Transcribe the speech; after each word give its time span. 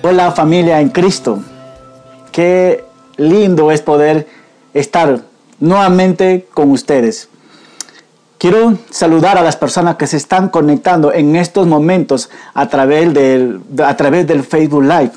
Hola 0.00 0.30
familia 0.30 0.80
en 0.80 0.90
Cristo. 0.90 1.40
Qué 2.30 2.84
lindo 3.16 3.72
es 3.72 3.82
poder 3.82 4.28
estar 4.72 5.22
nuevamente 5.58 6.46
con 6.54 6.70
ustedes. 6.70 7.28
Quiero 8.38 8.78
saludar 8.90 9.38
a 9.38 9.42
las 9.42 9.56
personas 9.56 9.96
que 9.96 10.06
se 10.06 10.16
están 10.16 10.50
conectando 10.50 11.12
en 11.12 11.34
estos 11.34 11.66
momentos 11.66 12.30
a 12.54 12.68
través 12.68 13.12
del, 13.12 13.60
a 13.84 13.96
través 13.96 14.24
del 14.28 14.44
Facebook 14.44 14.84
Live. 14.84 15.10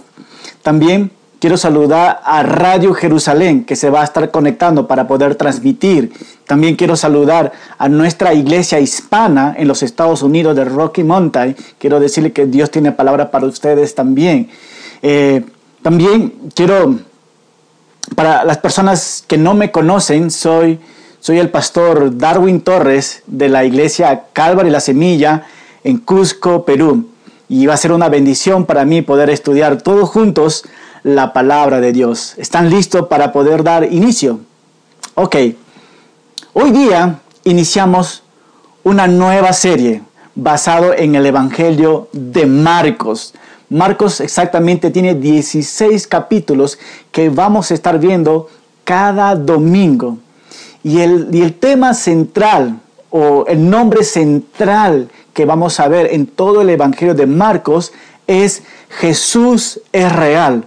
También 0.64 1.12
quiero 1.40 1.58
saludar 1.58 2.20
a 2.24 2.42
Radio 2.42 2.96
Jerusalén 2.96 3.66
que 3.66 3.76
se 3.76 3.92
va 3.92 4.02
a 4.02 4.06
estar 4.06 4.32
conectando 4.32 4.88
para 4.88 5.08
poder 5.08 5.36
transmitir. 5.36 6.12
También 6.52 6.76
quiero 6.76 6.98
saludar 6.98 7.54
a 7.78 7.88
nuestra 7.88 8.34
iglesia 8.34 8.78
hispana 8.82 9.56
en 9.58 9.70
los 9.70 9.84
Estados 9.84 10.22
Unidos 10.22 10.54
de 10.54 10.66
Rocky 10.66 11.02
Mountain. 11.02 11.56
Quiero 11.78 11.98
decirle 12.02 12.34
que 12.34 12.46
Dios 12.46 12.70
tiene 12.70 12.92
palabra 12.92 13.32
para 13.32 13.46
ustedes 13.46 13.96
también. 13.96 14.50
Eh, 15.02 15.46
también 15.82 16.34
quiero, 16.54 17.00
para 18.18 18.44
las 18.44 18.58
personas 18.58 19.24
que 19.26 19.38
no 19.38 19.54
me 19.54 19.72
conocen, 19.72 20.30
soy, 20.30 20.82
soy 21.22 21.40
el 21.40 21.50
pastor 21.50 22.18
Darwin 22.18 22.60
Torres 22.60 23.24
de 23.28 23.48
la 23.48 23.64
iglesia 23.64 24.24
Calvary 24.34 24.72
La 24.72 24.82
Semilla 24.82 25.46
en 25.86 26.00
Cusco, 26.00 26.66
Perú. 26.66 27.12
Y 27.48 27.66
va 27.66 27.76
a 27.76 27.78
ser 27.78 27.94
una 27.94 28.10
bendición 28.10 28.66
para 28.66 28.84
mí 28.84 29.02
poder 29.02 29.30
estudiar 29.30 29.82
todos 29.82 30.10
juntos 30.10 30.66
la 31.04 31.32
palabra 31.32 31.80
de 31.80 31.94
Dios. 31.94 32.34
¿Están 32.36 32.70
listos 32.70 33.08
para 33.08 33.32
poder 33.32 33.64
dar 33.64 33.86
inicio? 33.86 34.42
Ok. 35.16 35.38
Hoy 36.54 36.72
día 36.72 37.22
iniciamos 37.46 38.24
una 38.84 39.08
nueva 39.08 39.54
serie 39.54 40.02
basado 40.36 40.94
en 40.94 41.16
el 41.16 41.26
Evangelio 41.26 42.10
de 42.12 42.46
Marcos. 42.46 43.34
Marcos 43.70 44.20
exactamente 44.20 44.92
tiene 44.92 45.16
16 45.16 46.08
capítulos 46.08 46.78
que 47.10 47.30
vamos 47.30 47.72
a 47.72 47.74
estar 47.74 47.98
viendo 48.00 48.50
cada 48.84 49.34
domingo. 49.36 50.18
Y 50.84 51.00
el, 51.00 51.30
y 51.32 51.42
el 51.42 51.54
tema 51.54 51.94
central 51.94 52.82
o 53.12 53.46
el 53.48 53.70
nombre 53.70 54.04
central 54.04 55.10
que 55.34 55.46
vamos 55.46 55.80
a 55.80 55.88
ver 55.88 56.14
en 56.14 56.28
todo 56.28 56.64
el 56.64 56.70
Evangelio 56.70 57.14
de 57.14 57.28
Marcos 57.28 57.94
es 58.28 58.64
Jesús 58.90 59.80
es 59.94 60.14
real, 60.14 60.66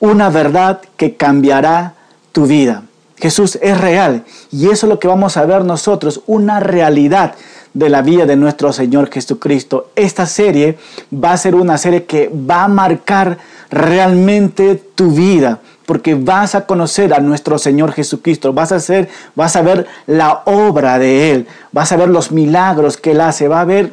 una 0.00 0.30
verdad 0.30 0.80
que 0.96 1.14
cambiará 1.14 1.94
tu 2.32 2.46
vida. 2.46 2.85
Jesús 3.16 3.58
es 3.62 3.80
real 3.80 4.24
y 4.52 4.66
eso 4.66 4.86
es 4.86 4.90
lo 4.90 4.98
que 4.98 5.08
vamos 5.08 5.36
a 5.36 5.46
ver 5.46 5.64
nosotros, 5.64 6.22
una 6.26 6.60
realidad 6.60 7.34
de 7.72 7.90
la 7.90 8.02
vida 8.02 8.24
de 8.24 8.36
nuestro 8.36 8.72
Señor 8.72 9.10
Jesucristo. 9.10 9.90
Esta 9.96 10.26
serie 10.26 10.78
va 11.12 11.32
a 11.32 11.36
ser 11.36 11.54
una 11.54 11.76
serie 11.76 12.04
que 12.04 12.30
va 12.30 12.64
a 12.64 12.68
marcar 12.68 13.38
realmente 13.70 14.76
tu 14.94 15.10
vida, 15.10 15.60
porque 15.84 16.14
vas 16.14 16.54
a 16.54 16.66
conocer 16.66 17.12
a 17.12 17.20
nuestro 17.20 17.58
Señor 17.58 17.92
Jesucristo, 17.92 18.52
vas 18.52 18.72
a 18.72 19.06
vas 19.34 19.56
a 19.56 19.62
ver 19.62 19.86
la 20.06 20.42
obra 20.46 20.98
de 20.98 21.32
él, 21.32 21.46
vas 21.72 21.92
a 21.92 21.96
ver 21.96 22.08
los 22.08 22.32
milagros 22.32 22.96
que 22.96 23.10
él 23.12 23.20
hace, 23.20 23.46
va 23.46 23.60
a 23.60 23.64
ver 23.64 23.92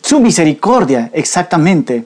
su 0.00 0.20
misericordia 0.20 1.10
exactamente. 1.12 2.04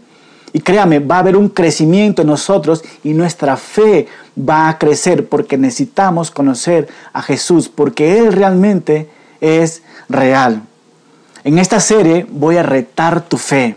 Y 0.52 0.60
créame, 0.60 1.00
va 1.00 1.16
a 1.16 1.20
haber 1.20 1.36
un 1.36 1.48
crecimiento 1.48 2.22
en 2.22 2.28
nosotros 2.28 2.82
y 3.04 3.12
nuestra 3.12 3.56
fe 3.56 4.06
va 4.38 4.68
a 4.68 4.78
crecer 4.78 5.28
porque 5.28 5.58
necesitamos 5.58 6.30
conocer 6.30 6.88
a 7.12 7.22
Jesús, 7.22 7.68
porque 7.68 8.18
Él 8.18 8.32
realmente 8.32 9.08
es 9.40 9.82
real. 10.08 10.62
En 11.44 11.58
esta 11.58 11.80
serie 11.80 12.26
voy 12.28 12.56
a 12.56 12.62
retar 12.62 13.20
tu 13.22 13.36
fe. 13.36 13.76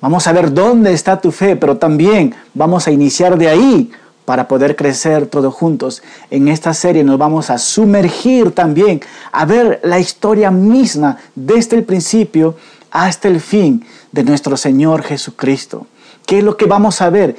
Vamos 0.00 0.26
a 0.26 0.32
ver 0.32 0.52
dónde 0.52 0.92
está 0.92 1.20
tu 1.20 1.32
fe, 1.32 1.56
pero 1.56 1.78
también 1.78 2.34
vamos 2.52 2.86
a 2.86 2.90
iniciar 2.90 3.38
de 3.38 3.48
ahí 3.48 3.90
para 4.26 4.46
poder 4.46 4.76
crecer 4.76 5.26
todos 5.26 5.54
juntos. 5.54 6.02
En 6.30 6.48
esta 6.48 6.74
serie 6.74 7.02
nos 7.02 7.16
vamos 7.16 7.48
a 7.48 7.58
sumergir 7.58 8.50
también 8.50 9.00
a 9.32 9.46
ver 9.46 9.80
la 9.84 9.98
historia 9.98 10.50
misma 10.50 11.16
desde 11.34 11.76
el 11.76 11.84
principio 11.84 12.56
hasta 12.90 13.28
el 13.28 13.40
fin 13.40 13.84
de 14.16 14.24
nuestro 14.24 14.56
Señor 14.56 15.02
Jesucristo. 15.02 15.86
¿Qué 16.24 16.38
es 16.38 16.44
lo 16.44 16.56
que 16.56 16.64
vamos 16.64 17.02
a 17.02 17.10
ver 17.10 17.36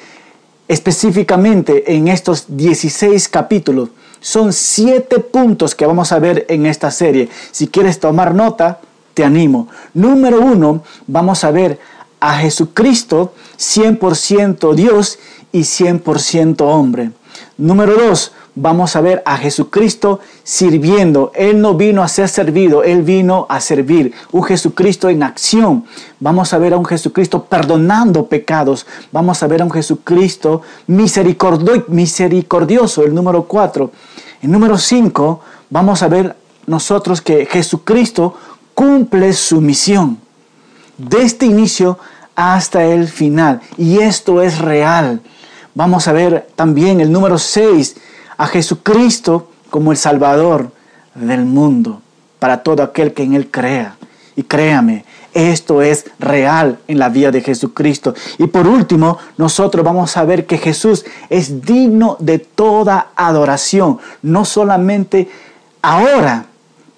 específicamente 0.67 1.95
en 1.95 2.07
estos 2.07 2.45
16 2.49 3.27
capítulos? 3.29 3.89
Son 4.21 4.53
siete 4.53 5.19
puntos 5.19 5.73
que 5.73 5.87
vamos 5.87 6.11
a 6.11 6.19
ver 6.19 6.45
en 6.49 6.67
esta 6.67 6.91
serie. 6.91 7.29
Si 7.51 7.67
quieres 7.67 7.99
tomar 7.99 8.35
nota, 8.35 8.79
te 9.15 9.23
animo. 9.23 9.67
Número 9.95 10.39
uno, 10.39 10.83
vamos 11.07 11.43
a 11.43 11.51
ver 11.51 11.79
a 12.19 12.37
Jesucristo 12.37 13.33
100% 13.57 14.75
Dios 14.75 15.17
y 15.51 15.61
100% 15.61 16.61
hombre. 16.61 17.11
Número 17.57 17.95
dos, 17.95 18.33
vamos 18.57 18.95
a 18.95 19.01
ver 19.01 19.21
a 19.25 19.37
Jesucristo 19.37 20.19
sirviendo. 20.43 21.31
Él 21.35 21.61
no 21.61 21.75
vino 21.75 22.03
a 22.03 22.07
ser 22.07 22.27
servido, 22.27 22.83
Él 22.83 23.03
vino 23.03 23.45
a 23.49 23.61
servir. 23.61 24.13
Un 24.31 24.43
Jesucristo 24.43 25.09
en 25.09 25.23
acción. 25.23 25.85
Vamos 26.19 26.53
a 26.53 26.57
ver 26.57 26.73
a 26.73 26.77
un 26.77 26.85
Jesucristo 26.85 27.45
perdonando 27.45 28.25
pecados. 28.25 28.85
Vamos 29.11 29.43
a 29.43 29.47
ver 29.47 29.61
a 29.61 29.65
un 29.65 29.71
Jesucristo 29.71 30.63
misericordioso, 30.87 33.03
el 33.03 33.13
número 33.13 33.43
cuatro. 33.43 33.91
El 34.41 34.51
número 34.51 34.77
cinco, 34.77 35.41
vamos 35.69 36.01
a 36.01 36.07
ver 36.07 36.35
nosotros 36.65 37.21
que 37.21 37.45
Jesucristo 37.45 38.35
cumple 38.73 39.33
su 39.33 39.61
misión. 39.61 40.19
De 40.97 41.21
este 41.21 41.45
inicio 41.45 41.99
hasta 42.35 42.83
el 42.85 43.07
final. 43.07 43.61
Y 43.77 43.99
esto 43.99 44.41
es 44.41 44.57
real. 44.57 45.21
Vamos 45.77 46.07
a 46.07 46.11
ver 46.11 46.47
también 46.55 47.01
el 47.01 47.11
número 47.11 47.37
6, 47.37 47.97
a 48.37 48.47
Jesucristo 48.47 49.51
como 49.69 49.91
el 49.91 49.97
Salvador 49.97 50.71
del 51.15 51.45
mundo, 51.45 52.01
para 52.39 52.63
todo 52.63 52.83
aquel 52.83 53.13
que 53.13 53.23
en 53.23 53.33
Él 53.33 53.49
crea. 53.49 53.97
Y 54.35 54.43
créame, 54.43 55.03
esto 55.33 55.81
es 55.81 56.05
real 56.19 56.79
en 56.87 56.99
la 56.99 57.09
vida 57.09 57.31
de 57.31 57.41
Jesucristo. 57.41 58.13
Y 58.37 58.47
por 58.47 58.67
último, 58.67 59.17
nosotros 59.37 59.83
vamos 59.83 60.15
a 60.17 60.23
ver 60.25 60.45
que 60.45 60.57
Jesús 60.57 61.05
es 61.29 61.63
digno 61.63 62.17
de 62.19 62.39
toda 62.39 63.09
adoración, 63.15 63.99
no 64.21 64.45
solamente 64.45 65.27
ahora, 65.81 66.45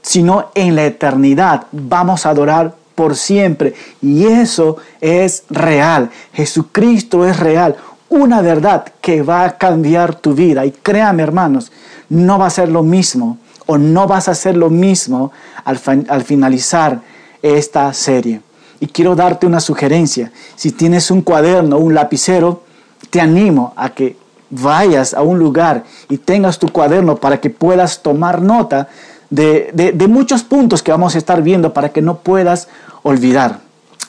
sino 0.01 0.51
en 0.55 0.75
la 0.75 0.85
eternidad. 0.85 1.67
Vamos 1.71 2.25
a 2.25 2.29
adorar 2.29 2.75
por 2.95 3.15
siempre. 3.15 3.73
Y 4.01 4.25
eso 4.25 4.77
es 4.99 5.43
real. 5.49 6.09
Jesucristo 6.33 7.25
es 7.25 7.39
real 7.39 7.77
una 8.09 8.41
verdad 8.41 8.85
que 9.01 9.21
va 9.21 9.45
a 9.45 9.57
cambiar 9.57 10.15
tu 10.15 10.33
vida. 10.33 10.65
Y 10.65 10.71
créame, 10.71 11.23
hermanos, 11.23 11.71
no 12.09 12.39
va 12.39 12.47
a 12.47 12.51
ser 12.51 12.69
lo 12.69 12.83
mismo 12.83 13.37
o 13.65 13.77
no 13.77 14.07
vas 14.07 14.27
a 14.27 14.31
hacer 14.31 14.57
lo 14.57 14.69
mismo 14.69 15.31
al, 15.63 15.77
finalizar 16.23 17.01
esta 17.41 17.93
serie. 17.93 18.41
Y 18.79 18.87
quiero 18.87 19.15
darte 19.15 19.45
una 19.45 19.59
sugerencia. 19.59 20.31
Si 20.55 20.71
tienes 20.71 21.11
un 21.11 21.21
cuaderno 21.21 21.77
o 21.77 21.79
un 21.79 21.93
lapicero, 21.93 22.63
te 23.11 23.21
animo 23.21 23.73
a 23.75 23.89
que 23.89 24.17
vayas 24.49 25.13
a 25.13 25.21
un 25.21 25.37
lugar 25.37 25.83
y 26.09 26.17
tengas 26.17 26.57
tu 26.57 26.69
cuaderno 26.69 27.17
para 27.17 27.39
que 27.39 27.51
puedas 27.51 28.01
tomar 28.01 28.41
nota 28.41 28.89
de, 29.29 29.69
de 29.93 30.07
muchos 30.07 30.41
puntos 30.41 30.81
que 30.81 30.91
vamos 30.91 31.13
a 31.13 31.19
estar 31.19 31.43
viendo 31.43 31.71
para 31.71 31.89
que 31.89 32.01
no 32.01 32.17
puedas 32.17 32.67
olvidar. 33.03 33.59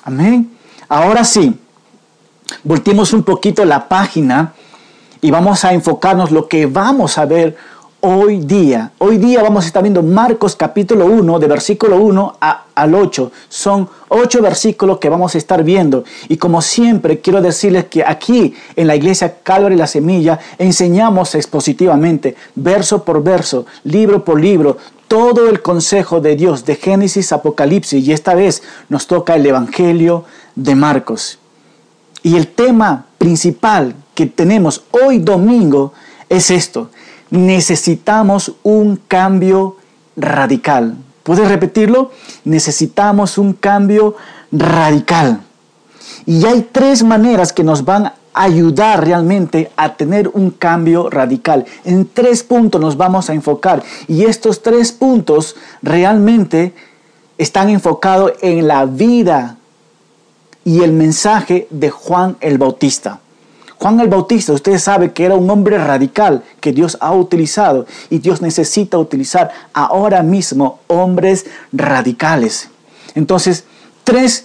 Amén. 0.03 0.51
Ahora 0.89 1.25
sí, 1.25 1.60
volteemos 2.65 3.13
un 3.13 3.23
poquito 3.23 3.65
la 3.65 3.89
página 3.89 4.53
y 5.21 5.31
vamos 5.31 5.65
a 5.65 5.73
enfocarnos 5.73 6.31
lo 6.31 6.49
que 6.49 6.67
vamos 6.67 7.19
a 7.19 7.27
ver 7.27 7.57
hoy 8.03 8.39
día. 8.39 8.93
Hoy 8.99 9.19
día 9.19 9.43
vamos 9.43 9.65
a 9.65 9.67
estar 9.67 9.83
viendo 9.83 10.03
Marcos 10.03 10.57
capítulo 10.57 11.05
1, 11.07 11.39
de 11.39 11.47
versículo 11.47 11.97
1 11.97 12.37
al 12.75 12.95
8. 12.95 13.31
Son 13.49 13.89
ocho 14.09 14.41
versículos 14.41 14.99
que 14.99 15.11
vamos 15.11 15.35
a 15.35 15.39
estar 15.39 15.63
viendo. 15.63 16.05
Y 16.29 16.39
como 16.39 16.63
siempre, 16.63 17.21
quiero 17.21 17.43
decirles 17.43 17.87
que 17.87 18.03
aquí 18.05 18.55
en 18.77 18.87
la 18.87 18.97
iglesia 18.97 19.37
Calvary 19.43 19.77
la 19.77 19.87
Semilla 19.87 20.39
enseñamos 20.59 21.35
expositivamente, 21.35 22.37
verso 22.55 23.05
por 23.05 23.23
verso, 23.23 23.67
libro 23.85 24.25
por 24.25 24.41
libro, 24.41 24.79
todo 25.07 25.51
el 25.51 25.61
consejo 25.61 26.21
de 26.21 26.37
Dios 26.37 26.65
de 26.65 26.77
Génesis, 26.77 27.33
Apocalipsis. 27.33 28.07
Y 28.07 28.13
esta 28.13 28.35
vez 28.35 28.63
nos 28.89 29.07
toca 29.07 29.35
el 29.35 29.45
Evangelio 29.45 30.25
de 30.55 30.75
Marcos. 30.75 31.40
Y 32.23 32.37
el 32.37 32.49
tema 32.49 33.07
principal 33.19 33.95
que 34.15 34.27
tenemos 34.27 34.85
hoy 34.91 35.19
domingo 35.19 35.93
es 36.29 36.51
esto. 36.51 36.91
Necesitamos 37.31 38.53
un 38.63 38.97
cambio 38.97 39.77
radical. 40.17 40.97
¿Puedes 41.23 41.49
repetirlo? 41.49 42.11
Necesitamos 42.45 43.39
un 43.39 43.53
cambio 43.53 44.17
radical. 44.51 45.41
Y 46.27 46.45
hay 46.45 46.69
tres 46.71 47.03
maneras 47.03 47.53
que 47.53 47.65
nos 47.65 47.85
van 47.85 48.07
a 48.07 48.15
ayudar 48.33 49.05
realmente 49.05 49.71
a 49.77 49.95
tener 49.97 50.29
un 50.29 50.51
cambio 50.51 51.11
radical. 51.11 51.65
En 51.85 52.09
tres 52.09 52.43
puntos 52.43 52.81
nos 52.81 52.97
vamos 52.97 53.31
a 53.31 53.35
enfocar. 53.35 53.83
Y 54.07 54.25
estos 54.25 54.63
tres 54.63 54.93
puntos 54.93 55.57
realmente 55.83 56.75
están 57.39 57.71
enfocados 57.71 58.33
en 58.43 58.69
la 58.69 58.85
vida 58.85 59.57
y 60.65 60.83
el 60.83 60.93
mensaje 60.93 61.67
de 61.71 61.91
Juan 61.91 62.37
el 62.41 62.59
Bautista. 62.59 63.21
Juan 63.77 63.99
el 64.01 64.09
Bautista, 64.09 64.53
usted 64.53 64.79
sabe 64.79 65.13
que 65.13 65.25
era 65.25 65.37
un 65.37 65.49
hombre 65.49 65.79
radical 65.79 66.45
que 66.61 66.73
Dios 66.73 66.99
ha 67.01 67.13
utilizado 67.13 67.87
y 68.11 68.19
Dios 68.19 68.43
necesita 68.43 68.99
utilizar 68.99 69.51
ahora 69.73 70.23
mismo 70.23 70.81
hombres 70.87 71.47
radicales. 71.73 72.69
Entonces, 73.15 73.65
tres 74.05 74.45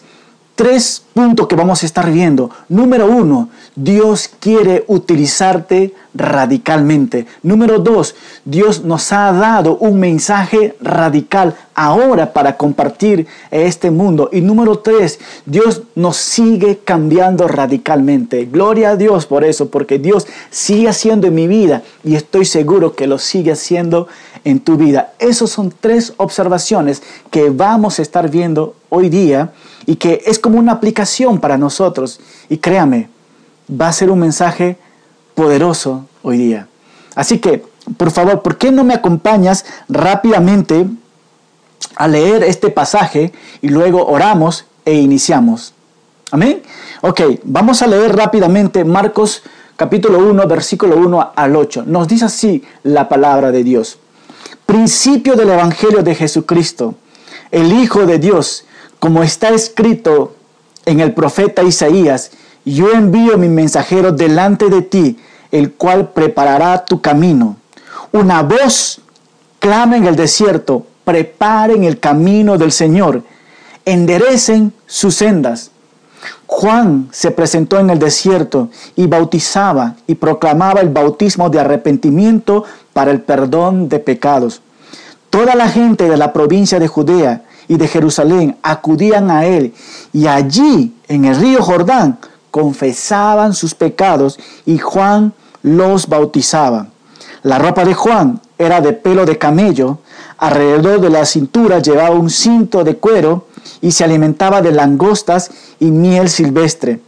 tres 0.55 1.03
puntos 1.13 1.47
que 1.47 1.55
vamos 1.55 1.83
a 1.83 1.85
estar 1.85 2.09
viendo. 2.11 2.49
Número 2.69 3.07
uno, 3.07 3.49
Dios 3.75 4.29
quiere 4.39 4.85
utilizarte 4.87 5.93
radicalmente. 6.13 7.25
Número 7.43 7.79
dos, 7.79 8.15
Dios 8.45 8.85
nos 8.85 9.11
ha 9.11 9.33
dado 9.33 9.77
un 9.77 9.99
mensaje 9.99 10.75
radical 10.79 11.55
ahora 11.75 12.31
para 12.31 12.55
compartir 12.55 13.27
este 13.51 13.91
mundo. 13.91 14.29
Y 14.31 14.39
número 14.39 14.79
tres, 14.79 15.19
Dios 15.45 15.83
nos 15.93 16.15
sigue 16.15 16.79
cambiando 16.83 17.49
radicalmente. 17.49 18.45
Gloria 18.45 18.91
a 18.91 18.95
Dios 18.95 19.25
por 19.25 19.43
eso, 19.43 19.69
porque 19.69 19.99
Dios 19.99 20.25
sigue 20.49 20.87
haciendo 20.87 21.27
en 21.27 21.35
mi 21.35 21.47
vida 21.47 21.83
y 22.03 22.15
estoy 22.15 22.45
seguro 22.45 22.95
que 22.95 23.07
lo 23.07 23.19
sigue 23.19 23.51
haciendo 23.51 24.07
en 24.45 24.61
tu 24.61 24.77
vida. 24.77 25.13
Esas 25.19 25.49
son 25.49 25.73
tres 25.77 26.13
observaciones 26.15 27.03
que 27.29 27.49
vamos 27.49 27.99
a 27.99 28.01
estar 28.03 28.29
viendo 28.29 28.75
hoy 28.89 29.09
día 29.09 29.51
y 29.85 29.95
que 29.97 30.23
es 30.25 30.39
como 30.39 30.59
una 30.59 30.73
aplicación 30.73 31.39
para 31.39 31.57
nosotros. 31.57 32.19
Y 32.49 32.57
créame, 32.57 33.09
va 33.69 33.87
a 33.87 33.93
ser 33.93 34.09
un 34.09 34.19
mensaje 34.19 34.77
poderoso 35.33 36.05
hoy 36.23 36.37
día. 36.37 36.67
Así 37.15 37.39
que, 37.39 37.63
por 37.97 38.11
favor, 38.11 38.41
¿por 38.41 38.57
qué 38.57 38.71
no 38.71 38.83
me 38.83 38.93
acompañas 38.93 39.65
rápidamente 39.87 40.87
a 41.95 42.07
leer 42.07 42.43
este 42.43 42.69
pasaje 42.69 43.31
y 43.61 43.69
luego 43.69 44.05
oramos 44.05 44.65
e 44.85 44.93
iniciamos? 44.95 45.73
Amén. 46.31 46.61
Ok, 47.01 47.21
vamos 47.43 47.81
a 47.81 47.87
leer 47.87 48.15
rápidamente 48.15 48.83
Marcos 48.83 49.43
capítulo 49.75 50.19
1, 50.19 50.47
versículo 50.47 50.97
1 50.97 51.33
al 51.35 51.55
8. 51.55 51.83
Nos 51.85 52.07
dice 52.07 52.25
así 52.25 52.63
la 52.83 53.07
palabra 53.07 53.51
de 53.51 53.63
Dios. 53.63 53.99
Principio 54.65 55.35
del 55.35 55.49
Evangelio 55.51 56.01
de 56.01 56.15
Jesucristo, 56.15 56.95
el 57.51 57.71
Hijo 57.73 58.05
de 58.05 58.19
Dios, 58.19 58.64
como 59.05 59.21
está 59.21 59.49
escrito 59.49 60.33
en 60.83 60.99
el 60.99 61.13
profeta 61.13 61.61
Isaías, 61.61 62.31
yo 62.65 62.91
envío 62.91 63.37
mi 63.37 63.49
mensajero 63.49 64.11
delante 64.11 64.67
de 64.67 64.81
ti, 64.81 65.19
el 65.51 65.73
cual 65.73 66.09
preparará 66.09 66.85
tu 66.85 67.01
camino. 67.01 67.55
Una 68.11 68.41
voz 68.41 69.01
clama 69.59 69.95
en 69.95 70.07
el 70.07 70.15
desierto, 70.15 70.87
preparen 71.03 71.83
el 71.83 71.99
camino 71.99 72.57
del 72.57 72.71
Señor, 72.71 73.21
enderecen 73.85 74.73
sus 74.87 75.13
sendas. 75.13 75.69
Juan 76.47 77.07
se 77.11 77.29
presentó 77.29 77.77
en 77.77 77.91
el 77.91 77.99
desierto 77.99 78.69
y 78.95 79.05
bautizaba 79.05 79.97
y 80.07 80.15
proclamaba 80.15 80.81
el 80.81 80.89
bautismo 80.89 81.51
de 81.51 81.59
arrepentimiento 81.59 82.63
para 82.91 83.11
el 83.11 83.21
perdón 83.21 83.87
de 83.87 83.99
pecados. 83.99 84.63
Toda 85.29 85.53
la 85.53 85.69
gente 85.69 86.09
de 86.09 86.17
la 86.17 86.33
provincia 86.33 86.79
de 86.79 86.87
Judea 86.87 87.44
y 87.67 87.77
de 87.77 87.87
Jerusalén 87.87 88.57
acudían 88.61 89.31
a 89.31 89.45
él 89.45 89.73
y 90.13 90.27
allí 90.27 90.95
en 91.07 91.25
el 91.25 91.35
río 91.35 91.61
Jordán 91.61 92.19
confesaban 92.51 93.53
sus 93.53 93.75
pecados 93.75 94.39
y 94.65 94.77
Juan 94.77 95.33
los 95.61 96.07
bautizaba. 96.07 96.87
La 97.43 97.59
ropa 97.59 97.85
de 97.85 97.93
Juan 97.93 98.39
era 98.57 98.81
de 98.81 98.93
pelo 98.93 99.25
de 99.25 99.37
camello, 99.37 99.99
alrededor 100.37 101.01
de 101.01 101.09
la 101.09 101.25
cintura 101.25 101.79
llevaba 101.79 102.15
un 102.15 102.29
cinto 102.29 102.83
de 102.83 102.97
cuero 102.97 103.47
y 103.81 103.91
se 103.91 104.03
alimentaba 104.03 104.61
de 104.61 104.71
langostas 104.71 105.51
y 105.79 105.85
miel 105.91 106.29
silvestre. 106.29 107.01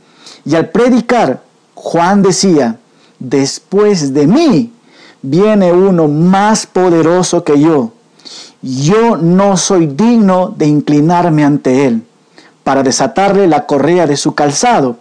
Y 0.45 0.55
al 0.55 0.69
predicar, 0.69 1.43
Juan 1.73 2.21
decía, 2.21 2.77
después 3.19 4.13
de 4.13 4.27
mí 4.27 4.73
viene 5.21 5.71
uno 5.71 6.07
más 6.07 6.65
poderoso 6.65 7.43
que 7.43 7.59
yo 7.59 7.93
yo 8.61 9.17
no 9.17 9.57
soy 9.57 9.87
digno 9.87 10.53
de 10.55 10.67
inclinarme 10.67 11.43
ante 11.43 11.85
Él 11.85 12.03
para 12.63 12.83
desatarle 12.83 13.47
la 13.47 13.65
correa 13.65 14.07
de 14.07 14.17
su 14.17 14.35
calzado. 14.35 14.97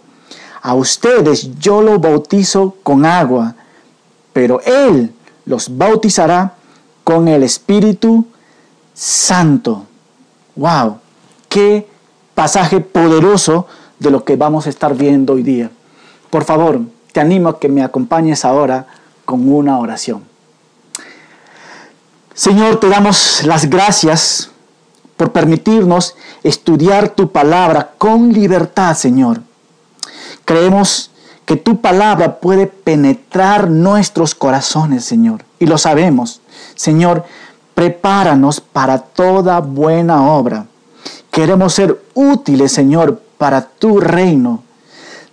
A 0.61 0.73
ustedes 0.73 1.57
yo 1.59 1.81
lo 1.81 1.99
bautizo 1.99 2.75
con 2.83 3.05
agua, 3.05 3.55
pero 4.33 4.61
Él 4.61 5.13
los 5.45 5.77
bautizará 5.77 6.53
con 7.03 7.27
el 7.27 7.43
Espíritu 7.43 8.25
Santo. 8.93 9.85
¡Wow! 10.55 10.97
¡Qué 11.49 11.87
pasaje 12.35 12.79
poderoso 12.79 13.67
de 13.99 14.11
lo 14.11 14.23
que 14.23 14.35
vamos 14.35 14.65
a 14.65 14.69
estar 14.69 14.95
viendo 14.95 15.33
hoy 15.33 15.43
día! 15.43 15.69
Por 16.29 16.43
favor, 16.43 16.81
te 17.11 17.19
animo 17.19 17.49
a 17.49 17.59
que 17.59 17.69
me 17.69 17.83
acompañes 17.83 18.43
ahora 18.45 18.87
con 19.25 19.49
una 19.49 19.79
oración. 19.79 20.23
Señor, 22.37 22.79
te 22.79 22.87
damos 22.87 23.41
las 23.45 23.67
gracias 23.67 24.51
por 25.17 25.31
permitirnos 25.31 26.13
estudiar 26.43 27.09
tu 27.09 27.31
palabra 27.31 27.93
con 27.97 28.31
libertad, 28.31 28.95
Señor. 28.95 29.41
Creemos 30.45 31.09
que 31.45 31.55
tu 31.55 31.81
palabra 31.81 32.39
puede 32.39 32.67
penetrar 32.67 33.71
nuestros 33.71 34.35
corazones, 34.35 35.03
Señor, 35.03 35.45
y 35.57 35.65
lo 35.65 35.79
sabemos. 35.79 36.39
Señor, 36.75 37.25
prepáranos 37.73 38.61
para 38.61 38.99
toda 38.99 39.59
buena 39.59 40.31
obra. 40.31 40.67
Queremos 41.31 41.73
ser 41.73 41.99
útiles, 42.13 42.71
Señor, 42.71 43.19
para 43.39 43.61
tu 43.63 43.99
reino. 43.99 44.61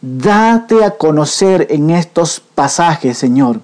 Date 0.01 0.83
a 0.83 0.93
conocer 0.93 1.67
en 1.69 1.91
estos 1.91 2.41
pasajes, 2.41 3.19
Señor, 3.19 3.61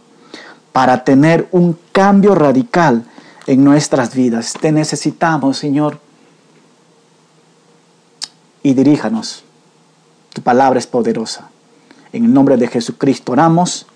para 0.73 1.05
tener 1.05 1.49
un 1.53 1.79
cambio 1.93 2.35
radical 2.35 3.07
en 3.47 3.65
nuestras 3.65 4.15
vidas. 4.15 4.55
Te 4.61 4.73
necesitamos, 4.73 5.59
Señor. 5.59 5.99
Y 8.63 8.75
diríjanos. 8.75 9.45
Tu 10.33 10.43
palabra 10.43 10.79
es 10.79 10.87
poderosa. 10.87 11.51
En 12.13 12.25
el 12.25 12.33
nombre 12.33 12.57
de 12.57 12.69
Jesucristo 12.69 13.33
oramos. 13.33 13.87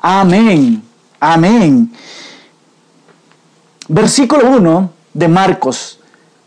Amén. 0.00 0.82
Amén. 1.20 1.92
Versículo 3.88 4.50
1 4.50 4.90
de 5.14 5.28
Marcos, 5.28 5.98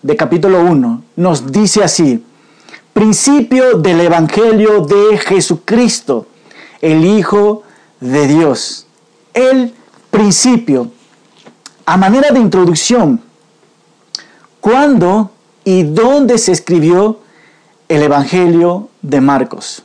de 0.02 0.16
capítulo 0.16 0.62
1, 0.62 1.04
nos 1.16 1.52
dice 1.52 1.84
así. 1.84 2.24
Principio 2.94 3.78
del 3.80 4.02
Evangelio 4.02 4.82
de 4.82 5.18
Jesucristo, 5.18 6.28
el 6.82 7.04
Hijo 7.04 7.63
de 8.00 8.28
Dios. 8.28 8.86
El 9.34 9.74
principio 10.12 10.92
a 11.86 11.98
manera 11.98 12.32
de 12.32 12.40
introducción, 12.40 13.22
¿cuándo 14.60 15.32
y 15.64 15.84
dónde 15.84 16.38
se 16.38 16.52
escribió 16.52 17.20
el 17.90 18.04
Evangelio 18.04 18.90
de 19.02 19.22
Marcos? 19.22 19.84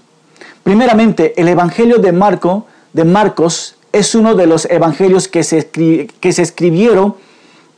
Primeramente, 0.63 1.41
el 1.41 1.49
Evangelio 1.49 1.99
de, 1.99 2.13
Marco, 2.13 2.67
de 2.93 3.05
Marcos 3.05 3.77
es 3.93 4.15
uno 4.15 4.35
de 4.35 4.47
los 4.47 4.67
evangelios 4.67 5.29
que 5.29 5.43
se, 5.43 5.69
que 5.69 6.33
se 6.33 6.43
escribieron 6.43 7.15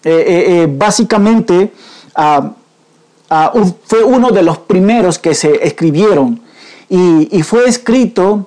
eh, 0.05 0.11
eh, 0.11 0.63
eh, 0.63 0.69
básicamente 0.71 1.73
ah, 2.15 2.53
ah, 3.31 3.53
fue 3.85 4.05
uno 4.05 4.31
de 4.31 4.43
los 4.43 4.59
primeros 4.59 5.19
que 5.19 5.35
se 5.35 5.67
escribieron 5.67 6.41
y, 6.89 7.37
y 7.37 7.43
fue 7.43 7.69
escrito, 7.69 8.47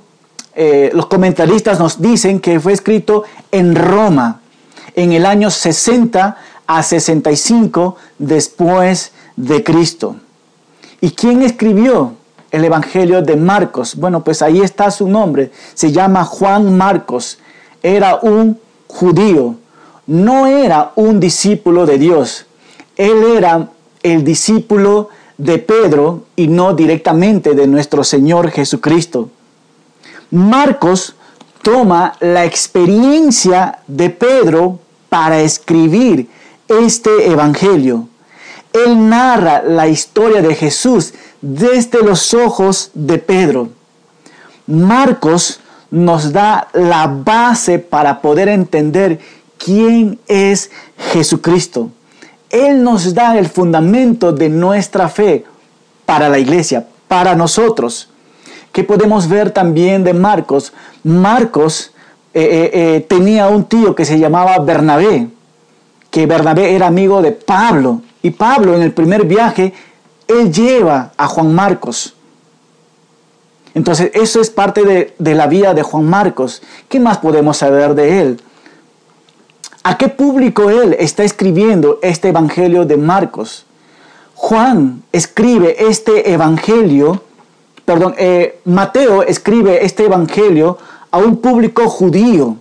los 0.94 1.06
comentaristas 1.06 1.80
nos 1.80 2.02
dicen 2.02 2.40
que 2.40 2.60
fue 2.60 2.74
escrito 2.74 3.24
en 3.52 3.76
Roma 3.76 4.41
en 4.96 5.12
el 5.12 5.26
año 5.26 5.50
60 5.50 6.38
a 6.68 6.84
65 6.84 7.96
después 8.18 9.12
de 9.36 9.64
Cristo. 9.64 10.16
¿Y 11.00 11.12
quién 11.12 11.42
escribió 11.42 12.14
el 12.52 12.64
Evangelio 12.64 13.22
de 13.22 13.36
Marcos? 13.36 13.96
Bueno, 13.96 14.24
pues 14.24 14.42
ahí 14.42 14.62
está 14.62 14.92
su 14.92 15.08
nombre. 15.08 15.52
Se 15.74 15.92
llama 15.92 16.24
Juan 16.24 16.78
Marcos. 16.78 17.40
Era 17.82 18.20
un 18.22 18.60
judío. 18.88 19.56
No 20.08 20.48
era 20.48 20.92
un 20.96 21.20
discípulo 21.20 21.86
de 21.86 21.98
Dios. 21.98 22.46
Él 22.98 23.24
era 23.36 23.70
el 24.04 24.24
discípulo 24.24 25.10
de 25.38 25.58
Pedro 25.58 26.26
y 26.36 26.48
no 26.48 26.74
directamente 26.74 27.56
de 27.56 27.66
nuestro 27.66 28.04
Señor 28.04 28.52
Jesucristo. 28.52 29.30
Marcos 30.30 31.16
toma 31.62 32.14
la 32.20 32.46
experiencia 32.46 33.80
de 33.88 34.10
Pedro 34.10 34.80
para 35.10 35.42
escribir 35.42 36.30
este 36.68 37.28
Evangelio. 37.30 38.08
Él 38.74 39.10
narra 39.10 39.62
la 39.62 39.88
historia 39.88 40.42
de 40.42 40.56
Jesús 40.56 41.14
desde 41.42 42.02
los 42.04 42.34
ojos 42.34 42.92
de 42.94 43.18
Pedro. 43.18 43.70
Marcos 44.68 45.60
nos 45.90 46.32
da 46.32 46.70
la 46.74 47.08
base 47.08 47.80
para 47.80 48.22
poder 48.22 48.48
entender 48.48 49.20
quién 49.58 50.20
es 50.28 50.72
Jesucristo. 51.12 51.90
Él 52.50 52.84
nos 52.84 53.14
da 53.14 53.38
el 53.38 53.50
fundamento 53.50 54.32
de 54.32 54.50
nuestra 54.50 55.10
fe 55.10 55.46
para 56.06 56.30
la 56.30 56.40
iglesia, 56.40 56.88
para 57.08 57.36
nosotros. 57.36 58.11
¿Qué 58.72 58.84
podemos 58.84 59.28
ver 59.28 59.52
también 59.52 60.04
de 60.04 60.14
Marcos? 60.14 60.74
Marcos 61.04 61.92
eh, 62.34 62.42
eh, 62.42 62.72
eh, 62.74 63.00
tenía 63.02 63.48
un 63.48 63.66
tío 63.66 63.94
que 63.94 64.06
se 64.06 64.18
llamaba 64.18 64.58
Bernabé, 64.60 65.28
que 66.10 66.26
Bernabé 66.26 66.76
era 66.76 66.88
amigo 66.88 67.22
de 67.22 67.34
Pablo. 67.34 68.02
Y 68.24 68.32
Pablo 68.32 68.76
en 68.76 68.82
el 68.82 68.94
primer 68.94 69.26
viaje, 69.26 69.74
él 70.28 70.54
lleva 70.54 71.12
a 71.18 71.28
Juan 71.28 71.54
Marcos. 71.54 72.16
Entonces, 73.74 74.12
eso 74.14 74.40
es 74.40 74.50
parte 74.50 74.84
de, 74.84 75.16
de, 75.18 75.36
la 75.36 75.48
vida 75.48 75.74
de 75.74 75.82
Juan 75.82 76.06
Marcos. 76.06 76.62
¿Qué 76.88 77.00
más 77.00 77.18
podemos 77.18 77.58
saber 77.58 77.96
de 77.96 78.22
él? 78.22 78.42
¿A 79.84 79.98
qué 79.98 80.10
público 80.10 80.70
él 80.70 80.96
está 81.00 81.24
escribiendo 81.24 82.00
este 82.02 82.30
Evangelio 82.30 82.86
de 82.86 82.98
Marcos? 82.98 83.66
Juan 84.36 85.04
escribe 85.12 85.88
este 85.88 86.32
Evangelio, 86.32 87.24
perdón, 87.86 88.16
eh, 88.18 88.60
Mateo 88.66 89.24
escribe 89.24 89.84
este 89.86 90.06
Evangelio 90.06 90.78
a 91.12 91.18
un 91.18 91.38
público 91.38 91.90
judío, 91.90 92.58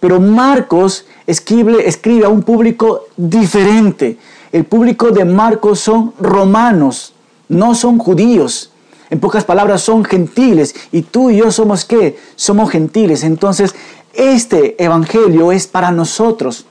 pero 0.00 0.20
Marcos 0.20 1.06
escribe, 1.26 1.88
escribe 1.88 2.24
a 2.24 2.28
un 2.28 2.42
público 2.42 3.06
diferente. 3.16 4.18
El 4.50 4.64
público 4.64 5.10
de 5.10 5.24
Marcos 5.24 5.80
son 5.80 6.12
romanos, 6.20 7.14
no 7.48 7.74
son 7.74 7.98
judíos. 7.98 8.70
En 9.10 9.20
pocas 9.20 9.44
palabras, 9.44 9.82
son 9.82 10.04
gentiles. 10.04 10.74
Y 10.90 11.02
tú 11.02 11.30
y 11.30 11.36
yo 11.36 11.50
somos 11.50 11.84
qué? 11.84 12.18
Somos 12.34 12.70
gentiles. 12.70 13.24
Entonces, 13.24 13.74
este 14.14 14.82
evangelio 14.82 15.52
es 15.52 15.66
para 15.66 15.90
nosotros, 15.90 16.66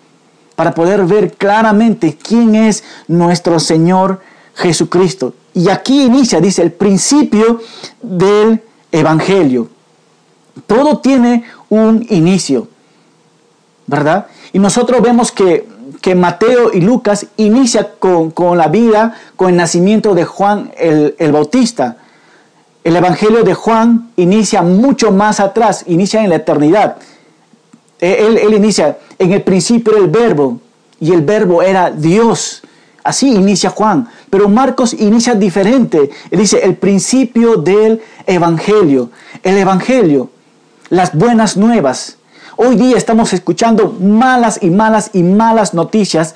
para 0.55 0.74
poder 0.74 1.05
ver 1.05 1.33
claramente 1.33 2.17
quién 2.21 2.55
es 2.55 2.83
nuestro 3.07 3.60
Señor 3.60 4.21
Jesucristo. 4.62 5.34
Y 5.53 5.70
aquí 5.70 6.03
inicia, 6.03 6.39
dice, 6.39 6.62
el 6.62 6.72
principio 6.72 7.60
del 8.01 8.62
evangelio. 8.91 9.70
Todo 10.68 11.00
tiene 11.00 11.44
un 11.70 12.06
inicio, 12.10 12.68
¿verdad? 13.88 14.27
Y 14.53 14.60
nosotros 14.60 15.01
vemos 15.01 15.32
que, 15.32 15.68
que 16.01 16.15
Mateo 16.15 16.72
y 16.74 16.82
Lucas 16.82 17.27
inicia 17.38 17.94
con, 18.00 18.58
la 18.58 18.68
vida, 18.68 19.15
con 19.36 19.50
el 19.50 19.56
nacimiento 19.56 20.13
de 20.13 20.25
Juan 20.25 20.72
el, 20.77 21.15
el 21.20 21.32
Bautista. 21.32 21.98
El 22.84 22.96
Evangelio 22.96 23.44
de 23.44 23.53
Juan 23.53 24.12
inicia 24.15 24.62
mucho 24.62 25.12
más 25.12 25.39
atrás, 25.39 25.84
inicia 25.88 26.24
en 26.24 26.30
la 26.30 26.38
eternidad. 26.38 26.98
Él, 28.00 28.38
él, 28.38 28.53
inicia, 28.56 28.98
en 29.20 29.32
el 29.32 29.44
principio 29.44 29.96
el 29.96 30.08
verbo, 30.08 30.60
y 31.00 31.12
el 31.12 31.22
verbo 31.22 31.62
era 31.62 31.91
Dios. 31.91 32.62
Así 33.03 33.34
inicia 33.34 33.72
Juan. 33.72 34.08
Pero 34.32 34.50
Marcos 34.50 34.94
inicia 34.94 35.36
diferente. 35.36 36.10
Él 36.32 36.40
dice, 36.40 36.62
el 36.64 36.76
principio 36.76 37.58
del 37.58 38.02
Evangelio. 38.26 39.12
El 39.44 39.58
Evangelio, 39.58 40.32
las 40.90 41.14
buenas 41.14 41.58
nuevas. 41.58 42.18
Hoy 42.56 42.76
día 42.78 42.98
estamos 42.98 43.34
escuchando 43.34 43.96
malas 44.00 44.58
y 44.62 44.72
malas 44.72 45.12
y 45.14 45.22
malas 45.22 45.76
noticias 45.76 46.34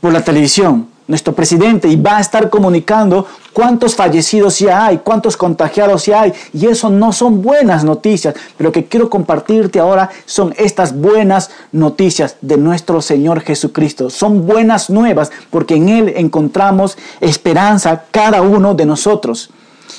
por 0.00 0.12
la 0.12 0.22
televisión 0.22 0.89
nuestro 1.10 1.34
presidente 1.34 1.88
y 1.88 1.96
va 1.96 2.18
a 2.18 2.20
estar 2.20 2.48
comunicando 2.48 3.26
cuántos 3.52 3.96
fallecidos 3.96 4.60
ya 4.60 4.86
hay, 4.86 4.98
cuántos 4.98 5.36
contagiados 5.36 6.06
ya 6.06 6.22
hay. 6.22 6.32
Y 6.54 6.66
eso 6.66 6.88
no 6.88 7.12
son 7.12 7.42
buenas 7.42 7.84
noticias. 7.84 8.34
Pero 8.56 8.68
lo 8.68 8.72
que 8.72 8.86
quiero 8.86 9.10
compartirte 9.10 9.80
ahora 9.80 10.08
son 10.24 10.54
estas 10.56 10.96
buenas 10.96 11.50
noticias 11.72 12.36
de 12.40 12.56
nuestro 12.56 13.02
Señor 13.02 13.40
Jesucristo. 13.40 14.08
Son 14.08 14.46
buenas 14.46 14.88
nuevas 14.88 15.30
porque 15.50 15.74
en 15.74 15.88
Él 15.88 16.12
encontramos 16.16 16.96
esperanza 17.20 18.04
cada 18.12 18.40
uno 18.40 18.74
de 18.74 18.86
nosotros. 18.86 19.50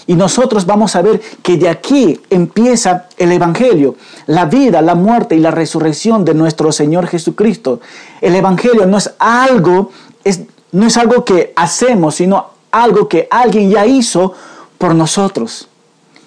Y 0.08 0.15
nosotros 0.15 0.65
vamos 0.65 0.96
a 0.96 1.01
ver 1.01 1.22
que 1.44 1.58
de 1.58 1.70
aquí 1.70 2.20
empieza 2.30 3.08
el 3.18 3.34
Evangelio, 3.34 3.96
la 4.27 4.46
vida, 4.46 4.82
la 4.82 4.96
muerte 4.96 5.36
y 5.36 5.39
la 5.39 5.51
resurrección 5.51 6.24
de 6.24 6.34
nuestro 6.34 6.72
Señor 6.72 7.08
Jesucristo. 7.08 7.82
El 8.22 8.36
Evangelio 8.36 8.86
no 8.86 8.98
es 8.98 9.13
algo, 9.20 9.91
es 10.24 10.41
no 10.72 10.88
es 10.88 10.98
algo 10.98 11.25
que 11.25 11.54
hacemos, 11.56 12.16
sino 12.16 12.48
algo 12.72 13.08
que 13.08 13.28
alguien 13.30 13.70
ya 13.70 13.86
hizo 13.86 14.34
por 14.78 14.96
nosotros. 14.96 15.68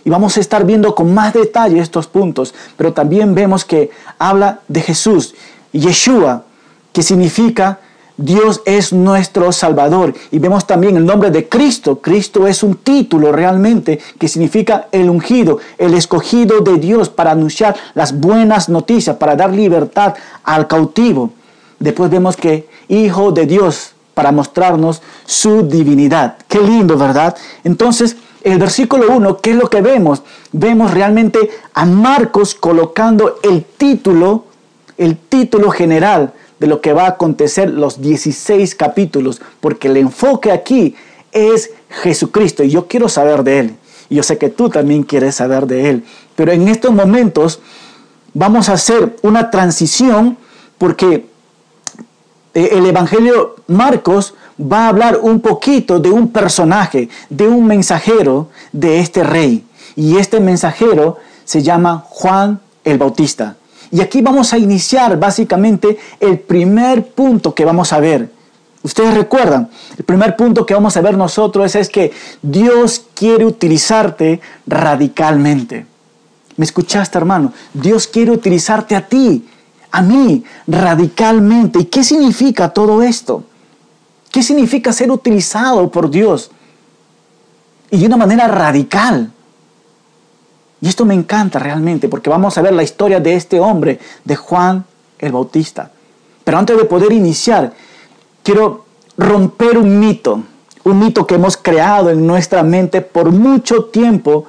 Y 0.04 0.10
vamos 0.10 0.36
a 0.36 0.40
estar 0.40 0.66
viendo 0.66 0.94
con 0.94 1.14
más 1.14 1.32
detalle 1.32 1.80
estos 1.80 2.06
puntos, 2.06 2.54
pero 2.76 2.92
también 2.92 3.34
vemos 3.34 3.64
que 3.64 3.90
habla 4.18 4.60
de 4.68 4.82
Jesús, 4.82 5.34
Yeshua, 5.72 6.44
que 6.92 7.02
significa 7.02 7.80
Dios 8.16 8.62
es 8.64 8.92
nuestro 8.92 9.50
Salvador. 9.50 10.14
Y 10.30 10.38
vemos 10.38 10.66
también 10.66 10.96
el 10.96 11.06
nombre 11.06 11.30
de 11.30 11.48
Cristo. 11.48 12.00
Cristo 12.00 12.46
es 12.46 12.62
un 12.62 12.76
título 12.76 13.32
realmente 13.32 13.98
que 14.18 14.28
significa 14.28 14.88
el 14.92 15.10
ungido, 15.10 15.58
el 15.78 15.94
escogido 15.94 16.60
de 16.60 16.76
Dios 16.76 17.08
para 17.08 17.32
anunciar 17.32 17.74
las 17.94 18.18
buenas 18.20 18.68
noticias, 18.68 19.16
para 19.16 19.34
dar 19.34 19.52
libertad 19.52 20.14
al 20.44 20.68
cautivo. 20.68 21.30
Después 21.80 22.10
vemos 22.10 22.36
que 22.36 22.68
Hijo 22.86 23.32
de 23.32 23.46
Dios, 23.46 23.93
para 24.14 24.32
mostrarnos 24.32 25.02
su 25.26 25.62
divinidad. 25.68 26.36
Qué 26.48 26.60
lindo, 26.60 26.96
¿verdad? 26.96 27.36
Entonces, 27.64 28.16
el 28.42 28.58
versículo 28.58 29.14
1, 29.14 29.38
¿qué 29.38 29.50
es 29.50 29.56
lo 29.56 29.68
que 29.68 29.80
vemos? 29.80 30.22
Vemos 30.52 30.92
realmente 30.92 31.50
a 31.72 31.84
Marcos 31.84 32.54
colocando 32.54 33.38
el 33.42 33.64
título, 33.64 34.44
el 34.96 35.16
título 35.16 35.70
general 35.70 36.32
de 36.60 36.66
lo 36.66 36.80
que 36.80 36.92
va 36.92 37.04
a 37.04 37.08
acontecer 37.08 37.70
los 37.70 38.00
16 38.00 38.74
capítulos, 38.74 39.40
porque 39.60 39.88
el 39.88 39.96
enfoque 39.96 40.52
aquí 40.52 40.94
es 41.32 41.70
Jesucristo 41.88 42.62
y 42.62 42.70
yo 42.70 42.86
quiero 42.86 43.08
saber 43.08 43.42
de 43.42 43.58
Él. 43.58 43.76
Y 44.08 44.16
yo 44.16 44.22
sé 44.22 44.38
que 44.38 44.50
tú 44.50 44.68
también 44.68 45.02
quieres 45.02 45.36
saber 45.36 45.66
de 45.66 45.90
Él. 45.90 46.04
Pero 46.36 46.52
en 46.52 46.68
estos 46.68 46.92
momentos 46.92 47.60
vamos 48.34 48.68
a 48.68 48.74
hacer 48.74 49.16
una 49.22 49.50
transición 49.50 50.36
porque 50.78 51.26
el 52.54 52.86
Evangelio 52.86 53.56
Marcos 53.66 54.34
va 54.60 54.86
a 54.86 54.88
hablar 54.88 55.18
un 55.20 55.40
poquito 55.40 55.98
de 55.98 56.10
un 56.10 56.28
personaje, 56.28 57.08
de 57.28 57.48
un 57.48 57.66
mensajero 57.66 58.48
de 58.72 59.00
este 59.00 59.24
rey. 59.24 59.64
Y 59.96 60.16
este 60.16 60.40
mensajero 60.40 61.18
se 61.44 61.62
llama 61.62 62.04
Juan 62.08 62.60
el 62.84 62.98
Bautista. 62.98 63.56
Y 63.90 64.00
aquí 64.00 64.22
vamos 64.22 64.52
a 64.52 64.58
iniciar 64.58 65.18
básicamente 65.18 65.98
el 66.20 66.38
primer 66.38 67.06
punto 67.08 67.54
que 67.54 67.64
vamos 67.64 67.92
a 67.92 68.00
ver. 68.00 68.30
Ustedes 68.82 69.14
recuerdan, 69.14 69.70
el 69.96 70.04
primer 70.04 70.36
punto 70.36 70.66
que 70.66 70.74
vamos 70.74 70.96
a 70.96 71.00
ver 71.00 71.16
nosotros 71.16 71.74
es, 71.74 71.88
que 71.88 72.12
Dios 72.42 73.06
quiere 73.14 73.46
utilizarte 73.46 74.40
radicalmente. 74.66 75.86
¿Me 76.56 76.64
escuchaste, 76.64 77.16
hermano? 77.16 77.52
Dios 77.72 78.06
quiere 78.06 78.30
utilizarte 78.30 78.94
a 78.94 79.06
ti 79.06 79.46
a 79.94 80.02
mí 80.02 80.42
radicalmente. 80.66 81.78
¿Y 81.78 81.84
qué 81.84 82.02
significa 82.02 82.68
todo 82.68 83.00
esto? 83.00 83.44
¿Qué 84.32 84.42
significa 84.42 84.92
ser 84.92 85.12
utilizado 85.12 85.88
por 85.88 86.10
Dios? 86.10 86.50
Y 87.92 87.98
de 87.98 88.06
una 88.06 88.16
manera 88.16 88.48
radical. 88.48 89.30
Y 90.80 90.88
esto 90.88 91.04
me 91.04 91.14
encanta 91.14 91.60
realmente 91.60 92.08
porque 92.08 92.28
vamos 92.28 92.58
a 92.58 92.62
ver 92.62 92.72
la 92.72 92.82
historia 92.82 93.20
de 93.20 93.34
este 93.34 93.60
hombre, 93.60 94.00
de 94.24 94.34
Juan 94.34 94.84
el 95.20 95.30
Bautista. 95.30 95.92
Pero 96.42 96.58
antes 96.58 96.76
de 96.76 96.84
poder 96.86 97.12
iniciar, 97.12 97.72
quiero 98.42 98.84
romper 99.16 99.78
un 99.78 100.00
mito, 100.00 100.42
un 100.82 100.98
mito 100.98 101.24
que 101.24 101.36
hemos 101.36 101.56
creado 101.56 102.10
en 102.10 102.26
nuestra 102.26 102.64
mente 102.64 103.00
por 103.00 103.30
mucho 103.30 103.84
tiempo 103.84 104.46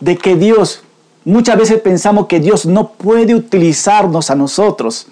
de 0.00 0.18
que 0.18 0.34
Dios 0.34 0.82
Muchas 1.24 1.56
veces 1.56 1.80
pensamos 1.80 2.26
que 2.26 2.40
Dios 2.40 2.66
no 2.66 2.88
puede 2.92 3.34
utilizarnos 3.34 4.30
a 4.30 4.34
nosotros, 4.34 5.06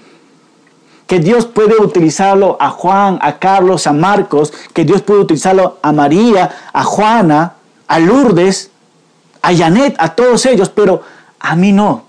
que 1.07 1.21
Dios 1.21 1.47
puede 1.47 1.77
utilizarlo 1.81 2.57
a 2.61 2.71
Juan, 2.71 3.19
a 3.23 3.39
Carlos, 3.39 3.87
a 3.87 3.93
Marcos, 3.93 4.53
que 4.73 4.85
Dios 4.85 5.03
puede 5.03 5.21
utilizarlo 5.21 5.79
a 5.83 5.93
María, 5.93 6.51
a 6.73 6.85
Juana, 6.85 7.55
a 7.87 7.99
Lourdes, 7.99 8.71
a 9.43 9.55
Janet, 9.55 9.95
a 9.99 10.15
todos 10.15 10.47
ellos, 10.47 10.69
pero 10.69 11.03
a 11.39 11.57
mí 11.57 11.73
no. 11.73 12.05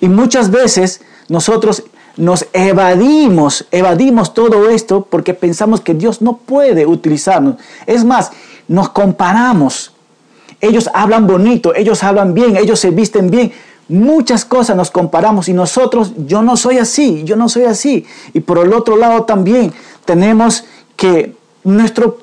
Y 0.00 0.08
muchas 0.08 0.50
veces 0.50 1.00
nosotros 1.28 1.84
nos 2.16 2.46
evadimos, 2.52 3.66
evadimos 3.70 4.34
todo 4.34 4.68
esto 4.68 5.06
porque 5.08 5.34
pensamos 5.34 5.80
que 5.80 5.94
Dios 5.94 6.20
no 6.20 6.38
puede 6.38 6.84
utilizarnos. 6.84 7.56
Es 7.86 8.04
más, 8.04 8.32
nos 8.66 8.88
comparamos 8.88 9.92
ellos 10.60 10.90
hablan 10.92 11.26
bonito, 11.26 11.74
ellos 11.74 12.02
hablan 12.02 12.34
bien, 12.34 12.56
ellos 12.56 12.80
se 12.80 12.90
visten 12.90 13.30
bien. 13.30 13.52
Muchas 13.88 14.44
cosas 14.44 14.76
nos 14.76 14.90
comparamos 14.90 15.48
y 15.48 15.52
nosotros, 15.52 16.12
yo 16.26 16.42
no 16.42 16.56
soy 16.56 16.78
así, 16.78 17.24
yo 17.24 17.36
no 17.36 17.48
soy 17.48 17.64
así. 17.64 18.04
Y 18.34 18.40
por 18.40 18.58
el 18.58 18.72
otro 18.72 18.96
lado 18.96 19.24
también 19.24 19.72
tenemos 20.04 20.64
que 20.96 21.34
nuestros 21.64 22.14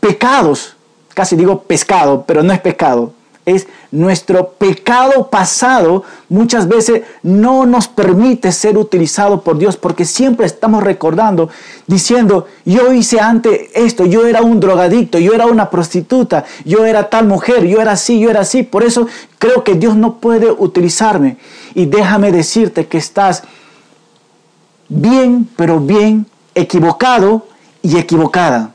pecados, 0.00 0.76
casi 1.14 1.36
digo 1.36 1.62
pescado, 1.62 2.24
pero 2.26 2.42
no 2.42 2.52
es 2.52 2.60
pecado, 2.60 3.12
es 3.46 3.66
nuestro 3.92 4.52
pecado 4.52 5.28
pasado 5.28 6.02
muchas 6.30 6.66
veces 6.66 7.02
no 7.22 7.66
nos 7.66 7.88
permite 7.88 8.50
ser 8.50 8.78
utilizado 8.78 9.42
por 9.42 9.58
Dios 9.58 9.76
porque 9.76 10.06
siempre 10.06 10.46
estamos 10.46 10.82
recordando, 10.82 11.50
diciendo, 11.86 12.46
yo 12.64 12.92
hice 12.92 13.20
antes 13.20 13.70
esto, 13.74 14.06
yo 14.06 14.26
era 14.26 14.40
un 14.42 14.60
drogadicto, 14.60 15.18
yo 15.18 15.34
era 15.34 15.46
una 15.46 15.68
prostituta, 15.68 16.44
yo 16.64 16.86
era 16.86 17.10
tal 17.10 17.28
mujer, 17.28 17.66
yo 17.66 17.80
era 17.80 17.92
así, 17.92 18.18
yo 18.18 18.30
era 18.30 18.40
así, 18.40 18.62
por 18.62 18.82
eso 18.82 19.06
creo 19.38 19.62
que 19.62 19.74
Dios 19.74 19.94
no 19.94 20.16
puede 20.16 20.50
utilizarme. 20.50 21.36
Y 21.74 21.84
déjame 21.84 22.32
decirte 22.32 22.86
que 22.86 22.96
estás 22.98 23.42
bien, 24.88 25.48
pero 25.54 25.80
bien 25.80 26.26
equivocado 26.54 27.46
y 27.82 27.98
equivocada. 27.98 28.72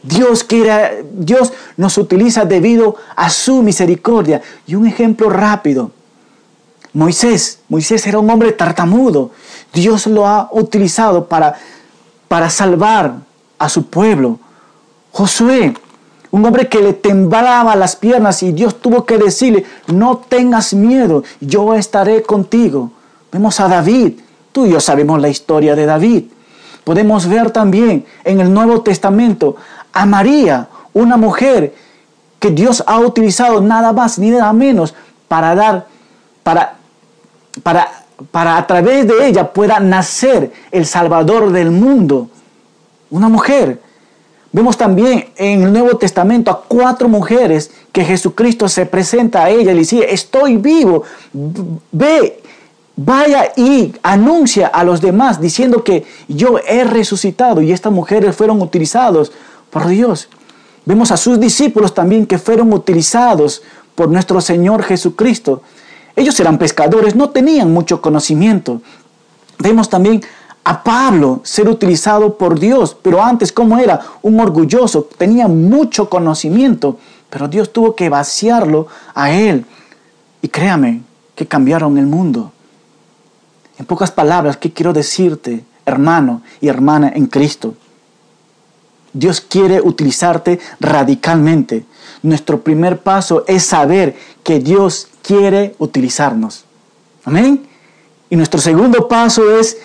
Dios 0.03 0.43
quiere, 0.43 1.07
Dios 1.13 1.53
nos 1.77 1.97
utiliza 1.97 2.45
debido 2.45 2.97
a 3.15 3.31
su 3.31 3.63
misericordia. 3.63 4.43
Y 4.67 4.75
un 4.75 4.87
ejemplo 4.87 5.31
rápido. 5.31 5.93
Moisés, 6.93 7.61
Moisés 7.69 8.07
era 8.07 8.19
un 8.19 8.29
hombre 8.29 8.53
tartamudo. 8.53 9.31
Dios 9.73 10.07
lo 10.07 10.27
ha 10.27 10.49
utilizado 10.53 11.27
para, 11.27 11.55
para 12.29 12.51
salvar 12.51 13.15
a 13.59 13.69
su 13.69 13.87
pueblo. 13.87 14.39
Josué, 15.13 15.75
un 16.33 16.45
hombre 16.47 16.69
que 16.69 16.81
le 16.81 16.95
temblaba 16.95 17.77
las 17.77 17.95
piernas 17.95 18.43
y 18.43 18.53
Dios 18.53 18.81
tuvo 18.81 19.05
que 19.05 19.19
decirle, 19.19 19.65
no 19.89 20.17
tengas 20.17 20.73
miedo, 20.73 21.25
yo 21.41 21.75
estaré 21.75 22.23
contigo. 22.23 22.91
Vemos 23.31 23.61
a 23.61 23.69
David, 23.69 24.15
tú 24.51 24.65
y 24.65 24.71
yo 24.71 24.81
sabemos 24.81 25.21
la 25.21 25.29
historia 25.29 25.77
de 25.77 25.85
David. 25.85 26.25
Podemos 26.85 27.29
ver 27.29 27.51
también 27.51 28.07
en 28.25 28.41
el 28.41 28.53
Nuevo 28.53 28.81
Testamento 28.81 29.57
a 29.93 30.07
María, 30.07 30.69
una 30.95 31.19
mujer 31.19 31.75
que 32.39 32.51
Dios 32.51 32.83
ha 32.87 32.99
utilizado 32.99 33.61
nada 33.61 33.93
más 33.93 34.19
ni 34.19 34.31
nada 34.31 34.55
menos 34.55 34.95
para 35.29 35.55
dar, 35.55 35.87
para, 36.43 36.77
para, 37.63 37.89
para 38.31 38.57
a 38.57 38.67
través 38.67 39.07
de 39.07 39.27
ella 39.27 39.53
pueda 39.53 39.81
nacer 39.81 40.51
el 40.71 40.87
Salvador 40.87 41.53
del 41.53 41.71
mundo. 41.71 42.31
Una 43.11 43.29
mujer 43.29 43.83
Vemos 44.53 44.77
también 44.77 45.31
en 45.37 45.63
el 45.63 45.73
Nuevo 45.73 45.97
Testamento 45.97 46.51
a 46.51 46.63
cuatro 46.63 47.09
mujeres 47.09 47.71
que 47.91 48.05
Jesucristo 48.05 48.69
se 48.69 48.85
presenta 48.85 49.45
a 49.45 49.51
ella 49.51 49.73
y 49.73 49.75
le 49.75 49.81
dice, 49.81 50.13
estoy 50.13 50.59
vivo, 50.59 51.05
ve, 51.91 52.43
vaya 52.95 53.53
y 53.57 53.95
anuncia 54.03 54.67
a 54.67 54.85
los 54.85 55.01
demás 55.01 55.41
diciendo 55.41 55.83
que 55.83 56.05
yo 56.29 56.59
he 56.59 56.85
resucitado 56.85 57.63
y 57.63 57.73
estas 57.73 57.93
mujeres 57.93 58.37
fueron 58.37 58.61
utilizados 58.61 59.33
por 59.71 59.87
Dios. 59.87 60.29
Vemos 60.85 61.13
a 61.13 61.17
sus 61.17 61.41
discípulos 61.41 61.95
también 61.95 62.27
que 62.27 62.39
fueron 62.39 62.73
utilizados 62.75 63.63
por 63.95 64.09
nuestro 64.09 64.41
Señor 64.43 64.83
Jesucristo. 64.83 65.63
Ellos 66.15 66.39
eran 66.41 66.59
pescadores, 66.59 67.15
no 67.15 67.31
tenían 67.31 67.73
mucho 67.73 68.03
conocimiento. 68.03 68.83
Vemos 69.59 69.89
también 69.89 70.23
a 70.65 70.83
Pablo 70.83 71.41
ser 71.43 71.69
utilizado 71.69 72.37
por 72.39 72.59
Dios, 72.59 72.97
pero 73.01 73.23
antes 73.23 73.53
¿cómo 73.53 73.79
era? 73.79 74.01
Un 74.23 74.39
orgulloso, 74.41 75.09
tenía 75.19 75.49
mucho 75.49 76.09
conocimiento, 76.09 76.99
pero 77.31 77.49
Dios 77.49 77.73
tuvo 77.73 77.97
que 77.97 78.09
vaciarlo 78.09 78.87
a 79.15 79.33
él. 79.33 79.65
Y 80.41 80.49
créame 80.49 81.03
que 81.35 81.47
cambiaron 81.47 81.99
el 81.99 82.07
mundo. 82.07 82.53
En 83.79 83.87
pocas 83.87 84.11
palabras, 84.11 84.57
¿qué 84.57 84.73
quiero 84.73 84.93
decirte, 84.93 85.65
hermano 85.85 86.43
y 86.61 86.69
hermana 86.69 87.11
en 87.15 87.27
Cristo? 87.27 87.75
Dios 89.13 89.41
quiere 89.41 89.81
utilizarte 89.81 90.61
radicalmente. 90.81 91.85
Nuestro 92.23 92.61
primer 92.61 93.01
paso 93.03 93.45
es 93.47 93.65
saber 93.65 94.17
que 94.43 94.61
Dios 94.61 95.09
quiere 95.23 95.75
utilizarnos. 95.79 96.65
Amén. 97.25 97.67
Y 98.31 98.37
nuestro 98.37 98.61
segundo 98.61 99.09
paso 99.09 99.59
es 99.59 99.77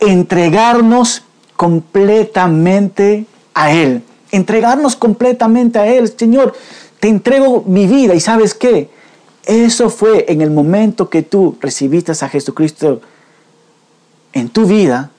entregarnos 0.00 1.22
completamente 1.56 3.26
a 3.54 3.72
Él. 3.72 4.02
Entregarnos 4.30 4.96
completamente 4.96 5.78
a 5.78 5.86
Él. 5.86 6.12
Señor, 6.16 6.54
te 7.00 7.08
entrego 7.08 7.64
mi 7.66 7.86
vida 7.86 8.14
y 8.14 8.20
sabes 8.20 8.54
qué? 8.54 8.90
Eso 9.44 9.88
fue 9.88 10.26
en 10.28 10.42
el 10.42 10.50
momento 10.50 11.08
que 11.08 11.22
tú 11.22 11.56
recibiste 11.60 12.12
a 12.12 12.28
Jesucristo 12.28 13.00
en 14.32 14.50
tu 14.50 14.66
vida, 14.66 15.10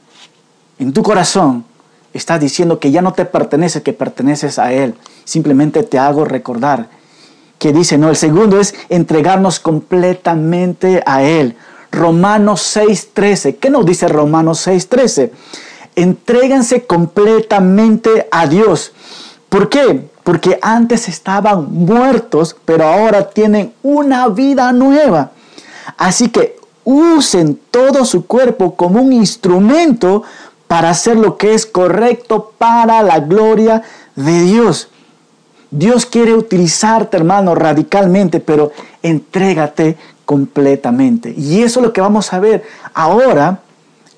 en 0.77 0.93
tu 0.93 1.01
corazón. 1.01 1.65
Estás 2.13 2.39
diciendo 2.39 2.79
que 2.79 2.91
ya 2.91 3.01
no 3.01 3.13
te 3.13 3.25
pertenece, 3.25 3.81
que 3.81 3.93
perteneces 3.93 4.59
a 4.59 4.71
Él. 4.71 4.95
Simplemente 5.25 5.83
te 5.83 5.97
hago 5.97 6.25
recordar 6.25 6.89
que 7.59 7.73
dice, 7.73 7.97
no, 7.97 8.09
el 8.09 8.15
segundo 8.15 8.59
es 8.59 8.73
entregarnos 8.87 9.59
completamente 9.59 11.03
a 11.05 11.23
Él. 11.23 11.55
Romanos 11.91 12.61
6:13. 12.75 13.57
¿Qué 13.57 13.69
nos 13.69 13.85
dice 13.85 14.07
Romanos 14.07 14.65
6:13? 14.67 15.31
Entréguense 15.95 16.85
completamente 16.85 18.27
a 18.31 18.47
Dios. 18.47 18.93
¿Por 19.49 19.69
qué? 19.69 20.07
Porque 20.23 20.59
antes 20.61 21.07
estaban 21.07 21.71
muertos, 21.71 22.55
pero 22.65 22.85
ahora 22.85 23.29
tienen 23.29 23.73
una 23.81 24.27
vida 24.27 24.71
nueva. 24.71 25.31
Así 25.97 26.29
que 26.29 26.57
usen 26.83 27.59
todo 27.71 28.05
su 28.05 28.25
cuerpo 28.25 28.75
como 28.75 29.01
un 29.01 29.11
instrumento 29.11 30.23
para 30.67 30.91
hacer 30.91 31.17
lo 31.17 31.37
que 31.37 31.55
es 31.55 31.65
correcto 31.65 32.53
para 32.57 33.01
la 33.01 33.19
gloria 33.19 33.81
de 34.15 34.41
Dios. 34.41 34.89
Dios 35.71 36.05
quiere 36.05 36.35
utilizarte, 36.35 37.17
hermano, 37.17 37.55
radicalmente, 37.55 38.39
pero 38.39 38.71
entrégate 39.03 39.97
completamente. 40.29 41.33
Y 41.35 41.63
eso 41.63 41.79
es 41.79 41.87
lo 41.87 41.91
que 41.91 42.01
vamos 42.01 42.31
a 42.33 42.39
ver 42.39 42.63
ahora 42.93 43.61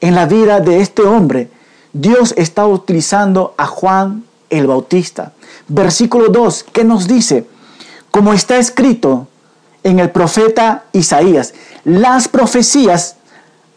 en 0.02 0.14
la 0.14 0.26
vida 0.26 0.60
de 0.60 0.82
este 0.82 1.04
hombre. 1.04 1.50
Dios 1.94 2.34
está 2.36 2.68
utilizando 2.68 3.54
a 3.56 3.66
Juan 3.66 4.26
el 4.50 4.68
Bautista. 4.68 5.32
Versículo 5.70 6.28
2, 6.28 6.66
¿qué 6.74 6.84
nos 6.84 7.08
dice? 7.08 7.46
Como 8.12 8.34
está 8.34 8.58
escrito 8.58 9.30
en 9.86 10.00
el 10.00 10.10
profeta 10.10 10.84
Isaías, 10.92 11.54
las 11.86 12.28
profecías 12.28 13.16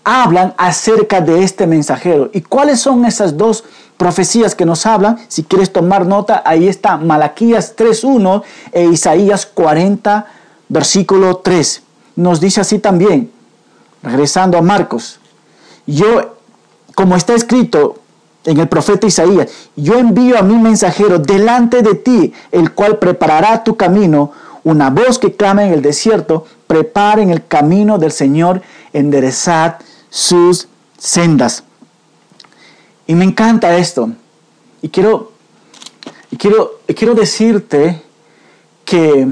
hablan 0.03 0.55
acerca 0.57 1.21
de 1.21 1.45
este 1.45 1.69
mensajero. 1.69 2.31
¿Y 2.35 2.41
cuáles 2.41 2.81
son 2.81 3.05
esas 3.05 3.37
dos 3.37 3.63
profecías 3.97 4.57
que 4.57 4.67
nos 4.67 4.87
hablan? 4.87 5.21
Si 5.29 5.45
quieres 5.45 5.73
tomar 5.73 6.05
nota, 6.05 6.43
ahí 6.45 6.67
está 6.67 6.97
Malaquías 6.97 7.77
3.1 7.77 8.43
e 8.73 8.87
Isaías 8.87 9.47
40, 9.47 10.27
versículo 10.69 11.37
3 11.37 11.84
nos 12.17 12.41
dice 12.41 12.61
así 12.61 12.79
también, 12.79 13.31
regresando 14.03 14.59
a 14.59 14.63
Marcos, 14.63 15.19
yo, 15.87 16.37
como 16.95 17.17
está 17.17 17.35
escrito 17.35 17.97
en 18.45 18.59
el 18.59 18.69
profeta 18.69 19.07
Isaías, 19.07 19.49
yo 19.77 19.99
envío 19.99 20.39
a 20.39 20.43
mi 20.43 20.57
mensajero 20.57 21.19
delante 21.19 21.83
de 21.83 21.95
ti, 21.95 22.33
el 22.53 22.73
cual 22.73 22.99
preparará 22.99 23.65
tu 23.65 23.77
camino, 23.77 24.33
una 24.63 24.91
voz 24.91 25.19
que 25.19 25.35
clama 25.35 25.65
en 25.65 25.73
el 25.73 25.83
desierto, 25.83 26.47
preparen 26.67 27.31
el 27.31 27.47
camino 27.47 27.99
del 27.99 28.13
Señor, 28.13 28.63
enderezad 28.93 29.77
sus 30.09 30.69
sendas. 30.99 31.65
Y 33.07 33.15
me 33.15 33.25
encanta 33.25 33.77
esto. 33.77 34.11
Y 34.81 34.89
quiero, 34.89 35.33
y 36.31 36.37
quiero, 36.37 36.81
y 36.87 36.95
quiero 36.95 37.15
decirte 37.15 38.03
que, 38.85 39.31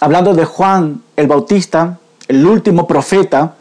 hablando 0.00 0.34
de 0.34 0.44
Juan 0.44 1.02
el 1.16 1.26
Bautista, 1.26 1.98
el 2.28 2.46
último 2.46 2.86
profeta, 2.86 3.56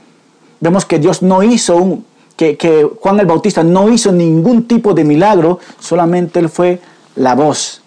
vemos 0.60 0.86
que 0.86 1.00
Dios 1.00 1.22
no 1.22 1.44
hizo 1.44 1.76
un, 1.78 2.06
que, 2.36 2.90
Juan 3.00 3.20
el 3.20 3.26
Bautista 3.26 3.64
no 3.64 3.90
hizo 3.90 4.12
ningún 4.12 4.68
tipo 4.68 4.94
de 4.94 5.04
milagro, 5.04 5.60
solamente 5.80 6.40
él 6.40 6.50
fue 6.50 6.82
la 7.16 7.36
voz. 7.36 7.82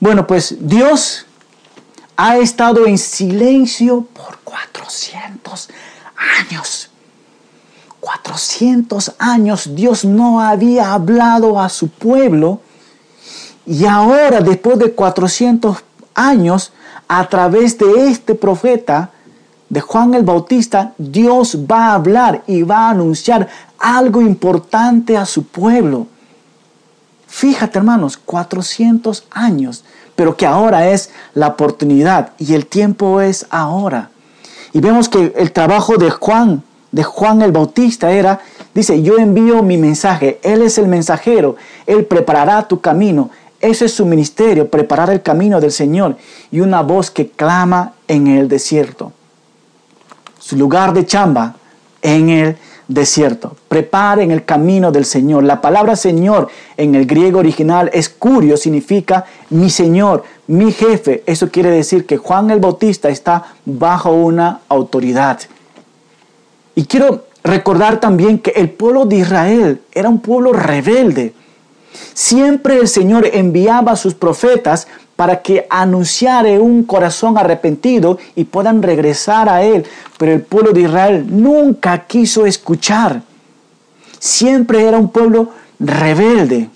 Bueno, 0.00 0.26
pues 0.26 0.56
Dios 0.60 1.26
ha 2.16 2.36
estado 2.38 2.86
en 2.86 2.98
silencio 2.98 4.06
por 4.12 4.38
400 4.44 5.68
años. 6.40 6.90
400 8.00 9.12
años 9.18 9.74
Dios 9.74 10.04
no 10.04 10.40
había 10.40 10.92
hablado 10.92 11.60
a 11.60 11.68
su 11.68 11.88
pueblo 11.88 12.60
y 13.66 13.84
ahora 13.84 14.40
después 14.40 14.78
de 14.78 14.92
400 14.92 15.78
años 16.14 16.72
a 17.08 17.28
través 17.28 17.76
de 17.76 18.08
este 18.08 18.34
profeta 18.34 19.10
de 19.68 19.80
Juan 19.80 20.14
el 20.14 20.22
Bautista, 20.22 20.94
Dios 20.98 21.58
va 21.70 21.88
a 21.88 21.94
hablar 21.94 22.42
y 22.46 22.62
va 22.62 22.86
a 22.86 22.90
anunciar 22.90 23.48
algo 23.78 24.22
importante 24.22 25.16
a 25.16 25.26
su 25.26 25.44
pueblo. 25.44 26.06
Fíjate 27.26 27.78
hermanos, 27.78 28.16
400 28.16 29.24
años 29.30 29.84
pero 30.18 30.36
que 30.36 30.46
ahora 30.46 30.90
es 30.90 31.10
la 31.32 31.46
oportunidad 31.46 32.30
y 32.40 32.54
el 32.54 32.66
tiempo 32.66 33.20
es 33.20 33.46
ahora. 33.50 34.10
Y 34.72 34.80
vemos 34.80 35.08
que 35.08 35.32
el 35.36 35.52
trabajo 35.52 35.96
de 35.96 36.10
Juan, 36.10 36.64
de 36.90 37.04
Juan 37.04 37.40
el 37.40 37.52
Bautista 37.52 38.10
era, 38.10 38.40
dice, 38.74 39.00
yo 39.00 39.16
envío 39.16 39.62
mi 39.62 39.76
mensaje, 39.76 40.40
Él 40.42 40.62
es 40.62 40.76
el 40.76 40.88
mensajero, 40.88 41.54
Él 41.86 42.04
preparará 42.04 42.66
tu 42.66 42.80
camino. 42.80 43.30
Ese 43.60 43.84
es 43.84 43.94
su 43.94 44.06
ministerio, 44.06 44.68
preparar 44.68 45.08
el 45.10 45.22
camino 45.22 45.60
del 45.60 45.70
Señor 45.70 46.16
y 46.50 46.58
una 46.58 46.82
voz 46.82 47.12
que 47.12 47.28
clama 47.28 47.92
en 48.08 48.26
el 48.26 48.48
desierto. 48.48 49.12
Su 50.48 50.56
lugar 50.56 50.94
de 50.94 51.04
chamba 51.04 51.56
en 52.00 52.30
el 52.30 52.56
desierto. 52.88 53.54
Preparen 53.68 54.30
el 54.30 54.46
camino 54.46 54.90
del 54.90 55.04
Señor. 55.04 55.44
La 55.44 55.60
palabra 55.60 55.94
Señor 55.94 56.48
en 56.78 56.94
el 56.94 57.04
griego 57.04 57.40
original 57.40 57.90
es 57.92 58.08
curio, 58.08 58.56
significa 58.56 59.26
mi 59.50 59.68
Señor, 59.68 60.24
mi 60.46 60.72
jefe. 60.72 61.22
Eso 61.26 61.50
quiere 61.50 61.70
decir 61.70 62.06
que 62.06 62.16
Juan 62.16 62.50
el 62.50 62.60
Bautista 62.60 63.10
está 63.10 63.44
bajo 63.66 64.12
una 64.12 64.60
autoridad. 64.70 65.38
Y 66.74 66.86
quiero 66.86 67.26
recordar 67.44 68.00
también 68.00 68.38
que 68.38 68.52
el 68.52 68.70
pueblo 68.70 69.04
de 69.04 69.16
Israel 69.16 69.82
era 69.92 70.08
un 70.08 70.20
pueblo 70.20 70.54
rebelde. 70.54 71.34
Siempre 72.14 72.78
el 72.78 72.88
Señor 72.88 73.28
enviaba 73.32 73.92
a 73.92 73.96
sus 73.96 74.14
profetas 74.14 74.88
para 75.16 75.42
que 75.42 75.66
anunciare 75.68 76.58
un 76.58 76.84
corazón 76.84 77.38
arrepentido 77.38 78.18
y 78.36 78.44
puedan 78.44 78.82
regresar 78.82 79.48
a 79.48 79.62
Él. 79.62 79.84
Pero 80.16 80.32
el 80.32 80.42
pueblo 80.42 80.72
de 80.72 80.82
Israel 80.82 81.26
nunca 81.28 82.06
quiso 82.06 82.46
escuchar. 82.46 83.22
Siempre 84.18 84.84
era 84.86 84.98
un 84.98 85.08
pueblo 85.08 85.50
rebelde. 85.78 86.70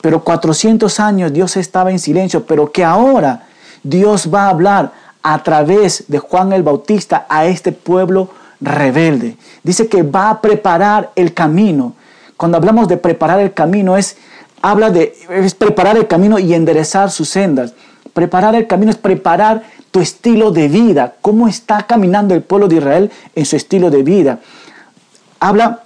Pero 0.00 0.24
400 0.24 1.00
años 1.00 1.32
Dios 1.32 1.56
estaba 1.56 1.90
en 1.90 1.98
silencio, 1.98 2.44
pero 2.44 2.72
que 2.72 2.84
ahora 2.84 3.46
Dios 3.82 4.32
va 4.32 4.46
a 4.46 4.50
hablar 4.50 4.92
a 5.22 5.42
través 5.42 6.04
de 6.08 6.18
Juan 6.18 6.52
el 6.52 6.62
Bautista 6.62 7.26
a 7.28 7.46
este 7.46 7.72
pueblo 7.72 8.30
rebelde. 8.60 9.36
Dice 9.62 9.86
que 9.88 10.02
va 10.02 10.30
a 10.30 10.40
preparar 10.40 11.12
el 11.14 11.34
camino. 11.34 11.94
Cuando 12.42 12.58
hablamos 12.58 12.88
de 12.88 12.96
preparar 12.96 13.38
el 13.38 13.54
camino 13.54 13.96
es 13.96 14.16
habla 14.62 14.90
de 14.90 15.14
es 15.30 15.54
preparar 15.54 15.96
el 15.96 16.08
camino 16.08 16.40
y 16.40 16.54
enderezar 16.54 17.08
sus 17.12 17.28
sendas. 17.28 17.72
Preparar 18.12 18.56
el 18.56 18.66
camino 18.66 18.90
es 18.90 18.96
preparar 18.96 19.62
tu 19.92 20.00
estilo 20.00 20.50
de 20.50 20.66
vida, 20.66 21.14
cómo 21.20 21.46
está 21.46 21.86
caminando 21.86 22.34
el 22.34 22.42
pueblo 22.42 22.66
de 22.66 22.78
Israel 22.78 23.12
en 23.36 23.46
su 23.46 23.54
estilo 23.54 23.92
de 23.92 24.02
vida. 24.02 24.40
Habla 25.38 25.84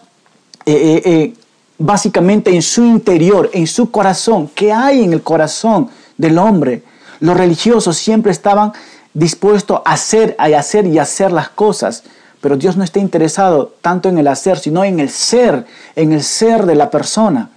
eh, 0.65 0.73
eh, 0.73 1.03
eh, 1.05 1.35
básicamente 1.77 2.55
en 2.55 2.63
su 2.63 2.87
interior, 2.87 3.51
en 3.53 3.67
su 3.67 3.91
corazón, 3.91 4.51
qué 4.55 4.73
hay 4.73 5.05
en 5.05 5.13
el 5.13 5.21
corazón 5.21 5.91
del 6.17 6.39
hombre. 6.39 6.83
Los 7.21 7.37
religiosos 7.37 7.99
siempre 7.99 8.33
estaban 8.33 8.73
dispuestos 9.13 9.83
a 9.85 9.93
hacer, 9.93 10.35
a 10.39 10.47
hacer 10.47 10.87
y 10.87 10.99
hacer 10.99 11.33
las 11.33 11.51
cosas, 11.51 12.03
pero 12.47 12.57
Dios 12.57 12.77
no 12.77 12.85
está 12.85 13.01
interesado 13.01 13.75
tanto 13.81 14.09
en 14.09 14.19
el 14.19 14.29
hacer, 14.29 14.57
sino 14.57 14.85
en 14.85 15.01
el 15.01 15.11
ser, 15.11 15.67
en 15.97 16.13
el 16.13 16.23
ser 16.23 16.65
de 16.65 16.77
la 16.77 16.89
persona. 16.91 17.51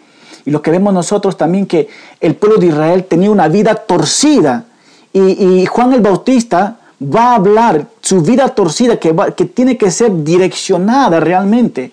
Y 0.45 0.49
lo 0.49 0.63
que 0.63 0.71
vemos 0.71 0.91
nosotros 0.91 1.38
también 1.38 1.67
que 1.67 1.88
el 2.19 2.34
pueblo 2.34 2.58
de 2.58 2.65
Israel 2.65 3.04
tenía 3.04 3.30
una 3.30 3.47
vida 3.49 3.75
torcida. 3.75 4.65
Y, 5.13 5.63
Juan 5.67 5.93
el 5.93 6.02
Bautista 6.02 6.80
va 6.99 7.34
a 7.34 7.36
hablar 7.36 7.86
su 8.02 8.21
vida 8.21 8.47
torcida 8.49 8.97
que, 8.97 9.15
que 9.38 9.45
tiene 9.45 9.78
que 9.78 9.91
ser 9.91 10.23
direccionada 10.23 11.19
realmente. 11.19 11.91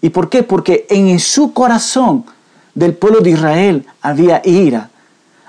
¿Y 0.00 0.10
por 0.10 0.28
qué? 0.28 0.44
Porque 0.44 0.86
en 0.88 1.18
su 1.18 1.52
corazón 1.52 2.24
del 2.76 2.94
pueblo 2.94 3.18
de 3.22 3.30
Israel 3.30 3.86
había 4.02 4.40
ira, 4.44 4.88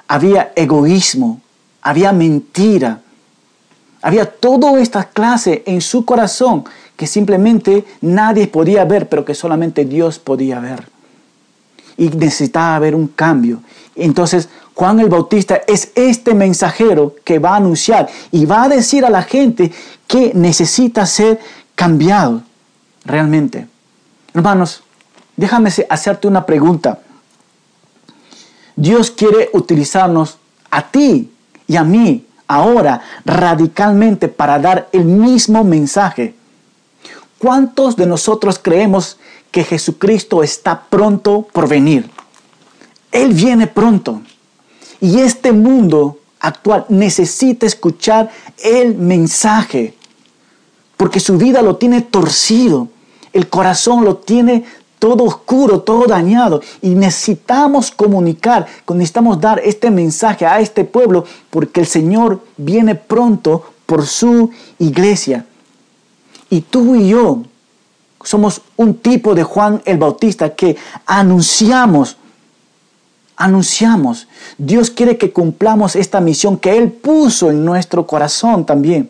había 0.08 0.52
egoísmo, 0.56 1.42
había 1.84 2.12
mentira, 2.12 3.02
había 4.02 4.26
toda 4.26 4.80
esta 4.82 5.06
clase 5.06 5.64
en 5.66 5.82
su 5.82 6.06
corazón 6.06 6.66
que 6.96 7.08
simplemente 7.08 7.86
nadie 8.02 8.48
podía 8.48 8.86
ver, 8.86 9.10
pero 9.10 9.26
que 9.26 9.36
solamente 9.36 9.86
Dios 9.86 10.20
podía 10.20 10.60
ver 10.60 10.88
y 11.98 12.10
necesitaba 12.10 12.76
haber 12.76 12.96
un 12.96 13.08
cambio. 13.08 13.62
Entonces 13.96 14.50
Juan 14.74 15.00
el 15.00 15.10
Bautista 15.10 15.62
es 15.68 15.92
este 15.96 16.34
mensajero 16.34 17.16
que 17.24 17.40
va 17.40 17.54
a 17.54 17.58
anunciar 17.58 18.10
y 18.32 18.46
va 18.46 18.64
a 18.64 18.70
decir 18.70 19.06
a 19.06 19.10
la 19.10 19.22
gente 19.22 19.72
que 20.08 20.32
necesita 20.34 21.06
ser 21.06 21.40
cambiado 21.76 22.42
realmente. 23.06 23.68
Hermanos, 24.34 24.82
déjame 25.36 25.72
hacerte 25.90 26.28
una 26.28 26.46
pregunta. 26.46 27.00
Dios 28.76 29.12
quiere 29.12 29.50
utilizarnos 29.54 30.38
a 30.72 30.90
ti 30.90 31.32
y 31.68 31.76
a 31.76 31.84
mí 31.84 32.26
ahora 32.54 33.02
radicalmente 33.26 34.28
para 34.28 34.60
dar 34.60 34.90
el 34.92 35.06
mismo 35.06 35.64
mensaje. 35.64 36.36
¿Cuántos 37.38 37.96
de 37.96 38.06
nosotros 38.06 38.60
creemos 38.62 39.18
que 39.52 39.64
Jesucristo 39.66 40.42
está 40.42 40.86
pronto 40.90 41.48
por 41.52 41.68
venir. 41.68 42.10
Él 43.12 43.34
viene 43.34 43.68
pronto. 43.68 44.22
Y 45.02 45.20
este 45.20 45.52
mundo 45.52 46.20
actual 46.40 46.86
necesita 46.90 47.66
escuchar 47.66 48.32
el 48.64 48.96
mensaje, 48.96 49.96
porque 50.96 51.20
su 51.20 51.38
vida 51.38 51.62
lo 51.62 51.76
tiene 51.76 52.02
torcido, 52.02 52.88
el 53.34 53.50
corazón 53.50 54.06
lo 54.06 54.18
tiene 54.18 54.64
todo 55.02 55.24
oscuro, 55.24 55.82
todo 55.82 56.06
dañado. 56.06 56.62
Y 56.80 56.90
necesitamos 56.90 57.90
comunicar, 57.90 58.68
necesitamos 58.88 59.42
dar 59.42 59.60
este 59.66 59.90
mensaje 59.90 60.46
a 60.46 60.60
este 60.60 60.86
pueblo, 60.86 61.26
porque 61.50 61.80
el 61.80 61.88
Señor 61.88 62.42
viene 62.56 62.94
pronto 62.94 63.64
por 63.88 64.06
su 64.06 64.52
iglesia. 64.78 65.48
Y 66.52 66.62
tú 66.62 66.96
y 66.96 67.10
yo 67.10 67.42
somos 68.24 68.62
un 68.78 68.94
tipo 68.94 69.34
de 69.34 69.42
Juan 69.42 69.82
el 69.86 69.98
Bautista 69.98 70.54
que 70.54 70.78
anunciamos, 71.08 72.18
anunciamos. 73.36 74.28
Dios 74.60 74.92
quiere 74.92 75.18
que 75.18 75.32
cumplamos 75.34 75.96
esta 75.96 76.22
misión 76.22 76.60
que 76.60 76.78
Él 76.78 76.92
puso 76.92 77.50
en 77.50 77.66
nuestro 77.66 78.06
corazón 78.06 78.68
también. 78.68 79.10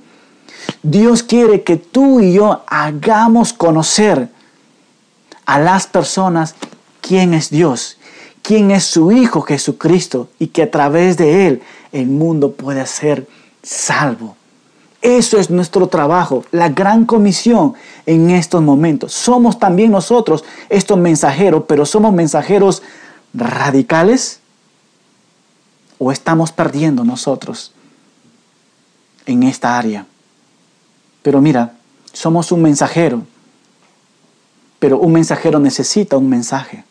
Dios 0.83 1.21
quiere 1.21 1.63
que 1.63 1.75
tú 1.75 2.21
y 2.21 2.31
yo 2.31 2.61
hagamos 2.65 3.51
conocer 3.51 4.29
a 5.51 5.59
las 5.59 5.85
personas 5.85 6.55
quién 7.01 7.33
es 7.33 7.49
Dios, 7.49 7.97
quién 8.41 8.71
es 8.71 8.85
su 8.85 9.11
Hijo 9.11 9.41
Jesucristo 9.41 10.29
y 10.39 10.47
que 10.47 10.63
a 10.63 10.71
través 10.71 11.17
de 11.17 11.45
Él 11.47 11.61
el 11.91 12.07
mundo 12.07 12.53
puede 12.53 12.85
ser 12.85 13.27
salvo. 13.61 14.37
Eso 15.01 15.37
es 15.37 15.49
nuestro 15.49 15.87
trabajo, 15.87 16.45
la 16.51 16.69
gran 16.69 17.05
comisión 17.05 17.73
en 18.05 18.29
estos 18.29 18.61
momentos. 18.61 19.11
Somos 19.11 19.59
también 19.59 19.91
nosotros 19.91 20.45
estos 20.69 20.97
mensajeros, 20.97 21.65
pero 21.67 21.85
somos 21.85 22.13
mensajeros 22.13 22.81
radicales 23.33 24.39
o 25.97 26.13
estamos 26.13 26.53
perdiendo 26.53 27.03
nosotros 27.03 27.73
en 29.25 29.43
esta 29.43 29.77
área. 29.77 30.05
Pero 31.21 31.41
mira, 31.41 31.73
somos 32.13 32.53
un 32.53 32.61
mensajero, 32.61 33.23
pero 34.81 34.97
un 34.97 35.11
mensajero 35.11 35.59
necesita 35.59 36.17
un 36.17 36.27
mensaje. 36.27 36.83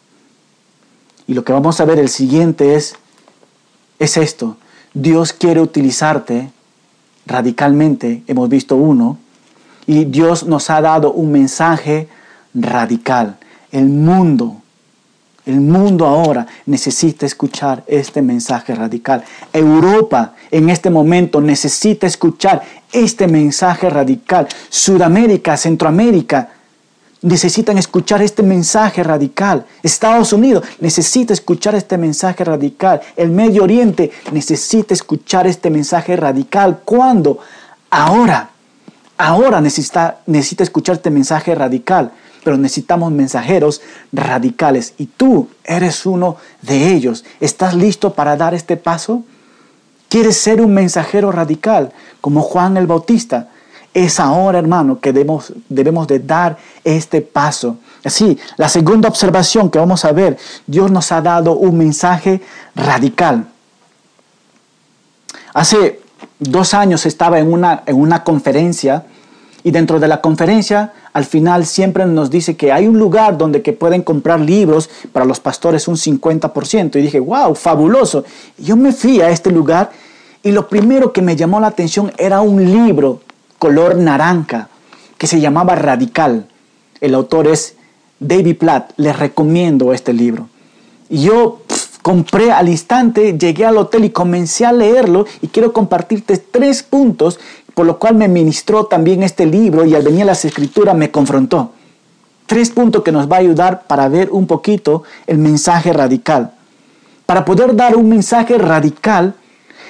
Y 1.26 1.34
lo 1.34 1.42
que 1.42 1.52
vamos 1.52 1.80
a 1.80 1.84
ver 1.84 1.98
el 1.98 2.08
siguiente 2.08 2.76
es, 2.76 2.94
es 3.98 4.16
esto. 4.16 4.56
Dios 4.94 5.32
quiere 5.32 5.60
utilizarte 5.60 6.52
radicalmente, 7.26 8.22
hemos 8.28 8.48
visto 8.48 8.76
uno, 8.76 9.18
y 9.88 10.04
Dios 10.04 10.46
nos 10.46 10.70
ha 10.70 10.80
dado 10.80 11.10
un 11.10 11.32
mensaje 11.32 12.06
radical. 12.54 13.38
El 13.72 13.86
mundo, 13.86 14.62
el 15.44 15.60
mundo 15.60 16.06
ahora 16.06 16.46
necesita 16.66 17.26
escuchar 17.26 17.82
este 17.88 18.22
mensaje 18.22 18.72
radical. 18.72 19.24
Europa 19.52 20.34
en 20.52 20.70
este 20.70 20.90
momento 20.90 21.40
necesita 21.40 22.06
escuchar 22.06 22.62
este 22.92 23.26
mensaje 23.26 23.90
radical. 23.90 24.46
Sudamérica, 24.68 25.56
Centroamérica, 25.56 26.50
necesitan 27.22 27.78
escuchar 27.78 28.22
este 28.22 28.42
mensaje 28.42 29.02
radical. 29.02 29.66
Estados 29.82 30.32
Unidos 30.32 30.64
necesita 30.80 31.32
escuchar 31.32 31.74
este 31.74 31.98
mensaje 31.98 32.44
radical. 32.44 33.00
El 33.16 33.30
Medio 33.30 33.64
Oriente 33.64 34.10
necesita 34.32 34.94
escuchar 34.94 35.46
este 35.46 35.70
mensaje 35.70 36.16
radical. 36.16 36.80
¿Cuándo? 36.84 37.38
Ahora. 37.90 38.50
Ahora 39.18 39.60
necesita, 39.60 40.20
necesita 40.26 40.62
escuchar 40.62 40.96
este 40.96 41.10
mensaje 41.10 41.54
radical. 41.54 42.12
Pero 42.42 42.56
necesitamos 42.56 43.12
mensajeros 43.12 43.82
radicales. 44.12 44.94
Y 44.96 45.06
tú 45.06 45.48
eres 45.64 46.06
uno 46.06 46.36
de 46.62 46.88
ellos. 46.94 47.24
¿Estás 47.38 47.74
listo 47.74 48.14
para 48.14 48.36
dar 48.36 48.54
este 48.54 48.78
paso? 48.78 49.24
¿Quieres 50.08 50.38
ser 50.38 50.62
un 50.62 50.72
mensajero 50.72 51.30
radical 51.30 51.92
como 52.22 52.40
Juan 52.40 52.78
el 52.78 52.86
Bautista? 52.86 53.50
Es 53.92 54.20
ahora, 54.20 54.58
hermano, 54.58 55.00
que 55.00 55.12
debemos, 55.12 55.52
debemos 55.68 56.06
de 56.06 56.20
dar 56.20 56.56
este 56.84 57.20
paso. 57.20 57.76
Así, 58.04 58.38
la 58.56 58.68
segunda 58.68 59.08
observación 59.08 59.70
que 59.70 59.78
vamos 59.78 60.04
a 60.04 60.12
ver, 60.12 60.38
Dios 60.66 60.90
nos 60.90 61.10
ha 61.12 61.20
dado 61.20 61.54
un 61.54 61.76
mensaje 61.76 62.40
radical. 62.74 63.46
Hace 65.52 66.00
dos 66.38 66.74
años 66.74 67.04
estaba 67.04 67.40
en 67.40 67.52
una, 67.52 67.82
en 67.86 67.96
una 67.96 68.22
conferencia 68.22 69.04
y 69.62 69.72
dentro 69.72 70.00
de 70.00 70.08
la 70.08 70.20
conferencia 70.20 70.92
al 71.12 71.24
final 71.24 71.66
siempre 71.66 72.06
nos 72.06 72.30
dice 72.30 72.56
que 72.56 72.72
hay 72.72 72.86
un 72.86 72.98
lugar 72.98 73.36
donde 73.36 73.62
que 73.62 73.72
pueden 73.72 74.02
comprar 74.02 74.40
libros 74.40 74.88
para 75.12 75.26
los 75.26 75.40
pastores 75.40 75.88
un 75.88 75.96
50%. 75.96 76.96
Y 76.96 77.02
dije, 77.02 77.20
wow, 77.20 77.54
fabuloso. 77.54 78.24
yo 78.56 78.76
me 78.76 78.92
fui 78.92 79.20
a 79.20 79.30
este 79.30 79.50
lugar 79.50 79.90
y 80.42 80.52
lo 80.52 80.68
primero 80.68 81.12
que 81.12 81.20
me 81.20 81.36
llamó 81.36 81.60
la 81.60 81.66
atención 81.66 82.12
era 82.16 82.40
un 82.40 82.64
libro 82.64 83.20
color 83.60 83.96
naranja 83.96 84.68
que 85.18 85.28
se 85.28 85.40
llamaba 85.40 85.76
Radical. 85.76 86.48
El 87.00 87.14
autor 87.14 87.46
es 87.46 87.76
David 88.18 88.56
Platt. 88.56 88.92
Les 88.96 89.16
recomiendo 89.16 89.92
este 89.92 90.12
libro. 90.12 90.48
Yo 91.10 91.60
compré 92.02 92.50
al 92.50 92.68
instante, 92.68 93.36
llegué 93.38 93.66
al 93.66 93.76
hotel 93.76 94.06
y 94.06 94.10
comencé 94.10 94.64
a 94.64 94.72
leerlo 94.72 95.26
y 95.42 95.48
quiero 95.48 95.72
compartirte 95.72 96.38
tres 96.38 96.82
puntos 96.82 97.38
por 97.74 97.86
lo 97.86 97.98
cual 97.98 98.14
me 98.14 98.28
ministró 98.28 98.86
también 98.86 99.22
este 99.22 99.46
libro 99.46 99.84
y 99.84 99.94
al 99.94 100.02
venir 100.02 100.22
a 100.22 100.26
las 100.26 100.44
escrituras 100.44 100.96
me 100.96 101.10
confrontó. 101.10 101.72
Tres 102.46 102.70
puntos 102.70 103.02
que 103.02 103.12
nos 103.12 103.30
va 103.30 103.36
a 103.36 103.40
ayudar 103.40 103.84
para 103.86 104.08
ver 104.08 104.30
un 104.32 104.46
poquito 104.46 105.04
el 105.26 105.38
mensaje 105.38 105.92
radical. 105.92 106.52
Para 107.26 107.44
poder 107.44 107.76
dar 107.76 107.96
un 107.96 108.08
mensaje 108.08 108.58
radical, 108.58 109.34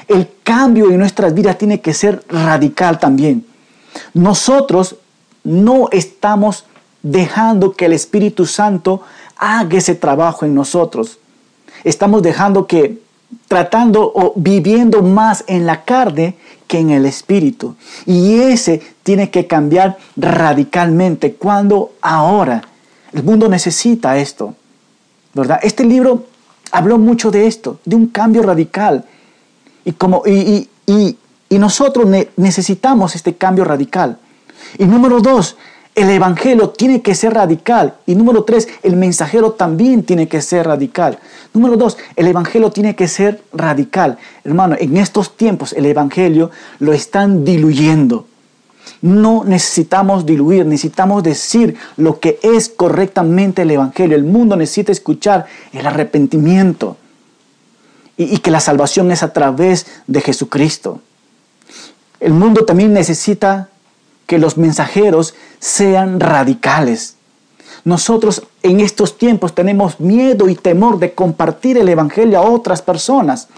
el 0.08 0.28
cambio 0.42 0.90
en 0.90 0.98
nuestras 0.98 1.32
vidas 1.32 1.56
tiene 1.56 1.80
que 1.80 1.94
ser 1.94 2.22
radical 2.28 2.98
también. 2.98 3.46
Nosotros 4.14 4.96
no 5.44 5.88
estamos 5.90 6.64
dejando 7.02 7.72
que 7.72 7.86
el 7.86 7.92
Espíritu 7.92 8.46
Santo 8.46 9.02
haga 9.36 9.78
ese 9.78 9.94
trabajo 9.94 10.44
en 10.44 10.54
nosotros. 10.54 11.18
Estamos 11.84 12.22
dejando 12.22 12.66
que 12.66 13.00
tratando 13.48 14.12
o 14.14 14.32
viviendo 14.36 15.02
más 15.02 15.44
en 15.46 15.66
la 15.66 15.84
carne 15.84 16.36
que 16.66 16.78
en 16.78 16.90
el 16.90 17.06
espíritu. 17.06 17.74
Y 18.06 18.34
ese 18.34 18.82
tiene 19.02 19.30
que 19.30 19.46
cambiar 19.46 19.98
radicalmente. 20.16 21.34
Cuando 21.34 21.92
ahora 22.00 22.62
el 23.12 23.22
mundo 23.22 23.48
necesita 23.48 24.18
esto, 24.18 24.54
¿verdad? 25.34 25.60
Este 25.62 25.84
libro 25.84 26.26
habló 26.70 26.98
mucho 26.98 27.30
de 27.30 27.46
esto, 27.46 27.80
de 27.84 27.96
un 27.96 28.06
cambio 28.06 28.42
radical. 28.42 29.04
Y, 29.84 29.92
como, 29.92 30.22
y, 30.26 30.68
y, 30.86 31.16
nosotros 31.58 32.06
necesitamos 32.36 33.16
este 33.16 33.34
cambio 33.34 33.64
radical. 33.64 34.18
Y 34.78 34.84
número 34.84 35.20
dos, 35.20 35.56
el 35.94 36.08
Evangelio 36.08 36.70
tiene 36.70 37.02
que 37.02 37.14
ser 37.14 37.34
radical. 37.34 37.96
Y 38.06 38.14
número 38.14 38.44
tres, 38.44 38.68
el 38.82 38.96
mensajero 38.96 39.52
también 39.52 40.04
tiene 40.04 40.28
que 40.28 40.40
ser 40.40 40.66
radical. 40.66 41.18
Número 41.52 41.76
dos, 41.76 41.98
el 42.16 42.28
Evangelio 42.28 42.70
tiene 42.70 42.94
que 42.94 43.08
ser 43.08 43.42
radical. 43.52 44.18
Hermano, 44.44 44.76
en 44.78 44.96
estos 44.96 45.36
tiempos 45.36 45.72
el 45.72 45.86
Evangelio 45.86 46.50
lo 46.78 46.92
están 46.92 47.44
diluyendo. 47.44 48.26
No 49.02 49.44
necesitamos 49.44 50.26
diluir, 50.26 50.64
necesitamos 50.66 51.22
decir 51.22 51.76
lo 51.96 52.20
que 52.20 52.38
es 52.42 52.68
correctamente 52.68 53.62
el 53.62 53.72
Evangelio. 53.72 54.16
El 54.16 54.24
mundo 54.24 54.56
necesita 54.56 54.92
escuchar 54.92 55.46
el 55.72 55.86
arrepentimiento 55.86 56.96
y, 58.16 58.34
y 58.34 58.38
que 58.38 58.50
la 58.50 58.60
salvación 58.60 59.10
es 59.10 59.22
a 59.22 59.32
través 59.32 59.86
de 60.06 60.20
Jesucristo. 60.20 61.00
El 62.20 62.34
mundo 62.34 62.64
también 62.64 62.92
necesita 62.92 63.70
que 64.26 64.38
los 64.38 64.56
mensajeros 64.56 65.34
sean 65.58 66.20
radicales. 66.20 67.16
Nosotros 67.84 68.42
en 68.62 68.80
estos 68.80 69.16
tiempos 69.16 69.54
tenemos 69.54 69.98
miedo 70.00 70.48
y 70.48 70.54
temor 70.54 70.98
de 70.98 71.14
compartir 71.14 71.78
el 71.78 71.88
Evangelio 71.88 72.38
a 72.38 72.42
otras 72.42 72.82
personas. 72.82 73.48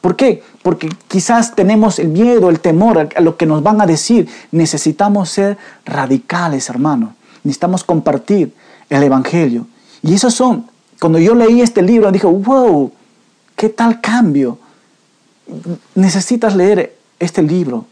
¿Por 0.00 0.16
qué? 0.16 0.42
Porque 0.62 0.88
quizás 1.08 1.54
tenemos 1.54 1.98
el 1.98 2.08
miedo, 2.08 2.50
el 2.50 2.60
temor 2.60 3.08
a 3.14 3.20
lo 3.20 3.36
que 3.36 3.46
nos 3.46 3.62
van 3.62 3.80
a 3.80 3.86
decir. 3.86 4.28
Necesitamos 4.50 5.30
ser 5.30 5.56
radicales, 5.84 6.68
hermano. 6.68 7.14
Necesitamos 7.44 7.84
compartir 7.84 8.52
el 8.90 9.02
Evangelio. 9.02 9.66
Y 10.02 10.14
esos 10.14 10.34
son, 10.34 10.66
cuando 11.00 11.18
yo 11.18 11.34
leí 11.34 11.60
este 11.60 11.82
libro, 11.82 12.12
dije, 12.12 12.26
wow, 12.26 12.92
¿qué 13.56 13.68
tal 13.68 14.00
cambio? 14.00 14.58
Necesitas 15.94 16.54
leer 16.54 16.97
este 17.18 17.42
libro. 17.42 17.86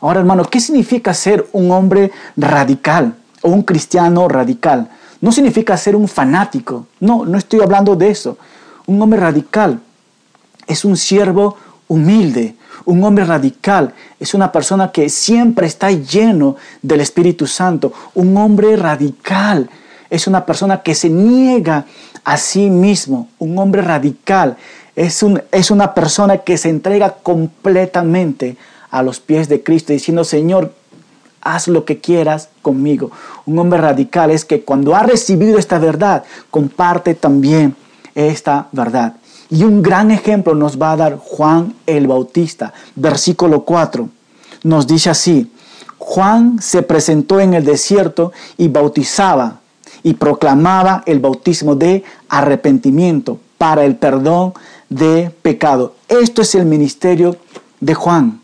Ahora, 0.00 0.20
hermano, 0.20 0.44
¿qué 0.44 0.60
significa 0.60 1.14
ser 1.14 1.46
un 1.52 1.70
hombre 1.70 2.12
radical 2.36 3.14
o 3.42 3.48
un 3.48 3.62
cristiano 3.62 4.28
radical? 4.28 4.88
No 5.20 5.32
significa 5.32 5.76
ser 5.76 5.96
un 5.96 6.08
fanático. 6.08 6.86
No, 7.00 7.24
no 7.24 7.38
estoy 7.38 7.60
hablando 7.60 7.96
de 7.96 8.10
eso. 8.10 8.36
Un 8.86 9.00
hombre 9.00 9.20
radical 9.20 9.80
es 10.66 10.84
un 10.84 10.96
siervo 10.96 11.56
humilde. 11.88 12.54
Un 12.84 13.02
hombre 13.02 13.24
radical 13.24 13.94
es 14.20 14.34
una 14.34 14.52
persona 14.52 14.92
que 14.92 15.08
siempre 15.08 15.66
está 15.66 15.90
lleno 15.90 16.56
del 16.82 17.00
Espíritu 17.00 17.46
Santo. 17.46 17.92
Un 18.14 18.36
hombre 18.36 18.76
radical 18.76 19.68
es 20.10 20.26
una 20.26 20.44
persona 20.46 20.82
que 20.82 20.94
se 20.94 21.08
niega 21.08 21.86
a 22.24 22.36
sí 22.36 22.70
mismo. 22.70 23.28
Un 23.38 23.58
hombre 23.58 23.82
radical 23.82 24.56
es, 24.96 25.22
un, 25.22 25.42
es 25.52 25.70
una 25.70 25.94
persona 25.94 26.38
que 26.38 26.56
se 26.56 26.70
entrega 26.70 27.16
completamente 27.22 28.56
a 28.90 29.02
los 29.02 29.20
pies 29.20 29.48
de 29.48 29.62
Cristo 29.62 29.92
diciendo, 29.92 30.24
Señor, 30.24 30.72
haz 31.42 31.68
lo 31.68 31.84
que 31.84 31.98
quieras 31.98 32.48
conmigo. 32.62 33.10
Un 33.44 33.58
hombre 33.58 33.78
radical 33.78 34.30
es 34.30 34.44
que 34.44 34.62
cuando 34.62 34.96
ha 34.96 35.02
recibido 35.02 35.58
esta 35.58 35.78
verdad, 35.78 36.24
comparte 36.50 37.14
también 37.14 37.76
esta 38.14 38.68
verdad. 38.72 39.16
Y 39.50 39.62
un 39.62 39.82
gran 39.82 40.10
ejemplo 40.10 40.54
nos 40.54 40.80
va 40.80 40.92
a 40.92 40.96
dar 40.96 41.18
Juan 41.18 41.74
el 41.86 42.08
Bautista, 42.08 42.72
versículo 42.96 43.64
4. 43.64 44.08
Nos 44.64 44.86
dice 44.86 45.10
así, 45.10 45.52
Juan 45.98 46.60
se 46.60 46.82
presentó 46.82 47.38
en 47.38 47.54
el 47.54 47.64
desierto 47.64 48.32
y 48.56 48.68
bautizaba 48.68 49.60
y 50.02 50.14
proclamaba 50.14 51.02
el 51.06 51.20
bautismo 51.20 51.76
de 51.76 52.02
arrepentimiento 52.28 53.38
para 53.58 53.84
el 53.84 53.96
perdón 53.96 54.52
de 54.88 55.30
pecado. 55.42 55.94
Esto 56.08 56.42
es 56.42 56.54
el 56.54 56.66
ministerio 56.66 57.36
de 57.80 57.94
Juan 57.94 58.40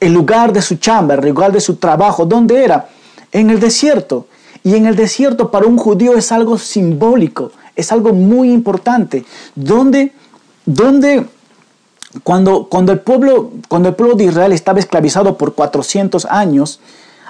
el 0.00 0.14
lugar 0.14 0.52
de 0.52 0.62
su 0.62 0.76
chamba, 0.76 1.14
el 1.14 1.28
lugar 1.28 1.52
de 1.52 1.60
su 1.60 1.76
trabajo, 1.76 2.24
¿dónde 2.24 2.64
era? 2.64 2.88
En 3.30 3.50
el 3.50 3.60
desierto. 3.60 4.26
Y 4.64 4.74
en 4.74 4.86
el 4.86 4.96
desierto 4.96 5.50
para 5.50 5.66
un 5.66 5.76
judío 5.76 6.16
es 6.16 6.32
algo 6.32 6.58
simbólico, 6.58 7.52
es 7.76 7.92
algo 7.92 8.12
muy 8.12 8.50
importante. 8.50 9.24
¿Dónde, 9.54 10.12
dónde 10.64 11.26
cuando, 12.24 12.66
cuando, 12.66 12.92
el 12.92 13.00
pueblo, 13.00 13.52
cuando 13.68 13.90
el 13.90 13.94
pueblo 13.94 14.16
de 14.16 14.24
Israel 14.24 14.52
estaba 14.52 14.80
esclavizado 14.80 15.38
por 15.38 15.54
400 15.54 16.24
años, 16.26 16.80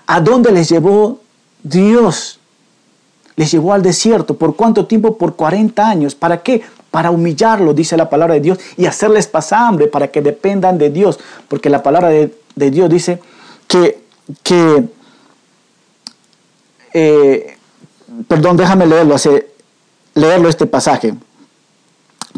¿a 0.06 0.20
dónde 0.20 0.50
les 0.52 0.68
llevó 0.68 1.20
Dios? 1.62 2.38
Les 3.36 3.50
llevó 3.50 3.74
al 3.74 3.82
desierto. 3.82 4.34
¿Por 4.34 4.56
cuánto 4.56 4.86
tiempo? 4.86 5.16
Por 5.16 5.36
40 5.36 5.88
años. 5.88 6.14
¿Para 6.14 6.42
qué? 6.42 6.62
Para 6.90 7.10
humillarlo, 7.10 7.72
dice 7.72 7.96
la 7.96 8.10
palabra 8.10 8.34
de 8.34 8.40
Dios, 8.40 8.58
y 8.76 8.86
hacerles 8.86 9.26
pasar 9.26 9.68
hambre 9.68 9.86
para 9.86 10.08
que 10.08 10.22
dependan 10.22 10.78
de 10.78 10.90
Dios. 10.90 11.18
Porque 11.48 11.70
la 11.70 11.82
palabra 11.82 12.08
de, 12.08 12.34
de 12.56 12.70
Dios 12.70 12.90
dice 12.90 13.20
que, 13.68 14.00
que 14.42 14.88
eh, 16.92 17.56
perdón, 18.26 18.56
déjame 18.56 18.86
leerlo, 18.86 19.16
leerlo 20.14 20.48
este 20.48 20.66
pasaje. 20.66 21.14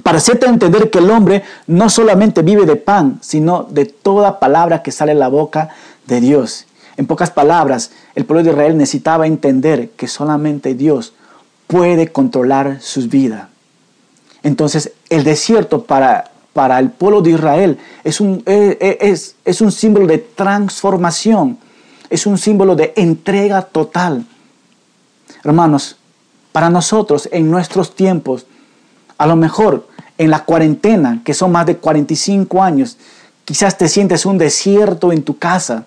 Para 0.02 0.18
hacerte 0.18 0.46
entender 0.46 0.90
que 0.90 0.98
el 0.98 1.10
hombre 1.10 1.42
no 1.66 1.88
solamente 1.88 2.42
vive 2.42 2.66
de 2.66 2.76
pan, 2.76 3.18
sino 3.20 3.64
de 3.64 3.86
toda 3.86 4.40
palabra 4.40 4.82
que 4.82 4.90
sale 4.90 5.14
de 5.14 5.20
la 5.20 5.28
boca 5.28 5.68
de 6.06 6.20
Dios. 6.20 6.66
En 6.96 7.06
pocas 7.06 7.30
palabras, 7.30 7.90
el 8.14 8.24
pueblo 8.24 8.42
de 8.42 8.50
Israel 8.50 8.76
necesitaba 8.76 9.26
entender 9.26 9.90
que 9.90 10.08
solamente 10.08 10.74
Dios 10.74 11.14
puede 11.66 12.08
controlar 12.08 12.80
sus 12.80 13.08
vidas. 13.08 13.48
Entonces, 14.42 14.92
el 15.08 15.24
desierto 15.24 15.84
para 15.84 16.32
para 16.52 16.78
el 16.78 16.90
pueblo 16.90 17.22
de 17.22 17.30
Israel 17.30 17.78
es 18.04 18.20
un, 18.20 18.42
e, 18.46 18.76
e, 18.80 18.98
es, 19.10 19.36
es 19.44 19.60
un 19.60 19.72
símbolo 19.72 20.06
de 20.06 20.18
transformación, 20.18 21.58
es 22.10 22.26
un 22.26 22.36
símbolo 22.38 22.76
de 22.76 22.92
entrega 22.96 23.62
total. 23.62 24.26
Hermanos, 25.44 25.96
para 26.52 26.68
nosotros 26.68 27.28
en 27.32 27.50
nuestros 27.50 27.94
tiempos, 27.94 28.46
a 29.16 29.26
lo 29.26 29.36
mejor 29.36 29.88
en 30.18 30.30
la 30.30 30.44
cuarentena, 30.44 31.22
que 31.24 31.34
son 31.34 31.52
más 31.52 31.66
de 31.66 31.78
45 31.78 32.62
años, 32.62 32.98
quizás 33.44 33.78
te 33.78 33.88
sientes 33.88 34.26
un 34.26 34.38
desierto 34.38 35.12
en 35.12 35.22
tu 35.22 35.38
casa. 35.38 35.86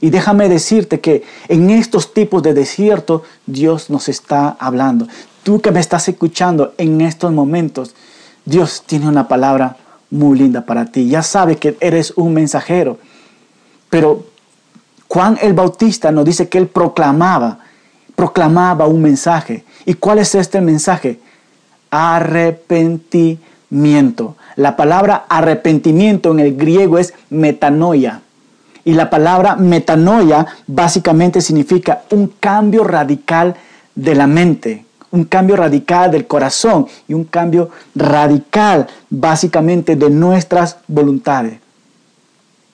Y 0.00 0.10
déjame 0.10 0.48
decirte 0.48 1.00
que 1.00 1.24
en 1.48 1.70
estos 1.70 2.12
tipos 2.14 2.42
de 2.42 2.54
desierto 2.54 3.22
Dios 3.46 3.90
nos 3.90 4.08
está 4.08 4.56
hablando. 4.60 5.08
Tú 5.44 5.60
que 5.60 5.70
me 5.70 5.78
estás 5.78 6.08
escuchando 6.08 6.74
en 6.78 7.00
estos 7.02 7.30
momentos, 7.30 7.94
Dios 8.44 8.82
tiene 8.86 9.08
una 9.08 9.28
palabra 9.28 9.76
muy 10.10 10.36
linda 10.38 10.64
para 10.64 10.86
ti. 10.86 11.06
Ya 11.06 11.22
sabes 11.22 11.58
que 11.58 11.76
eres 11.80 12.14
un 12.16 12.32
mensajero. 12.32 12.98
Pero 13.90 14.24
Juan 15.06 15.38
el 15.42 15.52
Bautista 15.52 16.10
nos 16.10 16.24
dice 16.24 16.48
que 16.48 16.56
él 16.58 16.66
proclamaba, 16.66 17.58
proclamaba 18.16 18.86
un 18.86 19.02
mensaje. 19.02 19.64
¿Y 19.84 19.94
cuál 19.94 20.18
es 20.18 20.34
este 20.34 20.60
mensaje? 20.60 21.20
Arrepentimiento. 21.90 24.36
La 24.56 24.76
palabra 24.76 25.26
arrepentimiento 25.28 26.32
en 26.32 26.40
el 26.40 26.56
griego 26.56 26.98
es 26.98 27.14
metanoia. 27.30 28.22
Y 28.84 28.94
la 28.94 29.10
palabra 29.10 29.54
metanoia 29.56 30.46
básicamente 30.66 31.40
significa 31.40 32.02
un 32.10 32.28
cambio 32.40 32.82
radical 32.84 33.54
de 33.94 34.14
la 34.14 34.26
mente, 34.26 34.84
un 35.14 35.24
cambio 35.24 35.54
radical 35.54 36.10
del 36.10 36.26
corazón 36.26 36.88
y 37.06 37.14
un 37.14 37.24
cambio 37.24 37.70
radical 37.94 38.88
básicamente 39.08 39.94
de 39.94 40.10
nuestras 40.10 40.78
voluntades. 40.88 41.60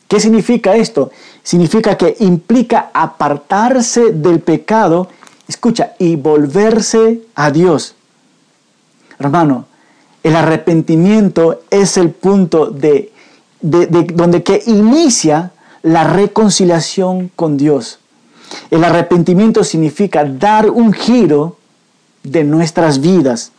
¿Qué 0.09 0.19
significa 0.19 0.75
esto? 0.75 1.11
Significa 1.43 1.99
que 1.99 2.17
implica 2.21 2.91
apartarse 2.95 4.13
del 4.13 4.41
pecado, 4.41 5.09
escucha, 5.47 5.93
y 5.99 6.17
volverse 6.17 7.21
a 7.35 7.51
Dios. 7.51 7.95
Hermano, 9.19 9.67
el 10.23 10.35
arrepentimiento 10.35 11.61
es 11.71 11.99
el 11.99 12.11
punto 12.11 12.71
de, 12.71 13.13
donde 13.61 14.43
que 14.43 14.63
inicia 14.67 15.53
la 15.83 16.05
reconciliación 16.05 17.31
con 17.37 17.59
Dios. 17.59 17.99
El 18.71 18.83
arrepentimiento 18.83 19.63
significa 19.63 20.25
dar 20.25 20.71
un 20.71 20.95
giro 20.95 21.60
de 22.23 22.45
nuestras 22.45 23.01
vidas. 23.01 23.53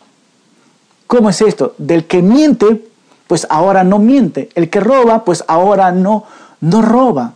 ¿Cómo 1.07 1.29
es 1.29 1.41
esto? 1.41 1.75
Del 1.77 2.05
que 2.05 2.21
miente, 2.21 2.85
pues 3.27 3.47
ahora 3.49 3.83
no 3.83 3.99
miente. 3.99 4.49
El 4.55 4.69
que 4.69 4.79
roba, 4.79 5.25
pues 5.25 5.43
ahora 5.47 5.91
no, 5.91 6.25
no 6.59 6.81
roba. 6.81 7.33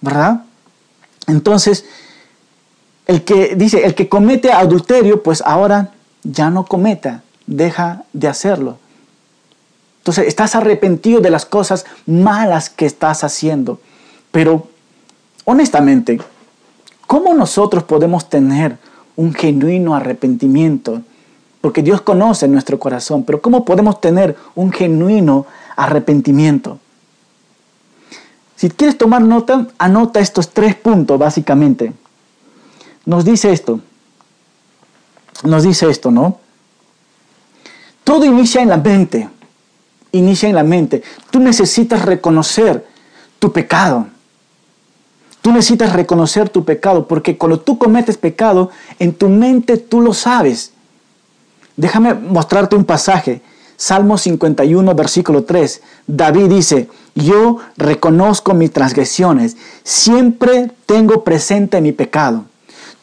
¿Verdad? 0.00 0.42
Entonces, 1.26 1.84
el 3.06 3.24
que 3.24 3.54
dice, 3.56 3.84
el 3.84 3.94
que 3.94 4.08
comete 4.08 4.52
adulterio, 4.52 5.22
pues 5.22 5.42
ahora 5.44 5.92
ya 6.22 6.50
no 6.50 6.64
cometa, 6.64 7.22
deja 7.46 8.04
de 8.12 8.28
hacerlo. 8.28 8.78
Entonces, 9.98 10.28
estás 10.28 10.54
arrepentido 10.54 11.20
de 11.20 11.30
las 11.30 11.44
cosas 11.44 11.84
malas 12.06 12.70
que 12.70 12.86
estás 12.86 13.22
haciendo. 13.22 13.80
Pero, 14.30 14.68
honestamente, 15.44 16.20
¿cómo 17.06 17.34
nosotros 17.34 17.84
podemos 17.84 18.28
tener 18.28 18.78
un 19.16 19.34
genuino 19.34 19.94
arrepentimiento? 19.94 21.02
Porque 21.60 21.82
Dios 21.82 22.00
conoce 22.00 22.48
nuestro 22.48 22.78
corazón, 22.78 23.24
pero 23.24 23.42
¿cómo 23.42 23.64
podemos 23.64 24.00
tener 24.00 24.36
un 24.54 24.72
genuino 24.72 25.46
arrepentimiento? 25.76 26.78
Si 28.56 28.70
quieres 28.70 28.96
tomar 28.96 29.22
nota, 29.22 29.68
anota 29.78 30.20
estos 30.20 30.50
tres 30.50 30.74
puntos 30.74 31.18
básicamente. 31.18 31.92
Nos 33.06 33.24
dice 33.24 33.52
esto. 33.52 33.80
Nos 35.44 35.62
dice 35.62 35.88
esto, 35.88 36.10
¿no? 36.10 36.38
Todo 38.04 38.24
inicia 38.24 38.62
en 38.62 38.68
la 38.68 38.76
mente 38.76 39.28
inicia 40.12 40.48
en 40.48 40.54
la 40.54 40.62
mente. 40.62 41.02
Tú 41.30 41.40
necesitas 41.40 42.02
reconocer 42.02 42.86
tu 43.38 43.52
pecado. 43.52 44.06
Tú 45.42 45.52
necesitas 45.52 45.92
reconocer 45.92 46.48
tu 46.48 46.64
pecado 46.64 47.08
porque 47.08 47.38
cuando 47.38 47.60
tú 47.60 47.78
cometes 47.78 48.18
pecado, 48.18 48.70
en 48.98 49.14
tu 49.14 49.28
mente 49.28 49.78
tú 49.78 50.00
lo 50.00 50.12
sabes. 50.12 50.72
Déjame 51.76 52.14
mostrarte 52.14 52.76
un 52.76 52.84
pasaje. 52.84 53.40
Salmo 53.76 54.18
51, 54.18 54.94
versículo 54.94 55.44
3. 55.44 55.80
David 56.06 56.48
dice, 56.48 56.88
yo 57.14 57.56
reconozco 57.78 58.52
mis 58.52 58.70
transgresiones, 58.70 59.56
siempre 59.82 60.70
tengo 60.84 61.24
presente 61.24 61.80
mi 61.80 61.92
pecado. 61.92 62.44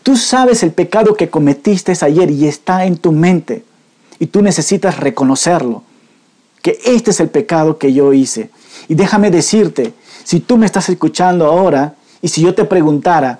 Tú 0.03 0.15
sabes 0.15 0.61
el 0.61 0.71
pecado 0.71 1.15
que 1.15 1.29
cometiste 1.29 1.93
ayer 2.01 2.29
y 2.29 2.47
está 2.47 2.85
en 2.85 2.97
tu 2.97 3.11
mente 3.11 3.65
y 4.19 4.27
tú 4.27 4.41
necesitas 4.41 4.99
reconocerlo 4.99 5.83
que 6.61 6.79
este 6.85 7.11
es 7.11 7.19
el 7.19 7.29
pecado 7.29 7.77
que 7.77 7.93
yo 7.93 8.13
hice. 8.13 8.49
Y 8.87 8.95
déjame 8.95 9.31
decirte, 9.31 9.93
si 10.23 10.39
tú 10.39 10.57
me 10.57 10.65
estás 10.65 10.89
escuchando 10.89 11.45
ahora 11.45 11.95
y 12.21 12.27
si 12.27 12.41
yo 12.41 12.55
te 12.55 12.65
preguntara, 12.65 13.39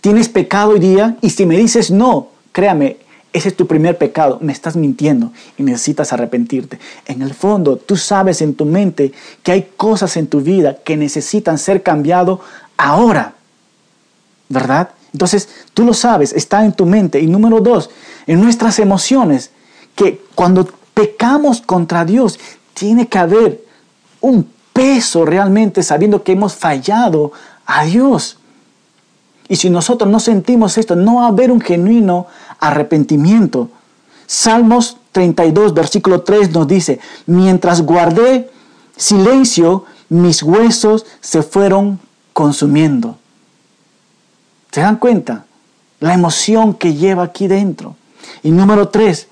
¿tienes 0.00 0.28
pecado 0.28 0.70
hoy 0.70 0.80
día? 0.80 1.16
Y 1.20 1.30
si 1.30 1.46
me 1.46 1.56
dices 1.56 1.90
no, 1.90 2.28
créame, 2.52 2.98
ese 3.32 3.48
es 3.48 3.56
tu 3.56 3.66
primer 3.66 3.98
pecado, 3.98 4.38
me 4.40 4.52
estás 4.52 4.76
mintiendo 4.76 5.32
y 5.58 5.62
necesitas 5.62 6.12
arrepentirte. 6.12 6.78
En 7.06 7.22
el 7.22 7.34
fondo, 7.34 7.76
tú 7.76 7.96
sabes 7.96 8.40
en 8.40 8.54
tu 8.54 8.64
mente 8.64 9.12
que 9.42 9.52
hay 9.52 9.68
cosas 9.76 10.16
en 10.16 10.26
tu 10.26 10.40
vida 10.40 10.78
que 10.82 10.96
necesitan 10.96 11.58
ser 11.58 11.82
cambiado 11.82 12.40
ahora, 12.76 13.34
¿verdad? 14.48 14.90
Entonces, 15.12 15.48
tú 15.74 15.84
lo 15.84 15.94
sabes, 15.94 16.32
está 16.32 16.64
en 16.64 16.72
tu 16.72 16.86
mente. 16.86 17.20
Y 17.20 17.26
número 17.26 17.60
dos, 17.60 17.90
en 18.26 18.40
nuestras 18.40 18.78
emociones, 18.78 19.50
que 19.94 20.22
cuando 20.34 20.68
pecamos 20.94 21.60
contra 21.60 22.04
Dios, 22.04 22.38
tiene 22.72 23.08
que 23.08 23.18
haber 23.18 23.64
un 24.20 24.48
peso 24.72 25.24
realmente 25.24 25.82
sabiendo 25.82 26.22
que 26.22 26.32
hemos 26.32 26.54
fallado 26.54 27.32
a 27.68 27.84
Dios. 27.84 28.38
Y 29.48 29.54
si 29.54 29.70
nosotros 29.70 30.10
no 30.10 30.18
sentimos 30.18 30.76
esto, 30.76 30.96
no 30.96 31.16
va 31.16 31.26
a 31.26 31.28
haber 31.28 31.52
un 31.52 31.60
genuino 31.60 32.26
arrepentimiento. 32.58 33.70
Salmos 34.26 34.96
32, 35.12 35.72
versículo 35.72 36.22
3 36.22 36.50
nos 36.50 36.66
dice, 36.66 36.98
mientras 37.26 37.82
guardé 37.82 38.50
silencio, 38.96 39.84
mis 40.08 40.42
huesos 40.42 41.06
se 41.20 41.42
fueron 41.42 42.00
consumiendo. 42.32 43.16
¿Se 44.72 44.80
dan 44.80 44.96
cuenta? 44.96 45.44
La 46.00 46.14
emoción 46.14 46.74
que 46.74 46.94
lleva 46.94 47.22
aquí 47.22 47.46
dentro. 47.46 47.94
Y 48.42 48.50
número 48.50 48.88
3, 48.88 49.28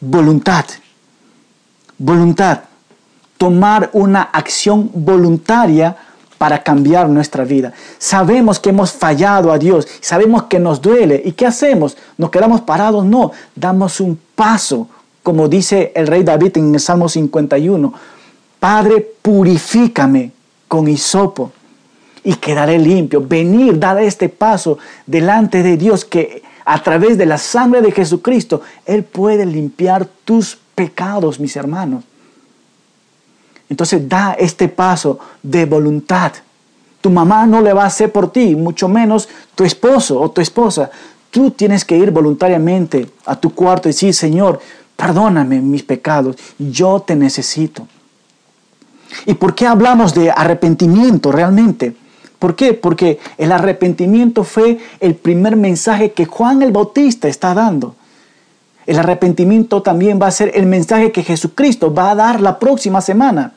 voluntad 0.00 0.66
voluntad, 1.98 2.60
tomar 3.36 3.90
una 3.92 4.22
acción 4.22 4.90
voluntaria 4.94 5.96
para 6.38 6.62
cambiar 6.62 7.08
nuestra 7.08 7.44
vida. 7.44 7.72
Sabemos 7.98 8.60
que 8.60 8.70
hemos 8.70 8.92
fallado 8.92 9.52
a 9.52 9.58
Dios, 9.58 9.86
sabemos 10.00 10.44
que 10.44 10.58
nos 10.58 10.80
duele. 10.80 11.20
¿Y 11.24 11.32
qué 11.32 11.46
hacemos? 11.46 11.96
¿Nos 12.16 12.30
quedamos 12.30 12.60
parados? 12.62 13.04
No, 13.04 13.32
damos 13.54 14.00
un 14.00 14.18
paso, 14.34 14.88
como 15.22 15.48
dice 15.48 15.92
el 15.94 16.06
rey 16.06 16.22
David 16.22 16.56
en 16.56 16.74
el 16.74 16.80
Salmo 16.80 17.08
51. 17.08 17.92
Padre, 18.60 19.06
purifícame 19.20 20.30
con 20.68 20.88
hisopo 20.88 21.50
y 22.24 22.34
quedaré 22.34 22.78
limpio. 22.78 23.20
Venir, 23.26 23.78
dar 23.78 24.00
este 24.00 24.28
paso 24.28 24.78
delante 25.06 25.62
de 25.62 25.76
Dios 25.76 26.04
que 26.04 26.42
a 26.64 26.82
través 26.82 27.16
de 27.16 27.26
la 27.26 27.38
sangre 27.38 27.80
de 27.80 27.92
Jesucristo, 27.92 28.60
Él 28.84 29.02
puede 29.02 29.46
limpiar 29.46 30.06
tus 30.24 30.58
pecados, 30.74 31.40
mis 31.40 31.56
hermanos. 31.56 32.04
Entonces 33.68 34.08
da 34.08 34.34
este 34.38 34.68
paso 34.68 35.18
de 35.42 35.66
voluntad. 35.66 36.32
Tu 37.00 37.10
mamá 37.10 37.46
no 37.46 37.60
le 37.60 37.72
va 37.72 37.84
a 37.84 37.88
hacer 37.88 38.10
por 38.10 38.32
ti, 38.32 38.56
mucho 38.56 38.88
menos 38.88 39.28
tu 39.54 39.64
esposo 39.64 40.20
o 40.20 40.30
tu 40.30 40.40
esposa. 40.40 40.90
Tú 41.30 41.50
tienes 41.50 41.84
que 41.84 41.96
ir 41.96 42.10
voluntariamente 42.10 43.10
a 43.26 43.36
tu 43.36 43.54
cuarto 43.54 43.88
y 43.88 43.92
decir, 43.92 44.14
Señor, 44.14 44.60
perdóname 44.96 45.60
mis 45.60 45.82
pecados, 45.82 46.36
yo 46.58 47.00
te 47.00 47.14
necesito. 47.14 47.86
¿Y 49.26 49.34
por 49.34 49.54
qué 49.54 49.66
hablamos 49.66 50.14
de 50.14 50.30
arrepentimiento 50.30 51.30
realmente? 51.30 51.94
¿Por 52.38 52.54
qué? 52.54 52.74
Porque 52.74 53.18
el 53.36 53.52
arrepentimiento 53.52 54.44
fue 54.44 54.78
el 55.00 55.14
primer 55.14 55.56
mensaje 55.56 56.12
que 56.12 56.24
Juan 56.24 56.62
el 56.62 56.72
Bautista 56.72 57.28
está 57.28 57.54
dando. 57.54 57.94
El 58.86 58.98
arrepentimiento 58.98 59.82
también 59.82 60.18
va 60.20 60.28
a 60.28 60.32
ser 60.32 60.52
el 60.54 60.66
mensaje 60.66 61.12
que 61.12 61.22
Jesucristo 61.22 61.92
va 61.92 62.10
a 62.10 62.14
dar 62.14 62.40
la 62.40 62.58
próxima 62.58 63.00
semana. 63.00 63.52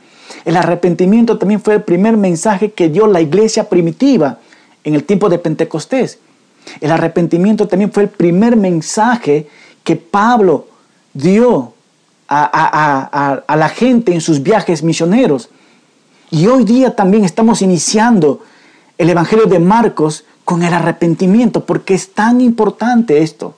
El 0.45 0.57
arrepentimiento 0.57 1.37
también 1.37 1.61
fue 1.61 1.75
el 1.75 1.83
primer 1.83 2.17
mensaje 2.17 2.71
que 2.71 2.89
dio 2.89 3.07
la 3.07 3.21
iglesia 3.21 3.69
primitiva 3.69 4.39
en 4.83 4.95
el 4.95 5.03
tiempo 5.03 5.29
de 5.29 5.39
Pentecostés. 5.39 6.19
El 6.79 6.91
arrepentimiento 6.91 7.67
también 7.67 7.91
fue 7.91 8.03
el 8.03 8.09
primer 8.09 8.55
mensaje 8.55 9.47
que 9.83 9.95
Pablo 9.95 10.67
dio 11.13 11.73
a, 12.27 13.43
la 13.55 13.69
gente 13.69 14.13
en 14.13 14.21
sus 14.21 14.41
viajes 14.41 14.83
misioneros. 14.83 15.49
Y 16.29 16.47
hoy 16.47 16.63
día 16.63 16.95
también 16.95 17.25
estamos 17.25 17.61
iniciando 17.61 18.41
el 18.97 19.09
Evangelio 19.09 19.47
de 19.47 19.59
Marcos 19.59 20.23
con 20.45 20.63
el 20.63 20.73
arrepentimiento, 20.73 21.65
porque 21.65 21.93
es 21.93 22.13
tan 22.13 22.39
importante 22.39 23.21
esto. 23.21 23.55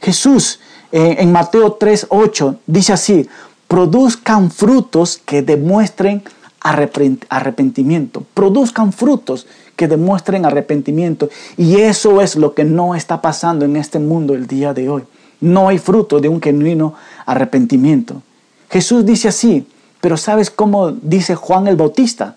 Jesús 0.00 0.60
eh, 0.90 1.16
en 1.18 1.32
Mateo 1.32 1.78
3:8 1.78 2.56
dice 2.66 2.92
así, 2.92 3.28
produzcan 3.74 4.52
frutos 4.52 5.20
que 5.24 5.42
demuestren 5.42 6.22
arrepentimiento, 6.60 8.24
produzcan 8.32 8.92
frutos 8.92 9.48
que 9.74 9.88
demuestren 9.88 10.46
arrepentimiento. 10.46 11.28
Y 11.56 11.78
eso 11.78 12.20
es 12.20 12.36
lo 12.36 12.54
que 12.54 12.62
no 12.62 12.94
está 12.94 13.20
pasando 13.20 13.64
en 13.64 13.74
este 13.74 13.98
mundo 13.98 14.34
el 14.34 14.46
día 14.46 14.72
de 14.74 14.88
hoy. 14.88 15.02
No 15.40 15.66
hay 15.66 15.78
fruto 15.78 16.20
de 16.20 16.28
un 16.28 16.40
genuino 16.40 16.94
arrepentimiento. 17.26 18.22
Jesús 18.70 19.04
dice 19.04 19.26
así, 19.26 19.66
pero 20.00 20.16
¿sabes 20.16 20.50
cómo 20.50 20.92
dice 20.92 21.34
Juan 21.34 21.66
el 21.66 21.74
Bautista? 21.74 22.36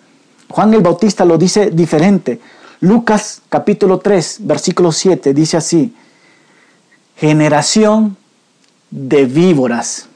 Juan 0.49 0.73
el 0.73 0.81
Bautista 0.81 1.23
lo 1.23 1.37
dice 1.37 1.69
diferente. 1.69 2.39
Lucas 2.79 3.43
capítulo 3.47 3.99
3, 3.99 4.39
versículo 4.39 4.91
7 4.91 5.35
dice 5.35 5.57
así, 5.57 5.93
generación 7.15 8.17
de 8.89 9.25
víboras. 9.25 10.09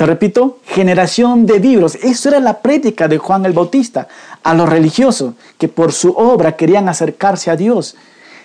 Te 0.00 0.06
repito, 0.06 0.60
generación 0.64 1.44
de 1.44 1.58
víboras. 1.58 1.94
Eso 1.96 2.30
era 2.30 2.40
la 2.40 2.62
prédica 2.62 3.06
de 3.06 3.18
Juan 3.18 3.44
el 3.44 3.52
Bautista 3.52 4.08
a 4.42 4.54
los 4.54 4.66
religiosos 4.66 5.34
que 5.58 5.68
por 5.68 5.92
su 5.92 6.12
obra 6.12 6.56
querían 6.56 6.88
acercarse 6.88 7.50
a 7.50 7.56
Dios. 7.56 7.96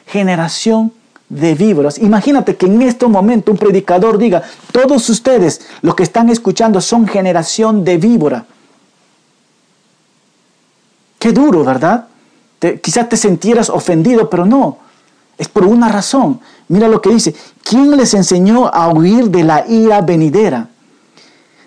Generación 0.05 0.91
de 1.29 1.55
víboras. 1.55 1.97
Imagínate 1.97 2.57
que 2.57 2.65
en 2.65 2.81
este 2.81 3.07
momento 3.07 3.53
un 3.53 3.57
predicador 3.57 4.17
diga, 4.17 4.43
todos 4.73 5.09
ustedes, 5.09 5.61
los 5.81 5.95
que 5.95 6.03
están 6.03 6.27
escuchando, 6.27 6.81
son 6.81 7.07
generación 7.07 7.85
de 7.85 7.99
víbora. 7.99 8.45
Qué 11.17 11.31
duro, 11.31 11.63
¿verdad? 11.63 12.07
quizás 12.81 13.07
te 13.07 13.15
sintieras 13.15 13.69
ofendido, 13.69 14.29
pero 14.29 14.45
no. 14.45 14.79
Es 15.37 15.47
por 15.47 15.63
una 15.63 15.87
razón. 15.87 16.41
Mira 16.67 16.89
lo 16.89 17.01
que 17.01 17.11
dice. 17.11 17.33
¿Quién 17.63 17.95
les 17.95 18.13
enseñó 18.13 18.67
a 18.67 18.89
huir 18.89 19.29
de 19.29 19.45
la 19.45 19.65
ira 19.65 20.01
venidera? 20.01 20.67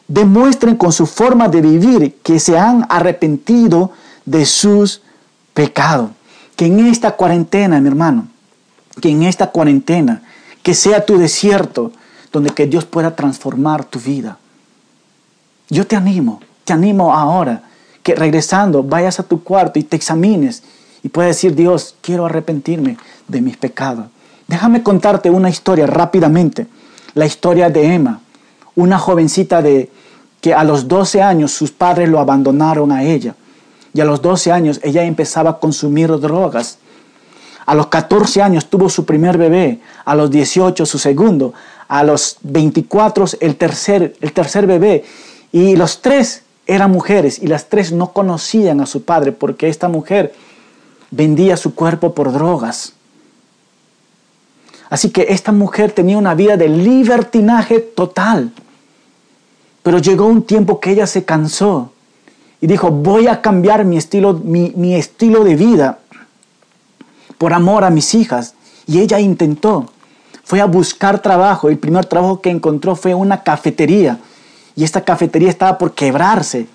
Demuestren 0.08 0.76
con 0.76 0.92
su 0.92 1.06
forma 1.06 1.48
de 1.48 1.60
vivir 1.60 2.16
que 2.22 2.40
se 2.40 2.58
han 2.58 2.86
arrepentido 2.88 3.92
de 4.24 4.46
sus 4.46 5.02
pecados. 5.54 6.10
Que 6.56 6.66
en 6.66 6.86
esta 6.86 7.12
cuarentena, 7.12 7.80
mi 7.80 7.88
hermano, 7.88 8.26
que 9.00 9.10
en 9.10 9.22
esta 9.22 9.50
cuarentena, 9.50 10.22
que 10.62 10.74
sea 10.74 11.04
tu 11.04 11.18
desierto, 11.18 11.92
donde 12.32 12.50
que 12.50 12.66
Dios 12.66 12.84
pueda 12.84 13.14
transformar 13.14 13.84
tu 13.84 13.98
vida. 14.00 14.38
Yo 15.70 15.86
te 15.86 15.96
animo, 15.96 16.40
te 16.64 16.72
animo 16.72 17.14
ahora 17.14 17.62
que 18.02 18.14
regresando 18.14 18.82
vayas 18.82 19.20
a 19.20 19.22
tu 19.22 19.42
cuarto 19.42 19.78
y 19.78 19.82
te 19.82 19.96
examines 19.96 20.62
y 21.02 21.08
puedas 21.08 21.36
decir, 21.36 21.54
Dios, 21.54 21.94
quiero 22.00 22.26
arrepentirme 22.26 22.96
de 23.28 23.40
mis 23.40 23.56
pecados. 23.56 24.06
Déjame 24.46 24.82
contarte 24.82 25.30
una 25.30 25.50
historia 25.50 25.86
rápidamente, 25.86 26.66
la 27.14 27.26
historia 27.26 27.68
de 27.68 27.94
Emma, 27.94 28.20
una 28.74 28.98
jovencita 28.98 29.60
de 29.60 29.90
que 30.40 30.54
a 30.54 30.64
los 30.64 30.88
12 30.88 31.22
años 31.22 31.52
sus 31.52 31.70
padres 31.70 32.08
lo 32.08 32.20
abandonaron 32.20 32.92
a 32.92 33.02
ella 33.02 33.34
y 33.92 34.00
a 34.00 34.04
los 34.04 34.22
12 34.22 34.52
años 34.52 34.80
ella 34.82 35.04
empezaba 35.04 35.50
a 35.50 35.58
consumir 35.58 36.08
drogas 36.20 36.78
a 37.68 37.74
los 37.74 37.88
14 37.88 38.40
años 38.40 38.70
tuvo 38.70 38.88
su 38.88 39.04
primer 39.04 39.36
bebé, 39.36 39.80
a 40.06 40.14
los 40.14 40.30
18 40.30 40.86
su 40.86 40.98
segundo, 40.98 41.52
a 41.86 42.02
los 42.02 42.38
24 42.40 43.26
el 43.40 43.56
tercer, 43.56 44.16
el 44.22 44.32
tercer 44.32 44.66
bebé. 44.66 45.04
Y 45.52 45.76
los 45.76 46.00
tres 46.00 46.44
eran 46.66 46.90
mujeres 46.90 47.38
y 47.38 47.46
las 47.46 47.68
tres 47.68 47.92
no 47.92 48.14
conocían 48.14 48.80
a 48.80 48.86
su 48.86 49.02
padre 49.02 49.32
porque 49.32 49.68
esta 49.68 49.88
mujer 49.88 50.32
vendía 51.10 51.58
su 51.58 51.74
cuerpo 51.74 52.14
por 52.14 52.32
drogas. 52.32 52.94
Así 54.88 55.10
que 55.10 55.26
esta 55.28 55.52
mujer 55.52 55.92
tenía 55.92 56.16
una 56.16 56.34
vida 56.34 56.56
de 56.56 56.70
libertinaje 56.70 57.80
total. 57.80 58.50
Pero 59.88 60.00
llegó 60.00 60.26
un 60.26 60.42
tiempo 60.42 60.80
que 60.80 60.90
ella 60.90 61.06
se 61.06 61.24
cansó 61.24 61.92
y 62.60 62.66
dijo, 62.66 62.90
voy 62.90 63.26
a 63.26 63.40
cambiar 63.40 63.86
mi 63.86 63.96
estilo, 63.96 64.34
mi, 64.34 64.94
estilo 64.94 65.44
de 65.44 65.56
vida 65.56 66.00
por 67.38 67.54
amor 67.54 67.84
a 67.84 67.88
mis 67.88 68.14
hijas. 68.14 68.52
Y 68.86 69.00
ella 69.00 69.18
intentó. 69.18 69.90
Fue 70.44 70.60
a 70.60 70.66
buscar 70.66 71.22
trabajo. 71.22 71.70
El 71.70 71.78
primer 71.78 72.04
trabajo 72.04 72.42
que 72.42 72.50
encontró 72.50 72.96
fue 72.96 73.14
una 73.14 73.42
cafetería. 73.42 74.18
Y 74.76 74.84
esta 74.84 75.00
cafetería 75.06 75.48
estaba 75.48 75.78
por 75.78 75.94
quebrarse. 75.94 76.66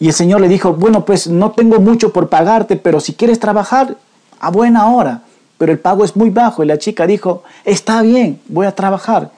Y 0.00 0.08
el 0.08 0.12
Señor 0.12 0.40
le 0.40 0.48
dijo, 0.48 0.72
bueno, 0.72 1.04
pues 1.04 1.28
no 1.28 1.52
tengo 1.52 1.78
mucho 1.78 2.12
por 2.12 2.28
pagarte, 2.28 2.74
pero 2.74 2.98
si 2.98 3.14
quieres 3.14 3.38
trabajar, 3.38 3.96
a 4.40 4.50
buena 4.50 4.88
hora. 4.88 5.22
Pero 5.56 5.70
el 5.70 5.78
pago 5.78 6.04
es 6.04 6.16
muy 6.16 6.30
bajo. 6.30 6.64
Y 6.64 6.66
la 6.66 6.78
chica 6.78 7.06
dijo, 7.06 7.44
está 7.64 8.02
bien, 8.02 8.40
voy 8.48 8.66
a 8.66 8.74
trabajar. 8.74 9.30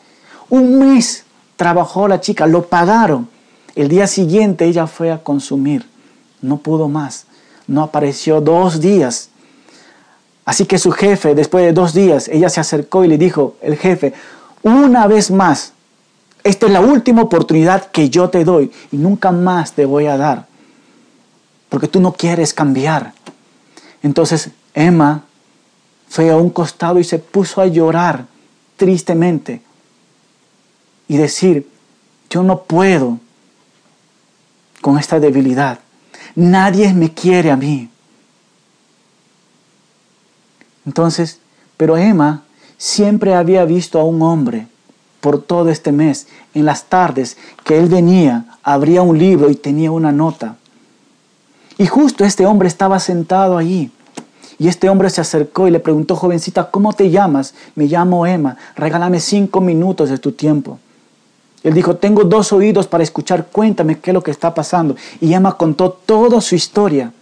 Un 0.49 0.79
mes 0.79 1.26
trabajó 1.57 2.09
la 2.09 2.21
chica, 2.21 2.47
lo 2.47 2.67
pagaron. 2.67 3.29
El 3.75 3.89
día 3.89 4.07
siguiente 4.07 4.67
ella 4.67 4.87
fue 4.87 5.11
a 5.11 5.23
consumir. 5.23 5.87
No 6.41 6.59
pudo 6.59 6.89
más. 6.89 7.27
No 7.67 7.83
apareció 7.83 8.41
dos 8.41 8.81
días. 8.81 9.31
Así 10.45 10.65
que 10.65 10.79
su 10.79 10.93
jefe, 10.93 11.35
después 11.35 11.65
de 11.65 11.73
dos 11.73 11.93
días, 11.93 12.29
ella 12.29 12.49
se 12.49 12.61
acercó 12.61 13.05
y 13.05 13.09
le 13.09 13.19
dijo, 13.19 13.57
el 13.61 13.77
jefe, 13.77 14.15
una 14.63 15.07
vez 15.09 15.31
más, 15.31 15.73
esta 16.45 16.67
es 16.67 16.73
la 16.73 16.81
última 16.81 17.23
oportunidad 17.23 17.91
que 17.91 18.09
yo 18.09 18.31
te 18.31 18.45
doy 18.45 18.71
y 18.93 18.97
nunca 18.97 19.33
más 19.33 19.73
te 19.73 19.85
voy 19.85 20.07
a 20.07 20.17
dar, 20.17 20.47
porque 21.69 21.89
tú 21.89 22.01
no 22.01 22.13
quieres 22.13 22.55
cambiar. 22.55 23.13
Entonces 24.05 24.51
Emma 24.73 25.25
fue 26.09 26.31
a 26.31 26.37
un 26.37 26.51
costado 26.51 27.01
y 27.01 27.05
se 27.05 27.19
puso 27.19 27.61
a 27.61 27.67
llorar 27.67 28.27
tristemente 28.77 29.63
y 31.09 31.17
decir, 31.17 31.69
yo 32.31 32.43
no 32.43 32.63
puedo 32.63 33.19
con 34.81 34.99
esta 34.99 35.21
debilidad. 35.21 35.81
Nadie 36.35 36.93
me 36.93 37.13
quiere 37.13 37.51
a 37.51 37.57
mí. 37.57 37.89
Entonces, 40.85 41.41
pero 41.77 41.97
Emma 41.97 42.45
siempre 42.79 43.35
había 43.35 43.65
visto 43.65 43.99
a 43.99 44.05
un 44.05 44.23
hombre 44.23 44.69
por 45.21 45.43
todo 45.43 45.71
este 45.71 45.91
mes, 45.91 46.29
en 46.55 46.67
las 46.67 46.85
tardes 46.85 47.37
que 47.65 47.79
él 47.79 47.89
venía, 47.89 48.45
abría 48.63 49.03
un 49.03 49.19
libro 49.19 49.51
y 49.51 49.57
tenía 49.57 49.91
una 49.91 50.13
nota. 50.13 50.57
Y 51.79 51.87
justo 51.87 52.25
este 52.25 52.47
hombre 52.47 52.69
estaba 52.69 53.01
sentado 53.01 53.59
allí. 53.59 53.91
Y 54.59 54.69
este 54.69 54.89
hombre 54.89 55.11
se 55.11 55.21
acercó 55.21 55.67
y 55.67 55.71
le 55.71 55.81
preguntó, 55.81 56.17
jovencita, 56.17 56.71
¿cómo 56.71 56.93
te 56.93 57.11
llamas? 57.11 57.55
Me 57.75 57.87
llamo 57.87 58.27
Emma, 58.27 58.57
regálame 58.77 59.21
cinco 59.21 59.61
minutos 59.61 60.09
de 60.09 60.19
tu 60.19 60.33
tiempo. 60.33 60.79
Él 61.67 61.75
dijo, 61.75 61.97
tengo 61.97 62.23
dos 62.23 62.53
oídos 62.53 62.87
para 62.87 63.03
escuchar, 63.03 63.49
cuéntame 63.51 63.99
qué 63.99 64.11
es 64.11 64.15
lo 64.15 64.23
que 64.23 64.31
está 64.31 64.55
pasando. 64.55 64.95
Y 65.21 65.35
Emma 65.35 65.57
contó 65.57 65.91
toda 65.91 66.41
su 66.41 66.55
historia. 66.55 67.13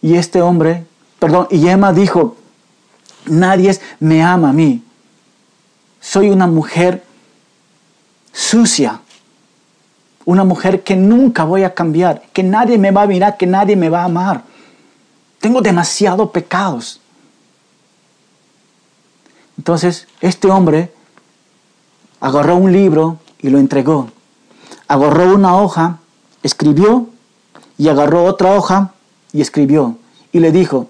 Y 0.00 0.14
este 0.14 0.40
hombre 0.40 0.86
perdón, 1.18 1.48
y 1.50 1.66
Emma 1.68 1.92
dijo, 1.92 2.36
nadie 3.26 3.78
me 4.00 4.22
ama 4.22 4.50
a 4.50 4.52
mí. 4.52 4.82
Soy 6.00 6.30
una 6.30 6.46
mujer 6.46 7.02
sucia, 8.32 9.00
una 10.24 10.44
mujer 10.44 10.84
que 10.84 10.94
nunca 10.94 11.44
voy 11.44 11.64
a 11.64 11.74
cambiar, 11.74 12.22
que 12.32 12.42
nadie 12.42 12.78
me 12.78 12.90
va 12.90 13.02
a 13.02 13.06
mirar, 13.06 13.36
que 13.36 13.46
nadie 13.46 13.74
me 13.74 13.88
va 13.88 14.02
a 14.02 14.04
amar. 14.04 14.44
Tengo 15.40 15.60
demasiados 15.60 16.30
pecados. 16.30 17.00
Entonces, 19.56 20.06
este 20.20 20.48
hombre 20.48 20.92
agarró 22.20 22.56
un 22.56 22.72
libro 22.72 23.18
y 23.40 23.50
lo 23.50 23.58
entregó. 23.58 24.10
Agarró 24.86 25.34
una 25.34 25.56
hoja, 25.56 25.98
escribió 26.42 27.08
y 27.76 27.88
agarró 27.88 28.24
otra 28.24 28.54
hoja 28.56 28.92
y 29.32 29.40
escribió. 29.40 29.96
Y 30.32 30.40
le 30.40 30.52
dijo, 30.52 30.88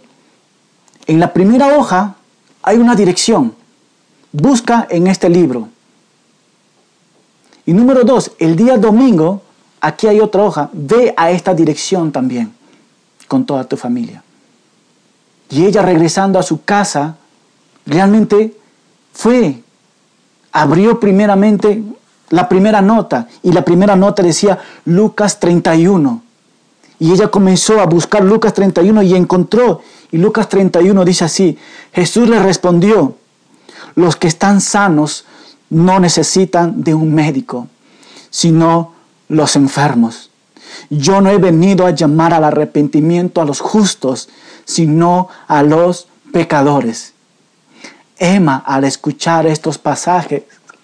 en 1.06 1.20
la 1.20 1.32
primera 1.32 1.76
hoja 1.76 2.16
hay 2.62 2.78
una 2.78 2.94
dirección. 2.94 3.54
Busca 4.32 4.86
en 4.90 5.06
este 5.06 5.28
libro. 5.28 5.68
Y 7.64 7.72
número 7.72 8.04
dos, 8.04 8.32
el 8.38 8.56
día 8.56 8.78
domingo, 8.78 9.42
aquí 9.80 10.06
hay 10.06 10.20
otra 10.20 10.42
hoja. 10.44 10.70
Ve 10.72 11.12
a 11.16 11.30
esta 11.30 11.54
dirección 11.54 12.12
también 12.12 12.54
con 13.26 13.44
toda 13.44 13.64
tu 13.64 13.76
familia. 13.76 14.22
Y 15.50 15.64
ella 15.64 15.82
regresando 15.82 16.38
a 16.38 16.42
su 16.42 16.64
casa, 16.64 17.16
realmente 17.86 18.56
fue, 19.12 19.62
abrió 20.52 21.00
primeramente 21.00 21.82
la 22.30 22.48
primera 22.48 22.82
nota 22.82 23.28
y 23.42 23.52
la 23.52 23.64
primera 23.64 23.96
nota 23.96 24.22
decía 24.22 24.58
Lucas 24.84 25.40
31. 25.40 26.22
Y 27.00 27.12
ella 27.12 27.28
comenzó 27.28 27.80
a 27.80 27.86
buscar 27.86 28.24
Lucas 28.24 28.54
31 28.54 29.02
y 29.02 29.14
encontró. 29.14 29.82
Y 30.10 30.18
Lucas 30.18 30.48
31 30.48 31.04
dice 31.04 31.24
así, 31.24 31.56
Jesús 31.92 32.28
le 32.28 32.40
respondió, 32.40 33.14
los 33.94 34.16
que 34.16 34.28
están 34.28 34.60
sanos 34.60 35.24
no 35.70 36.00
necesitan 36.00 36.82
de 36.82 36.94
un 36.94 37.14
médico, 37.14 37.68
sino 38.30 38.92
los 39.28 39.56
enfermos. 39.56 40.30
Yo 40.90 41.20
no 41.20 41.30
he 41.30 41.38
venido 41.38 41.86
a 41.86 41.90
llamar 41.90 42.34
al 42.34 42.44
arrepentimiento 42.44 43.40
a 43.40 43.44
los 43.44 43.60
justos, 43.60 44.28
sino 44.64 45.28
a 45.46 45.62
los 45.62 46.08
pecadores. 46.32 47.14
Emma, 48.18 48.62
al 48.66 48.84
escuchar 48.84 49.46
estos 49.46 49.78
pasajes, 49.78 50.42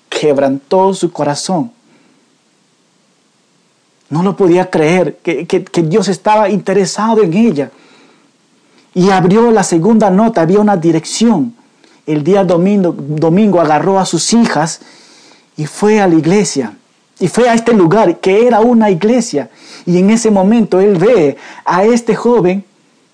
quebrantó 0.09 0.95
su 0.95 1.11
corazón 1.13 1.73
no 4.15 4.23
lo 4.23 4.37
podía 4.37 4.71
creer, 4.71 5.17
que, 5.17 5.83
Dios 5.83 6.07
estaba 6.07 6.49
interesado 6.49 7.23
en 7.23 7.35
ella. 7.35 7.71
Y 8.95 9.11
abrió 9.11 9.51
la 9.51 9.65
segunda 9.65 10.09
nota, 10.09 10.43
había 10.43 10.61
una 10.61 10.77
dirección. 10.77 11.53
El 12.07 12.23
día 12.23 12.45
domingo, 12.45 12.95
domingo 12.97 13.61
agarró 13.61 13.99
a 13.99 14.07
sus 14.07 14.33
hijas 14.33 14.83
y 15.57 15.67
fue 15.67 16.01
a 16.01 16.07
la 16.07 16.15
iglesia. 16.15 16.77
Y 17.19 17.27
fue 17.27 17.49
a 17.49 17.55
este 17.55 17.73
lugar 17.73 18.21
que 18.21 18.47
era 18.47 18.61
una 18.61 18.89
iglesia. 18.89 19.51
Y 19.85 19.99
en 19.99 20.11
ese 20.11 20.31
momento 20.31 20.81
él 20.81 20.97
ve 20.97 21.37
a 21.65 21.85
este 21.85 22.15
joven 22.15 22.65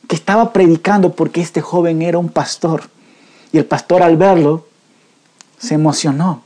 que 0.07 0.17
estaba 0.17 0.53
predicando 0.53 1.13
porque 1.13 1.41
este 1.41 1.63
joven 1.63 2.03
era 2.03 2.19
un 2.19 2.29
pastor. 2.29 2.91
Y 3.53 3.59
el 3.59 3.65
pastor 3.65 4.03
al 4.03 4.17
verlo 4.17 4.67
se 5.59 5.75
emocionó. 5.75 6.43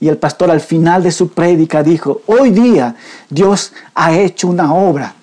Y 0.00 0.08
el 0.08 0.18
pastor 0.18 0.50
al 0.50 0.60
final 0.60 1.02
de 1.02 1.12
su 1.12 1.28
prédica 1.28 1.82
dijo, 1.82 2.22
hoy 2.26 2.50
día 2.50 2.96
Dios 3.30 3.72
ha 3.94 4.12
hecho 4.12 4.48
una 4.48 4.74
obra. 4.74 5.14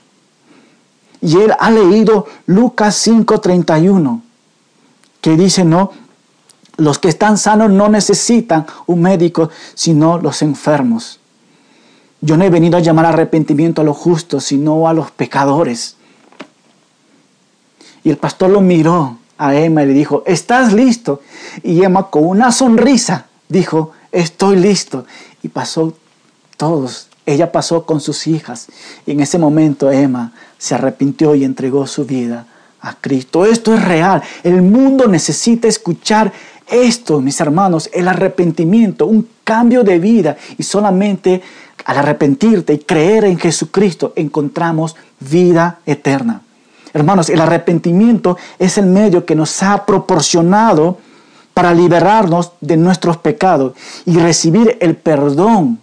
Y 1.22 1.38
él 1.38 1.54
ha 1.60 1.70
leído 1.70 2.26
Lucas 2.48 3.08
5:31, 3.08 4.22
que 5.22 5.38
dice, 5.38 5.64
no, 5.64 5.92
los 6.78 6.98
que 6.98 7.10
están 7.10 7.38
sanos 7.38 7.70
no 7.70 7.90
necesitan 7.90 8.66
un 8.88 9.04
médico, 9.04 9.50
sino 9.76 10.18
los 10.18 10.42
enfermos. 10.42 11.20
Yo 12.22 12.38
no 12.38 12.44
he 12.44 12.50
venido 12.50 12.78
a 12.78 12.82
llamar 12.82 13.06
arrepentimiento 13.06 13.82
a 13.82 13.86
los 13.86 13.98
justos, 13.98 14.46
sino 14.46 14.88
a 14.88 14.94
los 14.94 15.12
pecadores. 15.12 15.96
Y 18.04 18.10
el 18.10 18.18
pastor 18.18 18.50
lo 18.50 18.62
miró 18.62 19.18
a 19.42 19.56
Emma 19.56 19.82
le 19.82 19.94
dijo, 19.94 20.22
¿estás 20.28 20.72
listo? 20.72 21.22
Y 21.64 21.84
Emma 21.84 22.12
con 22.12 22.28
una 22.28 22.52
sonrisa 22.52 23.26
dijo, 23.50 23.92
estoy 24.12 24.56
listo. 24.58 25.06
Y 25.42 25.48
pasó 25.48 25.96
todos. 26.58 27.08
Ella 27.26 27.52
pasó 27.52 27.84
con 27.88 28.02
sus 28.02 28.28
hijas. 28.28 28.68
Y 29.08 29.14
en 29.14 29.20
ese 29.20 29.40
momento 29.40 29.92
Emma 29.92 30.32
se 30.60 30.76
arrepintió 30.76 31.34
y 31.34 31.44
entregó 31.44 31.88
su 31.88 32.06
vida 32.06 32.46
a 32.82 32.94
Cristo. 33.02 33.44
Esto 33.44 33.74
es 33.74 33.84
real. 33.84 34.22
El 34.44 34.62
mundo 34.62 35.08
necesita 35.08 35.68
escuchar 35.68 36.32
esto, 36.70 37.20
mis 37.20 37.42
hermanos, 37.42 37.90
el 37.94 38.08
arrepentimiento, 38.08 39.08
un 39.08 39.28
cambio 39.44 39.84
de 39.84 39.98
vida. 39.98 40.38
Y 40.60 40.62
solamente 40.62 41.42
al 41.86 41.98
arrepentirte 41.98 42.74
y 42.74 42.78
creer 42.78 43.26
en 43.26 43.40
Jesucristo 43.40 44.14
encontramos 44.16 44.96
vida 45.20 45.80
eterna. 45.88 46.44
Hermanos, 46.94 47.30
el 47.30 47.42
arrepentimiento 47.42 48.38
es 48.60 48.78
el 48.78 48.86
medio 48.86 49.26
que 49.26 49.36
nos 49.36 49.62
ha 49.64 49.86
proporcionado 49.86 50.98
para 51.54 51.74
liberarnos 51.74 52.54
de 52.62 52.78
nuestros 52.78 53.18
pecados 53.18 53.74
y 54.06 54.18
recibir 54.18 54.78
el 54.82 54.96
perdón 54.96 55.80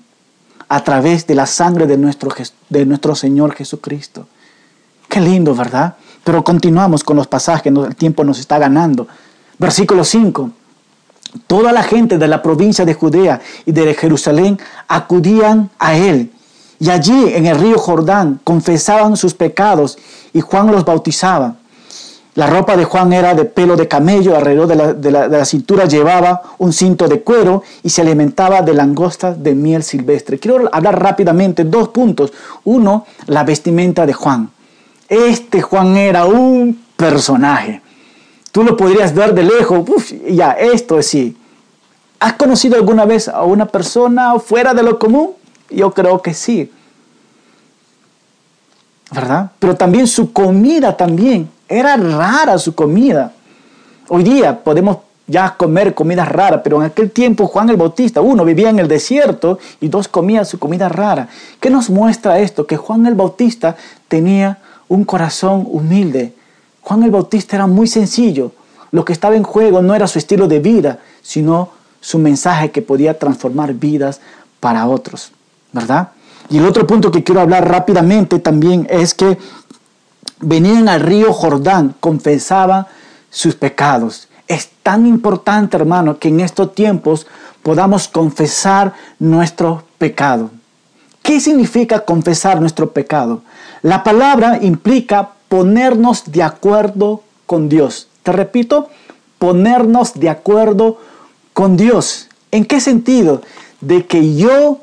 a 0.69 0.85
través 0.85 1.27
de 1.27 1.35
la 1.35 1.47
sangre 1.47 1.87
de 1.87 1.97
nuestro, 1.97 2.31
de 2.69 2.87
nuestro 2.87 3.15
Señor 3.15 3.55
Jesucristo. 3.55 4.27
Qué 5.09 5.21
lindo, 5.21 5.55
¿verdad? 5.55 5.97
Pero 6.25 6.45
continuamos 6.45 7.03
con 7.03 7.17
los 7.17 7.27
pasajes, 7.27 7.73
el 7.73 7.97
tiempo 7.97 8.23
nos 8.25 8.39
está 8.39 8.59
ganando. 8.59 9.09
Versículo 9.59 10.05
5. 10.05 10.51
Toda 11.47 11.73
la 11.73 11.83
gente 11.83 12.19
de 12.19 12.29
la 12.29 12.43
provincia 12.43 12.85
de 12.85 12.95
Judea 12.95 13.41
y 13.65 13.73
de 13.73 13.95
Jerusalén 13.95 14.59
acudían 14.89 15.71
a 15.79 15.97
él. 15.97 16.31
Y 16.81 16.91
allí 16.91 17.33
en 17.35 17.47
el 17.47 17.59
río 17.59 17.79
Jordán 17.79 18.41
confesaban 18.45 19.17
sus 19.17 19.35
pecados 19.35 19.99
y 20.33 20.41
Juan 20.41 20.71
los 20.71 20.85
bautizaba. 20.85 21.57
La 22.39 22.47
ropa 22.47 22.77
de 22.77 22.85
Juan 22.85 23.13
era 23.13 23.35
de 23.35 23.47
pelo 23.47 23.75
de 23.75 23.89
camello, 23.89 24.37
alrededor 24.37 24.97
de 24.97 25.11
la, 25.11 25.45
cintura 25.45 25.87
llevaba 25.87 26.41
un 26.59 26.73
cinto 26.73 27.09
de 27.09 27.23
cuero 27.23 27.65
y 27.83 27.91
se 27.91 28.03
alimentaba 28.03 28.63
de 28.63 28.75
langostas 28.75 29.43
de 29.43 29.57
miel 29.57 29.83
silvestre. 29.83 30.39
Quiero 30.39 30.69
hablar 30.71 31.03
rápidamente 31.03 31.65
dos 31.65 31.89
puntos. 31.89 32.33
Uno, 32.63 33.07
la 33.27 33.43
vestimenta 33.43 34.07
de 34.07 34.13
Juan. 34.13 34.51
Este 35.09 35.63
Juan 35.63 35.97
era 35.97 36.27
un 36.27 36.81
personaje. 36.97 37.83
Tú 38.53 38.63
lo 38.63 38.77
podrías 38.77 39.13
ver 39.13 39.35
de 39.35 39.43
lejos, 39.43 39.89
uf, 39.89 40.13
ya, 40.29 40.53
esto 40.53 41.01
es 41.01 41.09
sí. 41.09 41.37
¿Has 42.21 42.35
conocido 42.35 42.77
alguna 42.77 43.05
vez 43.05 43.27
a 43.27 43.43
una 43.43 43.67
persona 43.67 44.39
fuera 44.39 44.75
de 44.75 44.85
lo 44.85 44.99
común? 45.01 45.31
Yo 45.71 45.93
creo 45.93 46.23
que 46.23 46.35
sí. 46.35 46.71
¿Verdad? 49.11 49.51
Pero 49.59 49.75
también 49.75 50.07
su 50.07 50.33
comida 50.33 50.97
también 50.97 51.51
era 51.69 51.97
rara 51.97 52.59
su 52.59 52.75
comida. 52.75 53.33
Hoy 54.09 54.23
día 54.23 54.63
podemos 54.63 54.99
ya 55.27 55.55
comer 55.57 55.95
comida 55.95 56.25
rara, 56.25 56.63
pero 56.63 56.79
en 56.79 56.85
aquel 56.85 57.11
tiempo 57.11 57.47
Juan 57.47 57.69
el 57.69 57.77
Bautista, 57.77 58.21
uno 58.21 58.45
vivía 58.45 58.71
en 58.71 58.79
el 58.79 58.89
desierto 58.89 59.59
y 59.81 59.89
dos 59.89 60.09
comía 60.09 60.45
su 60.45 60.59
comida 60.59 60.89
rara. 60.89 61.29
¿Qué 61.61 61.69
nos 61.71 61.91
muestra 61.91 62.39
esto? 62.39 62.67
Que 62.67 62.79
Juan 62.79 63.07
el 63.07 63.15
Bautista 63.15 63.77
tenía 64.09 64.59
un 64.89 65.05
corazón 65.05 65.67
humilde. 65.71 66.33
Juan 66.81 67.03
el 67.03 67.11
Bautista 67.11 67.57
era 67.57 67.67
muy 67.67 67.87
sencillo. 67.87 68.53
Lo 68.91 69.05
que 69.05 69.13
estaba 69.13 69.37
en 69.37 69.43
juego 69.43 69.83
no 69.83 69.95
era 69.95 70.07
su 70.07 70.19
estilo 70.19 70.49
de 70.49 70.61
vida, 70.61 70.99
sino 71.21 71.71
su 72.01 72.19
mensaje 72.19 72.71
que 72.71 72.81
podía 72.81 73.19
transformar 73.19 73.75
vidas 73.75 74.21
para 74.61 74.87
otros, 74.87 75.33
¿verdad? 75.73 76.11
Y 76.51 76.59
el 76.59 76.67
otro 76.67 76.87
punto 76.87 77.11
que 77.11 77.23
quiero 77.23 77.41
hablar 77.41 77.69
rápidamente 77.69 78.39
también 78.39 78.87
es 78.91 79.15
que 79.15 79.39
venían 80.41 80.89
al 80.89 81.01
río 81.01 81.33
Jordán, 81.33 81.95
confesaban 82.01 82.87
sus 83.31 83.55
pecados. 83.55 84.29
Es 84.47 84.71
tan 84.83 85.07
importante, 85.07 85.77
hermano, 85.77 86.19
que 86.19 86.29
en 86.29 86.41
estos 86.41 86.75
tiempos 86.75 87.27
podamos 87.63 88.09
confesar 88.09 88.95
nuestro 89.19 89.85
pecado. 89.99 90.51
¿Qué 91.23 91.41
significa 91.41 92.01
confesar 92.01 92.61
nuestro 92.61 92.93
pecado? 92.93 93.43
La 93.83 94.03
palabra 94.03 94.59
implica 94.63 95.31
ponernos 95.49 96.33
de 96.33 96.43
acuerdo 96.43 97.23
con 97.45 97.69
Dios. 97.69 98.09
Te 98.23 98.33
repito, 98.33 98.89
ponernos 99.39 100.15
de 100.15 100.31
acuerdo 100.31 100.99
con 101.53 101.77
Dios. 101.77 102.29
¿En 102.51 102.65
qué 102.65 102.81
sentido? 102.81 103.43
De 103.81 104.07
que 104.07 104.35
yo 104.35 104.81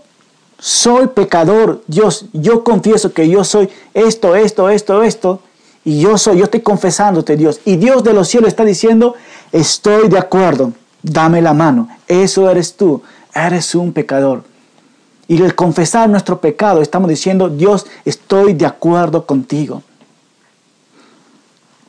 soy 0.66 1.06
pecador, 1.10 1.84
Dios, 1.86 2.26
yo 2.34 2.64
confieso 2.64 3.14
que 3.14 3.30
yo 3.30 3.44
soy 3.44 3.70
esto, 3.94 4.36
esto, 4.36 4.72
esto, 4.72 5.04
esto, 5.04 5.40
y 5.84 6.00
yo 6.00 6.18
soy, 6.18 6.40
yo 6.40 6.46
estoy 6.46 6.62
confesándote, 6.62 7.38
Dios. 7.38 7.62
Y 7.66 7.76
Dios 7.76 8.04
de 8.04 8.14
los 8.14 8.28
cielos 8.30 8.48
está 8.48 8.66
diciendo, 8.66 9.14
estoy 9.52 10.10
de 10.10 10.18
acuerdo, 10.18 10.74
dame 11.04 11.40
la 11.44 11.54
mano. 11.54 11.88
Eso 12.08 12.50
eres 12.50 12.76
tú, 12.76 13.04
eres 13.36 13.76
un 13.76 13.94
pecador. 13.94 14.44
Y 15.28 15.40
el 15.40 15.54
confesar 15.54 16.10
nuestro 16.10 16.42
pecado, 16.42 16.82
estamos 16.82 17.12
diciendo, 17.12 17.48
Dios, 17.48 17.86
estoy 18.04 18.54
de 18.54 18.66
acuerdo 18.66 19.28
contigo. 19.28 19.84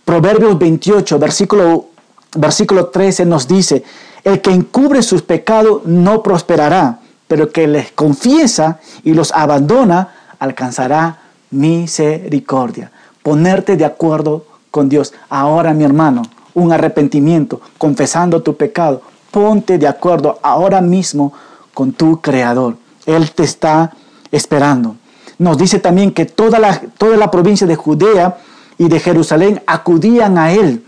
Proverbios 0.05 0.59
28, 0.59 1.19
versículo, 1.19 1.87
versículo 2.35 2.89
13 2.89 3.25
nos 3.25 3.49
dice, 3.49 3.83
el 4.23 4.43
que 4.43 4.51
encubre 4.51 5.03
sus 5.03 5.23
pecados 5.23 5.87
no 5.87 6.23
prosperará, 6.23 7.01
pero 7.29 7.51
que 7.51 7.67
les 7.67 7.93
confiesa 7.93 8.81
y 9.05 9.15
los 9.15 9.33
abandona 9.33 10.09
alcanzará 10.39 11.19
misericordia 11.51 12.91
ponerte 13.27 13.77
de 13.77 13.85
acuerdo 13.85 14.47
con 14.71 14.89
Dios. 14.89 15.13
Ahora, 15.29 15.75
mi 15.75 15.83
hermano, 15.83 16.23
un 16.55 16.71
arrepentimiento, 16.71 17.61
confesando 17.77 18.41
tu 18.41 18.57
pecado, 18.57 19.03
ponte 19.33 19.79
de 19.79 19.89
acuerdo 19.89 20.39
ahora 20.45 20.81
mismo 20.81 21.33
con 21.75 21.93
tu 21.93 22.21
Creador. 22.21 22.77
Él 23.05 23.33
te 23.33 23.43
está 23.43 23.93
esperando. 24.31 24.95
Nos 25.39 25.59
dice 25.59 25.81
también 25.81 26.13
que 26.13 26.25
toda 26.25 26.61
la, 26.61 26.79
toda 26.79 27.17
la 27.17 27.29
provincia 27.29 27.67
de 27.67 27.75
Judea 27.75 28.39
y 28.79 28.87
de 28.87 29.01
Jerusalén 29.01 29.61
acudían 29.67 30.39
a 30.39 30.53
Él. 30.53 30.85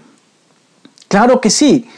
Claro 1.09 1.41
que 1.41 1.51
sí. 1.51 1.89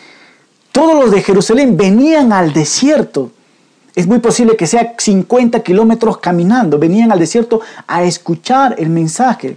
Todos 0.73 1.05
los 1.05 1.11
de 1.11 1.21
Jerusalén 1.21 1.77
venían 1.77 2.33
al 2.33 2.55
desierto. 2.55 3.31
Es 3.95 4.07
muy 4.07 4.21
posible 4.21 4.57
que 4.57 4.67
sea 4.67 4.95
50 4.97 5.61
kilómetros 5.61 6.19
caminando. 6.19 6.79
Venían 6.79 7.13
al 7.13 7.19
desierto 7.19 7.61
a 7.87 8.03
escuchar 8.03 8.77
el 8.79 8.91
mensaje. 8.91 9.57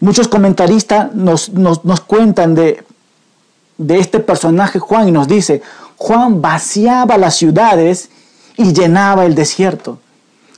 Muchos 0.00 0.28
comentaristas 0.28 1.14
nos, 1.14 1.50
cuentan 2.06 2.54
de, 2.54 2.84
de 3.78 3.98
este 3.98 4.20
personaje 4.20 4.78
Juan 4.78 5.08
y 5.08 5.12
nos 5.12 5.26
dice, 5.26 5.62
Juan 5.96 6.40
vaciaba 6.40 7.16
las 7.16 7.36
ciudades 7.36 8.10
y 8.56 8.72
llenaba 8.72 9.24
el 9.24 9.34
desierto. 9.34 9.98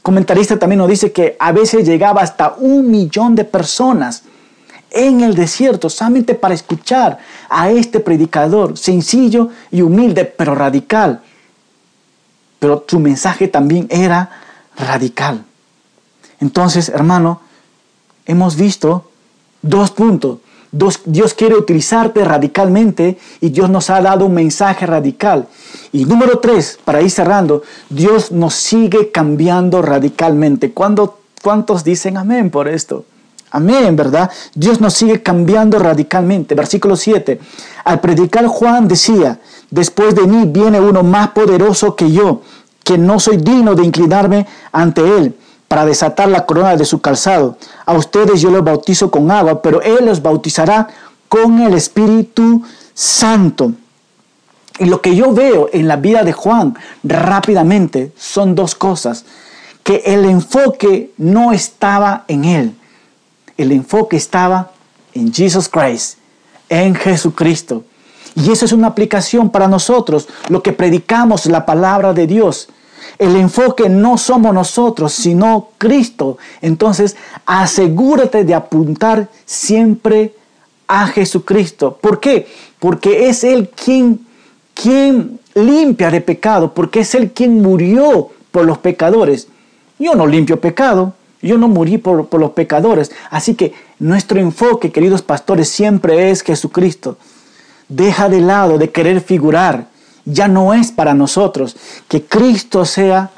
Comentarista 0.02 0.59
también 0.59 0.78
nos 0.78 0.88
dice 0.88 1.12
que 1.12 1.36
a 1.38 1.52
veces 1.52 1.86
llegaba 1.86 2.22
hasta 2.22 2.54
un 2.59 2.90
millón 2.90 3.34
de 3.34 3.44
personas 3.44 4.22
en 4.90 5.20
el 5.20 5.34
desierto 5.34 5.90
solamente 5.90 6.34
para 6.34 6.54
escuchar 6.54 7.18
a 7.48 7.70
este 7.70 8.00
predicador 8.00 8.78
sencillo 8.78 9.50
y 9.70 9.82
humilde, 9.82 10.24
pero 10.24 10.54
radical. 10.54 11.22
Pero 12.59 12.84
su 12.88 12.98
mensaje 13.00 13.48
también 13.48 13.86
era 13.90 14.30
radical. 14.76 15.44
Entonces, 16.40 16.88
hermano, 16.88 17.40
hemos 18.26 18.56
visto 18.56 19.09
Dos 19.62 19.90
puntos. 19.90 20.38
Dios 20.70 21.34
quiere 21.34 21.56
utilizarte 21.56 22.22
radicalmente 22.24 23.18
y 23.40 23.48
Dios 23.48 23.70
nos 23.70 23.88
ha 23.88 24.00
dado 24.02 24.26
un 24.26 24.34
mensaje 24.34 24.86
radical. 24.86 25.48
Y 25.92 26.04
número 26.04 26.38
tres, 26.38 26.78
para 26.84 27.00
ir 27.00 27.11
cerrando, 27.11 27.62
Dios 27.88 28.30
nos 28.30 28.54
sigue 28.54 29.11
cambiando 29.11 29.80
radicalmente. 29.80 30.72
¿Cuántos 30.72 31.84
dicen 31.84 32.18
amén 32.18 32.50
por 32.50 32.68
esto? 32.68 33.04
Amén, 33.50 33.96
¿verdad? 33.96 34.30
Dios 34.54 34.78
nos 34.78 34.92
sigue 34.92 35.22
cambiando 35.22 35.78
radicalmente. 35.78 36.54
Versículo 36.54 36.96
7. 36.96 37.40
Al 37.84 38.00
predicar 38.00 38.46
Juan 38.46 38.86
decía, 38.88 39.40
después 39.70 40.14
de 40.14 40.26
mí 40.26 40.44
viene 40.46 40.80
uno 40.80 41.02
más 41.02 41.28
poderoso 41.30 41.96
que 41.96 42.10
yo, 42.10 42.42
que 42.84 42.98
no 42.98 43.20
soy 43.20 43.36
digno 43.36 43.74
de 43.74 43.84
inclinarme 43.84 44.46
ante 44.72 45.02
él 45.02 45.34
para 45.68 45.84
desatar 45.84 46.28
la 46.28 46.46
corona 46.46 46.76
de 46.76 46.86
su 46.86 47.00
calzado. 47.00 47.58
A 47.84 47.92
ustedes 47.92 48.40
yo 48.40 48.50
los 48.50 48.64
bautizo 48.64 49.10
con 49.10 49.30
agua, 49.30 49.60
pero 49.60 49.82
Él 49.82 50.06
los 50.06 50.22
bautizará 50.22 50.88
con 51.28 51.60
el 51.60 51.74
Espíritu 51.74 52.62
Santo. 52.94 53.72
Y 54.78 54.86
lo 54.86 55.02
que 55.02 55.14
yo 55.14 55.32
veo 55.32 55.68
en 55.72 55.86
la 55.86 55.96
vida 55.96 56.24
de 56.24 56.32
Juan 56.32 56.76
rápidamente 57.04 58.12
son 58.16 58.54
dos 58.54 58.74
cosas. 58.74 59.24
Que 59.82 60.02
el 60.06 60.24
enfoque 60.24 61.12
no 61.18 61.52
estaba 61.52 62.24
en 62.28 62.44
él. 62.44 62.74
El 63.56 63.72
enfoque 63.72 64.16
estaba 64.16 64.70
en 65.14 65.32
Jesus 65.32 65.68
Christ, 65.68 66.18
en 66.68 66.94
Jesucristo. 66.94 67.84
Y 68.39 68.53
eso 68.53 68.64
es 68.64 68.72
una 68.72 68.86
aplicación 68.86 69.51
para 69.51 69.66
nosotros, 69.66 70.28
lo 70.49 70.62
que 70.62 70.72
predicamos, 70.72 71.47
la 71.47 71.66
palabra 71.66 72.14
de 72.14 72.28
Dios. 72.28 72.68
El 73.18 73.34
enfoque 73.34 73.89
no 73.89 74.16
somos 74.16 74.55
nosotros, 74.55 75.12
sino 75.12 75.70
Cristo. 75.76 76.39
Entonces, 76.62 77.16
asegúrate 77.47 78.45
de 78.45 78.55
apuntar 78.55 79.28
siempre 79.45 80.34
a 80.86 81.09
Jesucristo. 81.09 81.99
¿Por 82.01 82.20
qué? 82.20 82.47
Porque 82.78 83.28
es 83.28 83.43
Él 83.43 83.70
quien, 83.70 84.24
quien 84.72 85.41
limpia 85.55 86.11
de 86.11 86.20
pecado, 86.20 86.72
porque 86.74 87.01
es 87.01 87.16
Él 87.16 87.32
quien 87.32 87.61
murió 87.61 88.30
por 88.53 88.64
los 88.64 88.78
pecadores. 88.78 89.49
Yo 89.99 90.14
no 90.14 90.28
limpio 90.28 90.61
pecado, 90.61 91.14
yo 91.43 91.59
no 91.59 91.66
morí 91.66 91.99
por, 91.99 92.28
por 92.28 92.39
los 92.39 92.53
pecadores. 92.53 93.11
Así 93.30 93.57
que 93.57 93.74
nuestro 93.99 94.39
enfoque, 94.39 94.93
queridos 94.93 95.22
pastores, 95.22 95.68
siempre 95.68 96.30
es 96.30 96.43
Jesucristo. 96.43 97.16
Deja 97.89 98.28
de 98.28 98.41
lado 98.41 98.78
de 98.78 98.91
querer 98.91 99.20
figurar. 99.20 99.89
Ya 100.24 100.47
no 100.47 100.74
es 100.74 100.93
para 100.93 101.14
nosotros 101.14 101.76
que 102.07 102.24
Cristo 102.24 102.84
sea 102.84 103.30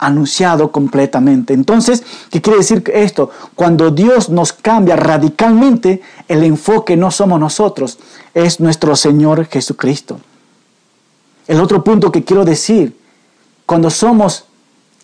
anunciado 0.00 0.72
completamente. 0.72 1.52
Entonces, 1.52 2.02
¿qué 2.30 2.40
quiere 2.40 2.58
decir 2.58 2.82
esto? 2.94 3.30
Cuando 3.54 3.90
Dios 3.90 4.30
nos 4.30 4.52
cambia 4.52 4.96
radicalmente, 4.96 6.00
el 6.26 6.42
enfoque 6.42 6.96
no 6.96 7.10
somos 7.10 7.38
nosotros, 7.38 7.98
es 8.32 8.60
nuestro 8.60 8.96
Señor 8.96 9.46
Jesucristo. 9.46 10.18
El 11.46 11.60
otro 11.60 11.84
punto 11.84 12.10
que 12.10 12.24
quiero 12.24 12.44
decir, 12.44 12.98
cuando 13.66 13.90
somos 13.90 14.46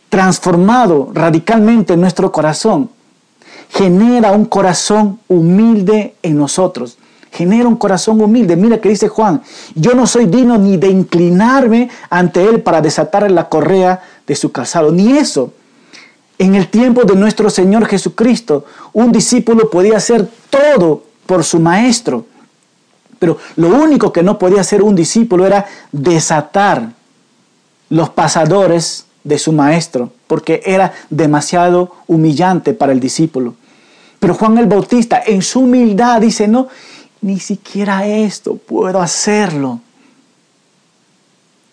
transformados 0.09 1.09
radicalmente 1.13 1.93
en 1.93 2.01
nuestro 2.01 2.33
corazón, 2.33 2.91
genera 3.69 4.33
un 4.33 4.47
corazón 4.47 5.19
humilde 5.29 6.15
en 6.23 6.39
nosotros 6.39 6.97
genera 7.37 7.69
un 7.69 7.77
corazón 7.77 8.21
humilde. 8.21 8.57
Mira 8.57 8.81
que 8.81 8.89
dice 8.89 9.09
Juan, 9.09 9.43
yo 9.75 9.95
no 9.95 10.07
soy 10.07 10.27
digno 10.27 10.57
ni 10.59 10.77
de 10.77 10.89
inclinarme 10.89 11.91
ante 12.09 12.45
Él 12.49 12.63
para 12.63 12.81
desatar 12.81 13.31
la 13.31 13.49
correa 13.49 14.03
de 14.27 14.35
su 14.35 14.51
calzado, 14.51 14.91
ni 14.91 15.19
eso. 15.19 15.53
En 16.39 16.55
el 16.55 16.69
tiempo 16.69 17.05
de 17.05 17.15
nuestro 17.15 17.49
Señor 17.51 17.87
Jesucristo, 17.87 18.65
un 18.93 19.13
discípulo 19.13 19.71
podía 19.71 19.97
hacer 19.97 20.29
todo 20.51 21.05
por 21.27 21.45
su 21.45 21.61
maestro, 21.61 22.27
pero 23.19 23.39
lo 23.57 23.69
único 23.69 24.13
que 24.13 24.23
no 24.23 24.39
podía 24.39 24.61
hacer 24.61 24.83
un 24.83 24.95
discípulo 24.95 25.47
era 25.47 25.67
desatar 25.93 26.91
los 27.89 28.11
pasadores 28.11 29.07
de 29.25 29.39
su 29.39 29.53
maestro, 29.53 30.11
porque 30.27 30.63
era 30.65 30.93
demasiado 31.11 31.93
humillante 32.07 32.75
para 32.75 32.93
el 32.93 33.01
discípulo. 33.01 33.55
Pero 34.19 34.35
Juan 34.35 34.59
el 34.59 34.67
Bautista 34.67 35.23
en 35.25 35.43
su 35.43 35.61
humildad 35.61 36.21
dice, 36.21 36.49
no, 36.49 36.69
ni 37.21 37.41
siquiera 37.41 38.07
esto 38.07 38.57
puedo 38.57 39.01
hacerlo. 39.01 39.81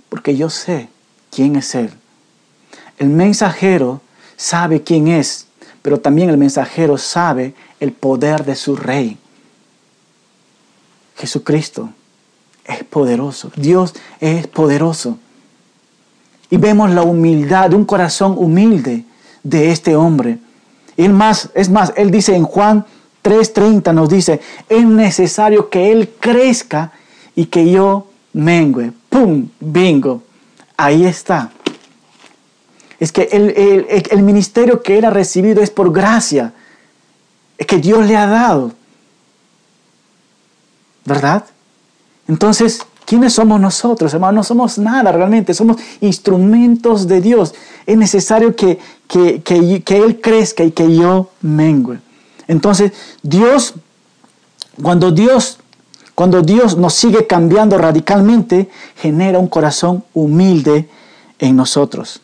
Porque 0.09 0.35
yo 0.35 0.49
sé 0.49 0.89
quién 1.31 1.55
es 1.55 1.75
Él. 1.75 1.91
El 2.97 3.09
mensajero 3.09 4.01
sabe 4.37 4.83
quién 4.83 5.07
es, 5.07 5.47
pero 5.81 5.99
también 5.99 6.29
el 6.29 6.37
mensajero 6.37 6.97
sabe 6.97 7.53
el 7.79 7.91
poder 7.91 8.45
de 8.45 8.55
su 8.55 8.75
rey. 8.75 9.17
Jesucristo 11.17 11.89
es 12.65 12.83
poderoso. 12.83 13.51
Dios 13.55 13.93
es 14.19 14.47
poderoso. 14.47 15.17
Y 16.49 16.57
vemos 16.57 16.91
la 16.91 17.01
humildad, 17.01 17.73
un 17.73 17.85
corazón 17.85 18.35
humilde 18.37 19.03
de 19.41 19.71
este 19.71 19.95
hombre. 19.95 20.39
Y 20.95 21.09
más, 21.09 21.49
es 21.55 21.69
más, 21.69 21.93
él 21.95 22.11
dice 22.11 22.35
en 22.35 22.43
Juan 22.43 22.85
3.30 23.23 23.93
nos 23.93 24.09
dice, 24.09 24.41
es 24.67 24.85
necesario 24.85 25.69
que 25.69 25.91
Él 25.91 26.11
crezca 26.19 26.91
y 27.35 27.45
que 27.45 27.71
yo 27.71 28.07
mengue. 28.33 28.91
¡Pum! 29.09 29.47
Bingo. 29.59 30.21
Ahí 30.75 31.05
está. 31.05 31.51
Es 32.99 33.11
que 33.11 33.29
el, 33.31 33.85
el, 34.09 34.23
ministerio 34.23 34.81
que 34.81 34.97
Él 34.97 35.05
ha 35.05 35.09
recibido 35.09 35.61
es 35.61 35.69
por 35.69 35.91
gracia, 35.91 36.53
es 37.57 37.65
que 37.67 37.77
Dios 37.77 38.05
le 38.05 38.15
ha 38.15 38.27
dado. 38.27 38.71
¿Verdad? 41.05 41.45
Entonces, 42.27 42.81
¿quiénes 43.05 43.33
somos 43.33 43.59
nosotros, 43.59 44.13
hermano? 44.13 44.37
No 44.37 44.43
somos 44.43 44.77
nada 44.77 45.11
realmente, 45.11 45.53
somos 45.53 45.77
instrumentos 45.99 47.07
de 47.07 47.19
Dios. 47.19 47.53
Es 47.85 47.97
necesario 47.97 48.55
que, 48.55 48.79
que, 49.07 49.41
que 49.41 49.97
Él 49.97 50.21
crezca 50.21 50.63
y 50.63 50.71
que 50.71 50.95
yo 50.95 51.29
mengue. 51.41 51.99
Entonces, 52.47 52.91
Dios, 53.21 53.73
cuando 54.81 55.11
Dios, 55.11 55.59
cuando 56.15 56.41
Dios 56.41 56.77
nos 56.77 56.93
sigue 56.93 57.27
cambiando 57.27 57.77
radicalmente, 57.77 58.69
genera 58.95 59.39
un 59.39 59.47
corazón 59.47 60.03
humilde 60.13 60.89
en 61.39 61.55
nosotros. 61.55 62.21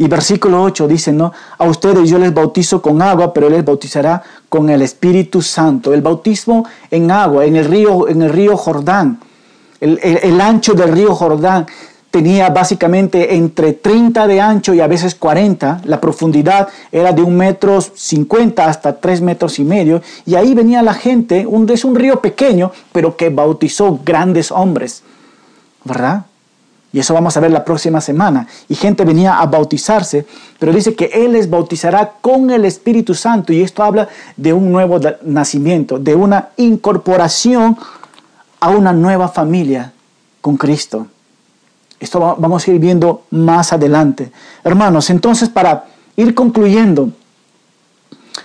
Y 0.00 0.06
versículo 0.06 0.62
8 0.62 0.86
dice, 0.86 1.12
¿no? 1.12 1.32
A 1.58 1.64
ustedes 1.64 2.08
yo 2.08 2.18
les 2.18 2.32
bautizo 2.32 2.80
con 2.80 3.02
agua, 3.02 3.34
pero 3.34 3.48
Él 3.48 3.54
les 3.54 3.64
bautizará 3.64 4.22
con 4.48 4.70
el 4.70 4.80
Espíritu 4.82 5.42
Santo. 5.42 5.92
El 5.92 6.02
bautismo 6.02 6.64
en 6.90 7.10
agua, 7.10 7.44
en 7.44 7.56
el 7.56 7.64
río, 7.64 8.08
en 8.08 8.22
el 8.22 8.30
río 8.30 8.56
Jordán. 8.56 9.18
El, 9.80 9.98
el 10.02 10.40
ancho 10.40 10.74
del 10.74 10.92
río 10.92 11.14
Jordán 11.14 11.66
tenía 12.10 12.48
básicamente 12.48 13.34
entre 13.34 13.74
30 13.74 14.26
de 14.26 14.40
ancho 14.40 14.74
y 14.74 14.80
a 14.80 14.86
veces 14.86 15.14
40. 15.14 15.82
La 15.84 16.00
profundidad 16.00 16.68
era 16.90 17.12
de 17.12 17.22
un 17.22 17.36
metro 17.36 17.80
50 17.80 18.64
hasta 18.64 18.98
3 18.98 19.20
metros 19.20 19.58
y 19.58 19.64
medio. 19.64 20.02
Y 20.24 20.34
ahí 20.34 20.54
venía 20.54 20.82
la 20.82 20.94
gente, 20.94 21.46
un, 21.46 21.68
es 21.70 21.84
un 21.84 21.94
río 21.94 22.20
pequeño, 22.20 22.72
pero 22.92 23.16
que 23.16 23.28
bautizó 23.28 24.00
grandes 24.04 24.50
hombres. 24.50 25.02
¿Verdad? 25.84 26.24
Y 26.90 27.00
eso 27.00 27.12
vamos 27.12 27.36
a 27.36 27.40
ver 27.40 27.50
la 27.50 27.64
próxima 27.64 28.00
semana. 28.00 28.46
Y 28.68 28.74
gente 28.74 29.04
venía 29.04 29.38
a 29.38 29.46
bautizarse, 29.46 30.26
pero 30.58 30.72
dice 30.72 30.94
que 30.94 31.10
Él 31.12 31.32
les 31.32 31.50
bautizará 31.50 32.14
con 32.20 32.50
el 32.50 32.64
Espíritu 32.64 33.14
Santo. 33.14 33.52
Y 33.52 33.62
esto 33.62 33.82
habla 33.82 34.08
de 34.36 34.54
un 34.54 34.72
nuevo 34.72 34.98
nacimiento, 35.22 35.98
de 35.98 36.14
una 36.14 36.48
incorporación 36.56 37.76
a 38.60 38.70
una 38.70 38.92
nueva 38.92 39.28
familia 39.28 39.92
con 40.40 40.56
Cristo. 40.56 41.06
Esto 42.00 42.36
vamos 42.38 42.66
a 42.66 42.70
ir 42.70 42.78
viendo 42.78 43.24
más 43.30 43.72
adelante. 43.72 44.30
Hermanos, 44.62 45.10
entonces 45.10 45.48
para 45.48 45.86
ir 46.16 46.34
concluyendo 46.34 47.10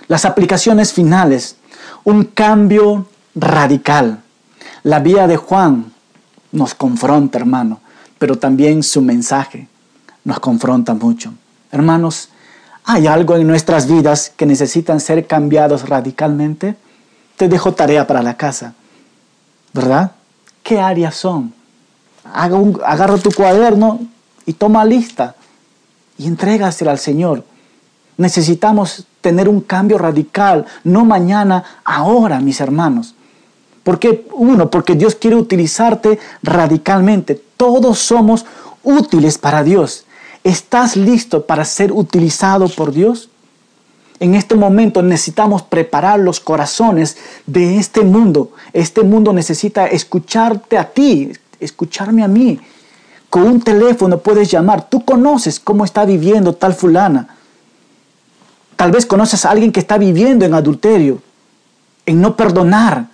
las 0.08 0.24
aplicaciones 0.24 0.92
finales, 0.92 1.56
un 2.04 2.24
cambio 2.24 3.06
radical. 3.34 4.20
La 4.82 5.00
vía 5.00 5.26
de 5.26 5.36
Juan 5.36 5.92
nos 6.52 6.74
confronta, 6.74 7.38
hermano, 7.38 7.80
pero 8.18 8.38
también 8.38 8.82
su 8.82 9.00
mensaje 9.00 9.68
nos 10.24 10.40
confronta 10.40 10.94
mucho. 10.94 11.32
Hermanos, 11.70 12.28
¿hay 12.84 13.06
algo 13.06 13.36
en 13.36 13.46
nuestras 13.46 13.86
vidas 13.86 14.32
que 14.36 14.46
necesitan 14.46 15.00
ser 15.00 15.26
cambiados 15.26 15.88
radicalmente? 15.88 16.76
Te 17.36 17.48
dejo 17.48 17.72
tarea 17.72 18.06
para 18.06 18.22
la 18.22 18.36
casa, 18.36 18.74
¿verdad? 19.72 20.12
¿Qué 20.62 20.80
áreas 20.80 21.14
son? 21.14 21.53
Agarra 22.24 23.18
tu 23.18 23.30
cuaderno 23.30 24.00
y 24.46 24.54
toma 24.54 24.84
lista 24.84 25.34
y 26.18 26.26
entrégasela 26.26 26.90
al 26.90 26.98
Señor. 26.98 27.44
Necesitamos 28.16 29.06
tener 29.20 29.48
un 29.48 29.60
cambio 29.60 29.98
radical, 29.98 30.66
no 30.84 31.04
mañana, 31.04 31.64
ahora, 31.84 32.40
mis 32.40 32.60
hermanos. 32.60 33.14
Porque, 33.82 34.26
uno, 34.32 34.70
porque 34.70 34.94
Dios 34.94 35.14
quiere 35.14 35.36
utilizarte 35.36 36.18
radicalmente. 36.42 37.40
Todos 37.56 37.98
somos 37.98 38.46
útiles 38.82 39.38
para 39.38 39.62
Dios. 39.62 40.04
¿Estás 40.44 40.96
listo 40.96 41.46
para 41.46 41.64
ser 41.64 41.92
utilizado 41.92 42.68
por 42.68 42.92
Dios? 42.92 43.30
En 44.20 44.34
este 44.34 44.54
momento 44.54 45.02
necesitamos 45.02 45.62
preparar 45.62 46.20
los 46.20 46.38
corazones 46.38 47.16
de 47.46 47.78
este 47.78 48.02
mundo. 48.02 48.52
Este 48.72 49.02
mundo 49.02 49.32
necesita 49.32 49.86
escucharte 49.86 50.78
a 50.78 50.90
ti, 50.90 51.32
escucharme 51.64 52.22
a 52.22 52.28
mí. 52.28 52.60
Con 53.30 53.42
un 53.42 53.60
teléfono 53.60 54.18
puedes 54.18 54.50
llamar. 54.50 54.88
Tú 54.88 55.04
conoces 55.04 55.58
cómo 55.58 55.84
está 55.84 56.04
viviendo 56.04 56.54
tal 56.54 56.74
fulana. 56.74 57.28
Tal 58.76 58.92
vez 58.92 59.06
conoces 59.06 59.44
a 59.44 59.50
alguien 59.50 59.72
que 59.72 59.80
está 59.80 59.98
viviendo 59.98 60.44
en 60.44 60.54
adulterio, 60.54 61.22
en 62.06 62.20
no 62.20 62.36
perdonar, 62.36 63.06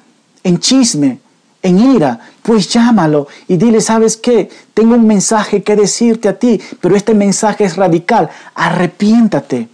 en 0.43 0.59
chisme, 0.59 1.21
en 1.63 1.79
ira. 1.79 2.19
Pues 2.43 2.69
llámalo 2.69 3.29
y 3.47 3.57
dile, 3.57 3.81
¿sabes 3.81 4.17
qué? 4.17 4.49
Tengo 4.75 4.95
un 4.95 5.07
mensaje 5.07 5.63
que 5.63 5.77
decirte 5.77 6.29
a 6.29 6.39
ti, 6.39 6.61
pero 6.81 6.97
este 6.97 7.15
mensaje 7.15 7.65
es 7.65 7.77
radical. 7.77 8.31
Arrepiéntate. 8.55 9.69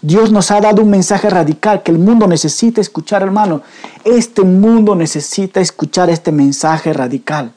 Dios 0.00 0.32
nos 0.32 0.50
ha 0.50 0.60
dado 0.60 0.82
un 0.82 0.90
mensaje 0.90 1.30
radical 1.30 1.82
que 1.84 1.92
el 1.92 1.98
mundo 1.98 2.26
necesita 2.26 2.80
escuchar, 2.80 3.22
hermano. 3.22 3.62
Este 4.04 4.42
mundo 4.42 4.96
necesita 4.96 5.60
escuchar 5.60 6.10
este 6.10 6.32
mensaje 6.32 6.92
radical. 6.92 7.52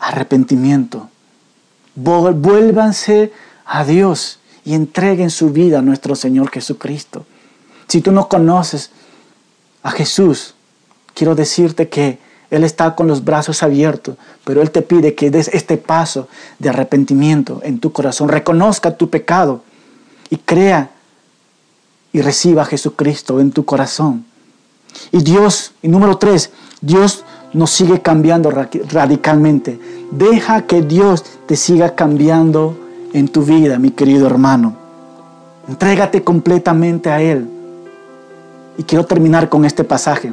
Arrepentimiento. 0.00 1.08
Vuélvanse 1.94 3.32
a 3.66 3.84
Dios 3.84 4.38
y 4.64 4.74
entreguen 4.74 5.30
su 5.30 5.50
vida 5.50 5.78
a 5.78 5.82
nuestro 5.82 6.16
Señor 6.16 6.50
Jesucristo. 6.50 7.26
Si 7.86 8.00
tú 8.00 8.10
no 8.10 8.28
conoces 8.28 8.90
a 9.82 9.90
Jesús, 9.90 10.54
quiero 11.14 11.34
decirte 11.34 11.88
que 11.88 12.18
Él 12.50 12.64
está 12.64 12.94
con 12.94 13.06
los 13.06 13.24
brazos 13.24 13.62
abiertos, 13.62 14.16
pero 14.44 14.62
Él 14.62 14.70
te 14.70 14.82
pide 14.82 15.14
que 15.14 15.30
des 15.30 15.48
este 15.48 15.76
paso 15.76 16.28
de 16.58 16.70
arrepentimiento 16.70 17.60
en 17.62 17.78
tu 17.78 17.92
corazón, 17.92 18.28
reconozca 18.28 18.96
tu 18.96 19.10
pecado 19.10 19.62
y 20.30 20.36
crea 20.36 20.90
y 22.12 22.22
reciba 22.22 22.62
a 22.62 22.66
Jesucristo 22.66 23.40
en 23.40 23.52
tu 23.52 23.64
corazón. 23.64 24.24
Y 25.12 25.22
Dios, 25.22 25.72
y 25.82 25.88
número 25.88 26.18
tres, 26.18 26.50
Dios 26.80 27.24
nos 27.52 27.70
sigue 27.70 28.00
cambiando 28.00 28.50
radicalmente. 28.50 29.78
Deja 30.10 30.62
que 30.62 30.82
Dios 30.82 31.24
te 31.46 31.54
siga 31.56 31.94
cambiando 31.94 32.76
en 33.12 33.28
tu 33.28 33.42
vida, 33.42 33.78
mi 33.78 33.90
querido 33.90 34.26
hermano. 34.26 34.74
Entrégate 35.68 36.24
completamente 36.24 37.10
a 37.10 37.22
Él. 37.22 37.48
Y 38.76 38.82
quiero 38.82 39.06
terminar 39.06 39.48
con 39.48 39.64
este 39.64 39.84
pasaje. 39.84 40.32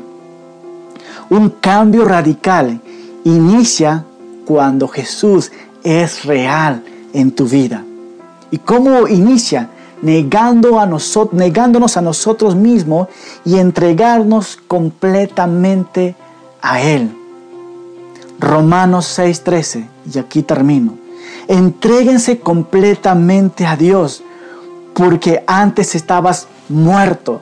Un 1.29 1.49
cambio 1.49 2.05
radical 2.05 2.81
inicia 3.23 4.03
cuando 4.45 4.87
Jesús 4.87 5.51
es 5.83 6.25
real 6.25 6.83
en 7.13 7.31
tu 7.31 7.45
vida. 7.45 7.83
¿Y 8.49 8.57
cómo 8.57 9.07
inicia? 9.07 9.69
Negando 10.01 10.79
a 10.79 10.85
nosotros, 10.85 11.33
negándonos 11.39 11.97
a 11.97 12.01
nosotros 12.01 12.55
mismos 12.55 13.09
y 13.45 13.57
entregarnos 13.57 14.57
completamente 14.67 16.15
a 16.61 16.81
Él. 16.81 17.11
Romanos 18.39 19.05
6:13, 19.17 19.87
y 20.13 20.19
aquí 20.19 20.43
termino. 20.43 20.93
Entréguense 21.47 22.39
completamente 22.39 23.65
a 23.65 23.75
Dios, 23.75 24.23
porque 24.93 25.43
antes 25.47 25.95
estabas 25.95 26.47
muerto, 26.69 27.41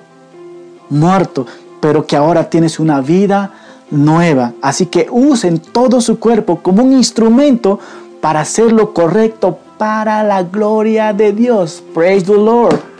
muerto, 0.89 1.45
pero 1.79 2.05
que 2.05 2.15
ahora 2.15 2.49
tienes 2.49 2.79
una 2.79 3.01
vida 3.01 3.51
nueva. 3.91 4.53
Así 4.61 4.87
que 4.87 5.07
usen 5.11 5.59
todo 5.59 6.01
su 6.01 6.19
cuerpo 6.19 6.59
como 6.61 6.83
un 6.83 6.93
instrumento 6.93 7.79
para 8.21 8.41
hacer 8.41 8.71
lo 8.71 8.93
correcto 8.93 9.59
para 9.77 10.23
la 10.23 10.43
gloria 10.43 11.13
de 11.13 11.33
Dios. 11.33 11.83
Praise 11.93 12.25
the 12.25 12.33
Lord. 12.33 12.94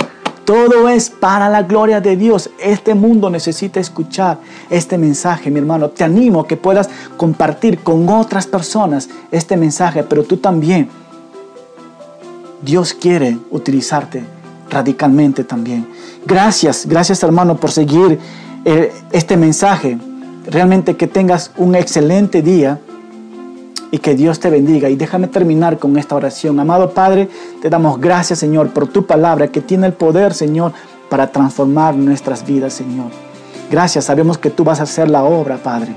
Todo 0.46 0.88
es 0.90 1.10
para 1.10 1.50
la 1.50 1.64
gloria 1.64 2.00
de 2.02 2.16
Dios. 2.16 2.52
Este 2.60 2.94
mundo 2.94 3.32
necesita 3.32 3.80
escuchar 3.80 4.38
este 4.70 4.96
mensaje, 4.98 5.50
mi 5.50 5.58
hermano. 5.58 5.90
Te 5.90 6.04
animo 6.04 6.42
a 6.42 6.48
que 6.48 6.56
puedas 6.56 6.88
compartir 7.18 7.80
con 7.80 8.08
otras 8.10 8.46
personas 8.46 9.10
este 9.32 9.58
mensaje, 9.58 10.04
pero 10.04 10.24
tú 10.24 10.38
también. 10.38 10.88
Dios 12.62 12.94
quiere 12.94 13.38
utilizarte 13.50 14.24
radicalmente 14.70 15.44
también. 15.44 15.88
Gracias, 16.26 16.86
gracias 16.86 17.24
hermano 17.24 17.58
por 17.58 17.72
seguir 17.72 18.20
eh, 18.66 18.94
este 19.12 19.38
mensaje. 19.38 19.98
Realmente 20.48 20.96
que 20.96 21.08
tengas 21.08 21.52
un 21.58 21.74
excelente 21.74 22.44
día 22.44 22.80
y 23.96 24.00
que 24.00 24.14
Dios 24.14 24.42
te 24.42 24.50
bendiga. 24.50 24.90
Y 24.90 24.98
déjame 24.98 25.30
terminar 25.30 25.80
con 25.80 25.98
esta 25.98 26.16
oración. 26.16 26.60
Amado 26.60 26.92
Padre, 26.92 27.30
te 27.62 27.70
damos 27.70 28.02
gracias, 28.02 28.40
Señor, 28.40 28.72
por 28.72 28.90
tu 28.90 29.06
palabra 29.06 29.48
que 29.48 29.62
tiene 29.62 29.88
el 29.88 29.94
poder, 29.94 30.34
Señor, 30.34 30.74
para 31.10 31.32
transformar 31.32 31.96
nuestras 31.96 32.46
vidas, 32.46 32.74
Señor. 32.74 33.08
Gracias, 33.72 34.04
sabemos 34.04 34.38
que 34.38 34.50
tú 34.50 34.66
vas 34.66 34.82
a 34.82 34.84
hacer 34.84 35.10
la 35.10 35.24
obra, 35.24 35.56
Padre. 35.56 35.94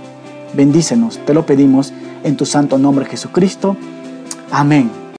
Bendícenos, 0.54 1.18
te 1.26 1.34
lo 1.34 1.44
pedimos 1.44 1.92
en 2.22 2.36
tu 2.36 2.46
santo 2.46 2.78
nombre, 2.78 3.04
Jesucristo. 3.04 3.76
Amén. 4.52 4.97